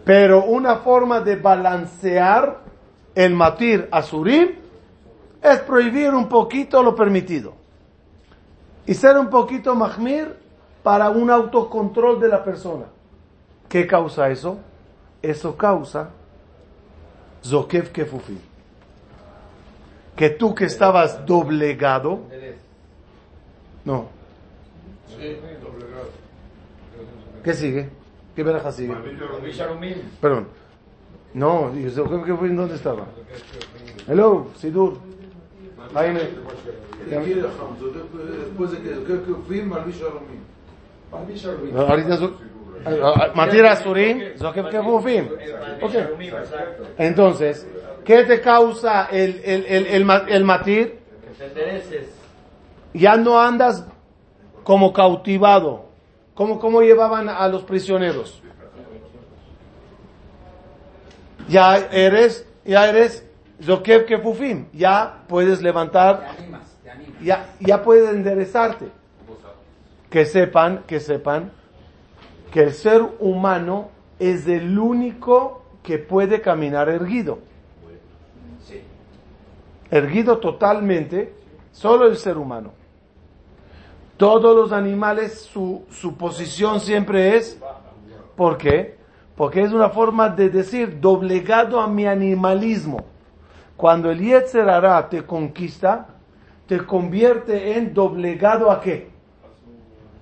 Pero 0.04 0.44
una 0.44 0.76
forma 0.76 1.20
de 1.20 1.36
balancear 1.36 2.58
el 3.14 3.34
matir 3.34 3.88
asurim 3.92 4.56
es 5.40 5.58
prohibir 5.60 6.12
un 6.14 6.28
poquito 6.28 6.82
lo 6.82 6.94
permitido. 6.94 7.54
Y 8.86 8.94
ser 8.94 9.16
un 9.16 9.28
poquito 9.28 9.74
mahmir 9.74 10.36
para 10.82 11.10
un 11.10 11.30
autocontrol 11.30 12.20
de 12.20 12.28
la 12.28 12.42
persona. 12.42 12.86
¿Qué 13.68 13.86
causa 13.86 14.28
eso? 14.28 14.58
Eso 15.20 15.56
causa 15.56 16.10
Zokev 17.44 17.92
Kefufim. 17.92 18.38
Que 20.16 20.30
tú 20.30 20.54
que 20.54 20.64
estabas 20.64 21.24
doblegado, 21.24 22.20
no. 23.84 24.06
¿Qué 27.42 27.54
sigue? 27.54 28.01
¿Qué 28.34 28.42
veraja 28.42 28.72
sigue? 28.72 28.94
Perdón. 30.20 30.48
No, 31.34 31.70
¿dónde 32.56 32.74
estaba? 32.74 33.06
Hello, 34.08 34.48
Sidur. 34.56 34.98
ahí 35.94 36.12
me- 36.12 36.20
Después 38.38 38.70
de 38.72 38.78
que 38.82 38.94
ahorita 41.74 42.16
su- 42.16 42.34
Matira 43.34 43.76
Surim, 43.76 44.22
Zokev 44.38 44.68
Kefufim. 44.70 45.28
Ok. 45.82 45.92
Entonces, 46.98 47.66
¿qué 48.04 48.24
te 48.24 48.40
causa 48.40 49.06
el, 49.06 49.40
el, 49.44 49.64
el, 49.66 49.86
el, 49.86 50.04
ma- 50.04 50.24
el 50.28 50.44
matir? 50.44 50.98
Que 51.22 51.34
te 51.38 51.46
endereces. 51.46 52.08
Ya 52.94 53.16
no 53.16 53.40
andas 53.40 53.86
como 54.64 54.92
cautivado. 54.92 55.91
¿Cómo, 56.42 56.58
cómo 56.58 56.82
llevaban 56.82 57.28
a 57.28 57.46
los 57.46 57.62
prisioneros? 57.62 58.42
Ya 61.48 61.76
eres, 61.76 62.44
ya 62.64 62.88
eres 62.88 63.24
Zokev 63.62 64.06
Kefufim. 64.06 64.66
Ya 64.72 65.22
puedes 65.28 65.58
Te 65.58 65.64
levantar, 65.66 66.34
animas, 66.36 66.62
te 66.82 66.90
animas. 66.90 67.22
ya, 67.22 67.48
ya 67.60 67.84
puedes 67.84 68.10
enderezarte. 68.10 68.86
Que 70.10 70.26
sepan, 70.26 70.82
que 70.84 70.98
sepan 70.98 71.52
que 72.50 72.64
el 72.64 72.72
ser 72.72 73.02
humano 73.20 73.90
es 74.18 74.48
el 74.48 74.76
único 74.76 75.62
que 75.84 75.98
puede 75.98 76.40
caminar 76.40 76.88
erguido. 76.88 77.38
Erguido 79.92 80.38
totalmente, 80.38 81.32
solo 81.70 82.08
el 82.08 82.16
ser 82.16 82.36
humano. 82.36 82.81
Todos 84.22 84.54
los 84.54 84.70
animales, 84.70 85.50
su, 85.52 85.82
su 85.90 86.16
posición 86.16 86.78
siempre 86.78 87.36
es, 87.36 87.58
¿por 88.36 88.56
qué? 88.56 88.96
Porque 89.34 89.62
es 89.62 89.72
una 89.72 89.88
forma 89.88 90.28
de 90.28 90.48
decir, 90.48 91.00
doblegado 91.00 91.80
a 91.80 91.88
mi 91.88 92.06
animalismo. 92.06 93.04
Cuando 93.76 94.12
el 94.12 94.20
Yetzer 94.20 94.70
Hará 94.70 95.08
te 95.08 95.26
conquista, 95.26 96.06
te 96.68 96.86
convierte 96.86 97.76
en 97.76 97.92
doblegado 97.92 98.70
a 98.70 98.80
qué? 98.80 99.10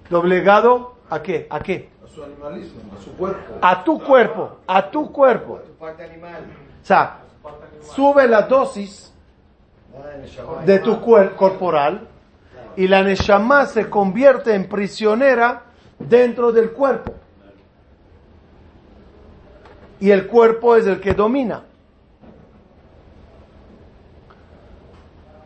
Doblegado 0.09 0.95
a 1.11 1.21
qué? 1.21 1.47
¿A 1.51 1.61
qué? 1.61 1.91
A 2.03 2.09
su 2.09 2.25
animalismo, 2.25 2.81
a 2.99 3.03
su 3.03 3.15
cuerpo. 3.19 3.55
A 3.61 3.85
tu 3.85 4.01
cuerpo, 4.03 4.57
a 4.67 4.91
tu 4.91 5.13
cuerpo. 5.13 5.59
Tu 5.59 5.73
parte 5.75 6.05
animal. 6.05 6.47
O 6.83 6.87
sea, 6.87 7.19
sube 7.83 8.27
la 8.27 8.41
dosis 8.41 9.13
de 10.65 10.79
tu 10.79 10.99
cuerpo 11.03 11.37
corporal 11.37 12.09
y 12.77 12.87
la 12.87 13.03
Neshama 13.03 13.67
se 13.67 13.89
convierte 13.89 14.55
en 14.55 14.69
prisionera 14.69 15.65
dentro 15.99 16.53
del 16.53 16.73
cuerpo. 16.73 17.15
Y 19.99 20.11
el 20.11 20.27
cuerpo 20.27 20.77
es 20.77 20.87
el 20.87 21.01
que 21.01 21.13
domina. 21.13 21.65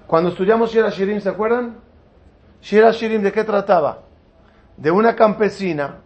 Cuando 0.06 0.30
estudiamos 0.30 0.70
Shira 0.70 0.90
Shirim, 0.90 1.20
¿se 1.20 1.28
acuerdan? 1.28 1.76
Shira 2.62 2.92
Shirim, 2.92 3.22
¿de 3.22 3.32
qué 3.32 3.42
trataba? 3.42 4.02
De 4.76 4.90
una 4.90 5.16
campesina 5.16 5.96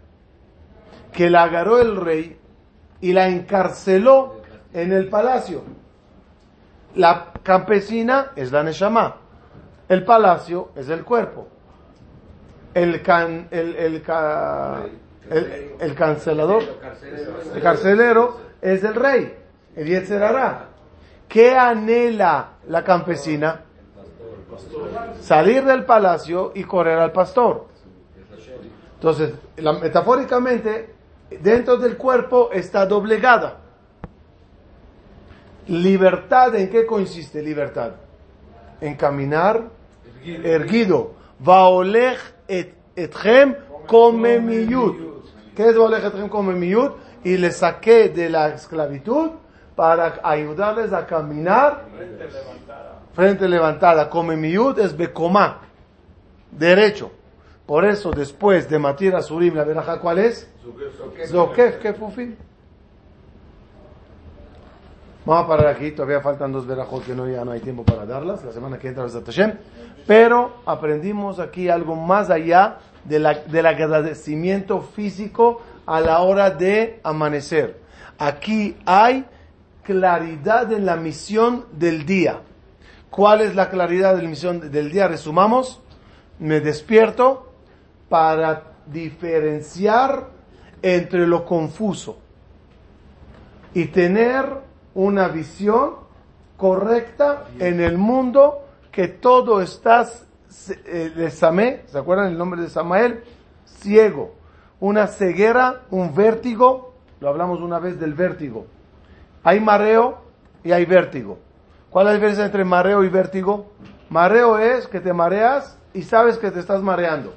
que 1.12 1.29
la 1.29 1.43
agarró 1.43 1.81
el 1.81 1.97
rey 1.97 2.39
y 3.01 3.12
la 3.12 3.29
encarceló 3.29 4.41
en 4.73 4.93
el 4.93 5.09
palacio. 5.09 5.62
La 6.95 7.33
campesina 7.43 8.33
es 8.35 8.51
la 8.51 8.62
Neshama. 8.62 9.28
El 9.89 10.05
palacio 10.05 10.70
es 10.76 10.89
el 10.89 11.05
cuerpo. 11.05 11.49
El, 12.74 13.03
can, 13.03 13.49
el, 13.51 13.74
el, 13.76 14.03
ca- 14.03 14.82
el, 15.30 15.72
el 15.80 15.95
cancelador, 15.95 16.62
el 17.55 17.62
carcelero 17.62 18.36
es 18.61 18.84
el 18.84 18.95
rey, 18.95 19.34
el 19.74 19.86
Yetzer 19.89 20.22
Hará. 20.22 20.66
¿Qué 21.26 21.57
anhela 21.57 22.51
la 22.68 22.84
campesina? 22.84 23.62
Salir 25.20 25.64
del 25.64 25.84
palacio 25.84 26.53
y 26.55 26.64
correr 26.64 26.99
al 26.99 27.12
pastor. 27.12 27.66
Entonces, 28.95 29.32
la- 29.57 29.72
metafóricamente, 29.72 30.95
dentro 31.41 31.76
del 31.78 31.97
cuerpo 31.97 32.51
está 32.53 32.84
doblegada. 32.86 33.59
Libertad, 35.68 36.55
¿en 36.55 36.70
qué 36.70 36.86
consiste 36.86 37.43
libertad? 37.43 37.93
En 38.80 38.95
caminar 38.97 39.64
erguido. 40.25 41.14
Vaolech 41.39 42.19
et, 42.49 42.75
etchem 42.97 43.55
come. 43.87 44.39
¿Qué 45.55 45.69
es 45.69 45.77
Vaolech 45.77 46.05
etchem 46.05 46.29
come? 46.29 46.91
Y 47.25 47.37
le 47.37 47.51
saqué 47.51 48.09
de 48.09 48.31
la 48.31 48.51
esclavitud 48.51 49.31
para 49.75 50.21
ayudarles 50.23 50.93
a 50.93 51.07
caminar 51.07 51.85
frente 53.12 53.49
levantada. 53.49 54.09
Come 54.09 54.37
miyud 54.37 54.79
es 54.79 54.97
becomá, 54.97 55.61
derecho. 56.51 57.11
Por 57.66 57.85
eso, 57.85 58.11
después 58.11 58.69
de 58.69 58.79
Matir 58.79 59.14
Asurim, 59.14 59.55
la 59.55 59.64
veraja, 59.64 60.01
¿cuál 60.01 60.19
es? 60.19 60.49
Zokef 61.27 61.81
Kefufim. 61.81 62.37
Vamos 65.29 65.45
a 65.45 65.47
parar 65.47 65.66
aquí, 65.66 65.91
todavía 65.91 66.22
faltan 66.22 66.53
dos 66.53 66.66
verajos 66.66 67.05
que 67.05 67.14
no, 67.14 67.29
ya 67.29 67.45
no 67.45 67.51
hay 67.51 67.61
tiempo 67.61 67.85
para 67.85 68.07
darlas, 68.07 68.43
la 68.43 68.51
semana 68.51 68.79
que 68.79 68.89
entra 68.89 69.05
Besat 69.05 69.26
Hashem. 69.26 69.59
Pero 70.07 70.62
aprendimos 70.64 71.39
aquí 71.39 71.68
algo 71.68 71.97
más 71.97 72.31
allá 72.31 72.79
de 73.05 73.18
la- 73.18 73.35
del 73.35 73.66
agradecimiento 73.66 74.81
físico 74.81 75.61
a 75.85 76.01
la 76.01 76.20
hora 76.20 76.51
de 76.51 76.99
amanecer. 77.03 77.79
Aquí 78.18 78.79
hay 78.87 79.26
claridad 79.83 80.72
en 80.72 80.87
la 80.87 80.97
misión 80.97 81.66
del 81.72 82.07
día. 82.07 82.41
¿Cuál 83.11 83.43
es 83.43 83.55
la 83.55 83.68
claridad 83.68 84.16
de 84.16 84.22
la 84.22 84.31
misión 84.31 84.70
del 84.70 84.91
día? 84.91 85.09
Resumamos. 85.09 85.83
Me 86.39 86.61
despierto 86.61 87.53
para 88.09 88.62
diferenciar 88.87 90.29
entre 90.81 91.26
lo 91.26 91.45
confuso 91.45 92.16
y 93.74 93.85
tener 93.89 94.66
una 94.99 95.28
visión 95.28 95.92
correcta 96.57 97.44
en 97.61 97.80
el 97.80 97.96
mundo 97.99 98.64
que 98.90 99.07
todo 99.07 99.62
está 99.62 100.09
eh, 100.86 101.12
de 101.14 101.30
Samé, 101.30 101.84
¿se 101.86 101.99
acuerdan 101.99 102.32
el 102.32 102.36
nombre 102.36 102.61
de 102.61 102.68
Samael? 102.68 103.22
Ciego, 103.64 104.34
una 104.80 105.07
ceguera, 105.07 105.82
un 105.92 106.12
vértigo, 106.16 106.94
lo 107.20 107.28
hablamos 107.28 107.61
una 107.61 107.78
vez 107.78 108.01
del 108.01 108.12
vértigo. 108.14 108.66
Hay 109.44 109.61
mareo 109.61 110.18
y 110.64 110.72
hay 110.72 110.84
vértigo. 110.84 111.38
¿Cuál 111.90 112.07
es 112.07 112.09
la 112.09 112.14
diferencia 112.14 112.44
entre 112.46 112.64
mareo 112.64 113.05
y 113.05 113.09
vértigo? 113.09 113.66
Mareo 114.11 114.59
es 114.59 114.88
que 114.88 114.99
te 114.99 115.12
mareas 115.12 115.78
y 115.94 116.03
sabes 116.03 116.38
que 116.38 116.51
te 116.51 116.59
estás 116.59 116.82
mareando. 116.82 117.34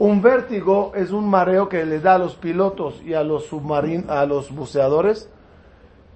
Un 0.00 0.20
vértigo 0.20 0.90
es 0.96 1.12
un 1.12 1.30
mareo 1.30 1.68
que 1.68 1.86
le 1.86 2.00
da 2.00 2.16
a 2.16 2.18
los 2.18 2.34
pilotos 2.34 3.00
y 3.04 3.14
a 3.14 3.22
los 3.22 3.44
submarin, 3.46 4.06
a 4.08 4.26
los 4.26 4.50
buceadores, 4.50 5.30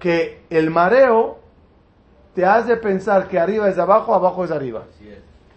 que 0.05 0.43
el 0.51 0.69
mareo 0.69 1.39
te 2.35 2.45
hace 2.45 2.77
pensar 2.77 3.27
que 3.27 3.39
arriba 3.39 3.67
es 3.69 3.79
abajo, 3.79 4.13
abajo 4.13 4.43
es 4.43 4.51
arriba. 4.51 4.83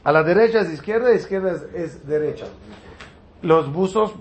A 0.03 0.11
la 0.11 0.23
derecha 0.23 0.61
es 0.61 0.73
izquierda, 0.73 1.13
izquierda 1.13 1.53
es, 1.53 1.63
es 1.75 2.07
derecha. 2.07 2.47
Los 3.43 3.71
buzos 3.71 4.15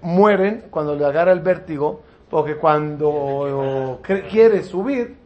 mueren 0.00 0.66
cuando 0.70 0.94
le 0.94 1.04
agarra 1.04 1.32
el 1.32 1.40
vértigo, 1.40 2.02
porque 2.30 2.54
cuando 2.54 3.98
quiere 4.30 4.62
subir, 4.62 5.16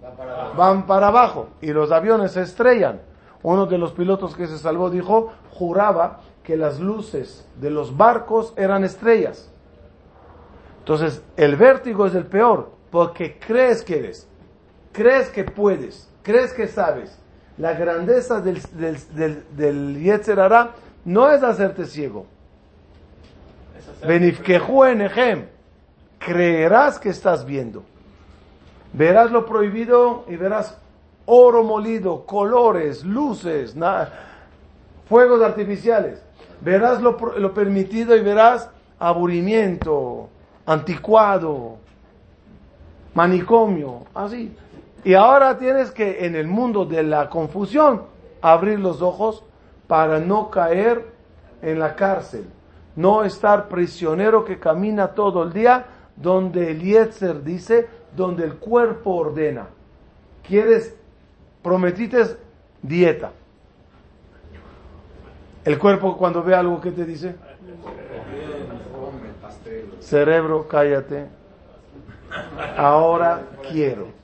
van 0.57 0.87
para 0.87 1.09
abajo 1.09 1.49
y 1.61 1.71
los 1.75 1.93
aviones 1.93 2.33
se 2.33 2.41
estrellan. 2.41 3.03
Uno 3.43 3.67
de 3.67 3.77
los 3.77 3.93
pilotos 3.93 4.35
que 4.35 4.47
se 4.47 4.57
salvó 4.57 4.89
dijo, 4.89 5.31
juraba 5.53 6.21
que 6.43 6.57
las 6.57 6.81
luces 6.81 7.47
de 7.61 7.69
los 7.69 7.95
barcos 7.95 8.55
eran 8.57 8.83
estrellas. 8.83 9.53
Entonces, 10.79 11.23
el 11.37 11.57
vértigo 11.57 12.07
es 12.07 12.15
el 12.15 12.25
peor, 12.25 12.71
porque 12.91 13.39
crees 13.39 13.83
que 13.83 13.99
eres, 13.99 14.28
crees 14.93 15.29
que 15.29 15.45
puedes, 15.45 16.09
crees 16.23 16.53
que 16.53 16.67
sabes. 16.69 17.17
La 17.57 17.73
grandeza 17.75 18.41
del, 18.41 18.63
del, 18.73 18.97
del, 19.15 19.45
del 19.57 20.01
Yetzer 20.03 20.39
Hará 20.39 20.71
no 21.05 21.29
es 21.31 21.43
hacerte 21.43 21.87
ciego. 21.87 22.27
Benifkehu 24.07 24.85
enehem. 24.85 25.47
Creerás 26.19 26.99
que 26.99 27.09
estás 27.11 27.45
viendo. 27.45 27.83
Verás 28.93 29.31
lo 29.31 29.45
prohibido 29.47 30.25
y 30.29 30.37
verás 30.37 30.77
oro 31.27 31.63
molido, 31.63 32.25
colores, 32.27 33.05
luces, 33.05 33.75
na- 33.77 34.09
fuegos 35.09 35.43
artificiales. 35.43 36.23
Verás 36.61 37.01
lo, 37.01 37.17
lo 37.39 37.55
permitido 37.55 38.17
y 38.17 38.21
verás 38.21 38.71
aburrimiento, 38.99 40.29
anticuado, 40.67 41.77
manicomio, 43.15 44.07
así. 44.15 44.55
Y 45.05 45.15
ahora 45.15 45.59
tienes 45.59 45.91
que 45.91 46.27
en 46.27 46.35
el 46.35 46.47
mundo 46.47 46.85
de 46.85 47.03
la 47.03 47.31
confusión 47.31 48.03
abrir 48.41 48.79
los 48.81 49.01
ojos 49.03 49.45
para 49.87 50.19
no 50.19 50.51
caer 50.51 51.07
en 51.63 51.79
la 51.79 51.95
cárcel, 51.95 52.47
no 52.97 53.25
estar 53.25 53.69
prisionero 53.69 54.45
que 54.45 54.59
camina 54.59 55.09
todo 55.09 55.43
el 55.43 55.53
día 55.53 55.87
donde 56.17 56.73
el 56.73 56.83
Yetzer 56.83 57.43
dice, 57.43 57.89
donde 58.15 58.45
el 58.45 58.55
cuerpo 58.55 59.15
ordena. 59.15 59.69
¿Quieres, 60.43 60.97
prometiste 61.63 62.37
dieta? 62.83 63.33
El 65.65 65.79
cuerpo 65.79 66.17
cuando 66.17 66.43
ve 66.43 66.55
algo, 66.55 66.81
¿qué 66.81 66.91
te 66.91 67.05
dice? 67.05 67.37
Cerebro, 70.01 70.67
cállate. 70.67 71.27
Ahora 72.77 73.43
quiero. 73.71 74.18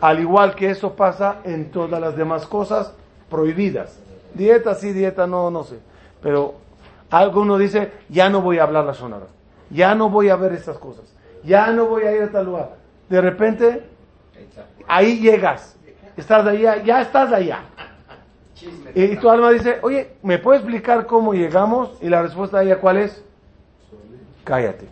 Al 0.00 0.20
igual 0.20 0.54
que 0.54 0.70
eso 0.70 0.94
pasa 0.94 1.36
en 1.44 1.70
todas 1.70 2.00
las 2.00 2.16
demás 2.16 2.46
cosas 2.46 2.92
prohibidas. 3.28 3.98
Dieta 4.34 4.74
sí, 4.74 4.92
dieta 4.92 5.26
no, 5.26 5.50
no 5.50 5.64
sé. 5.64 5.78
Pero 6.22 6.54
algo 7.10 7.42
uno 7.42 7.58
dice, 7.58 7.92
ya 8.08 8.30
no 8.30 8.40
voy 8.40 8.58
a 8.58 8.62
hablar 8.62 8.84
la 8.84 8.94
sonora. 8.94 9.26
Ya 9.70 9.94
no 9.94 10.08
voy 10.08 10.28
a 10.28 10.36
ver 10.36 10.52
estas 10.52 10.78
cosas. 10.78 11.04
Ya 11.44 11.70
no 11.72 11.86
voy 11.86 12.04
a 12.04 12.12
ir 12.12 12.22
a 12.22 12.30
tal 12.30 12.46
lugar. 12.46 12.76
De 13.08 13.20
repente, 13.20 13.84
ahí 14.86 15.18
llegas. 15.20 15.76
Estás 16.16 16.46
allá, 16.46 16.82
ya 16.82 17.00
estás 17.00 17.32
allá. 17.32 17.60
Y 18.94 19.16
tu 19.16 19.30
alma 19.30 19.50
dice, 19.50 19.78
oye, 19.82 20.12
¿me 20.22 20.38
puedes 20.38 20.62
explicar 20.62 21.06
cómo 21.06 21.32
llegamos? 21.32 21.96
Y 22.02 22.08
la 22.08 22.22
respuesta 22.22 22.58
de 22.58 22.66
ella, 22.66 22.78
¿cuál 22.78 22.98
es? 22.98 23.22
Cállate. 24.44 24.88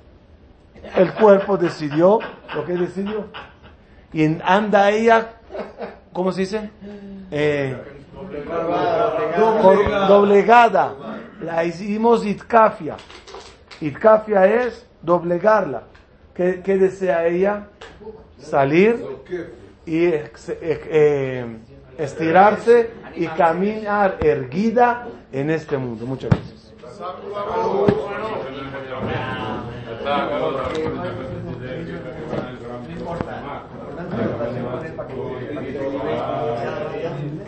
El 0.97 1.13
cuerpo 1.13 1.57
decidió 1.57 2.19
lo 2.55 2.65
que 2.65 2.73
decidió. 2.75 3.27
Y 4.13 4.25
anda 4.43 4.91
ella, 4.91 5.29
¿cómo 6.13 6.33
se 6.33 6.41
dice? 6.43 6.71
Eh, 7.31 7.77
doblegada. 10.09 10.95
La 11.41 11.65
hicimos 11.65 12.25
itkafia. 12.25 12.97
Itkafia 13.81 14.47
es 14.47 14.87
doblegarla. 15.03 15.85
¿Qué, 16.35 16.63
qué 16.65 16.79
desea 16.79 17.27
ella? 17.27 17.69
Salir 18.39 19.05
y 19.85 20.05
eh, 20.07 21.47
estirarse 21.99 22.91
y 23.17 23.27
caminar 23.29 24.19
erguida 24.21 25.07
en 25.33 25.51
este 25.51 25.77
mundo. 25.77 26.07
Muchas 26.07 26.31
gracias. 26.31 26.59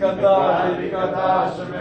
कदाचित् 0.01 0.93
कदाचित् 0.93 1.73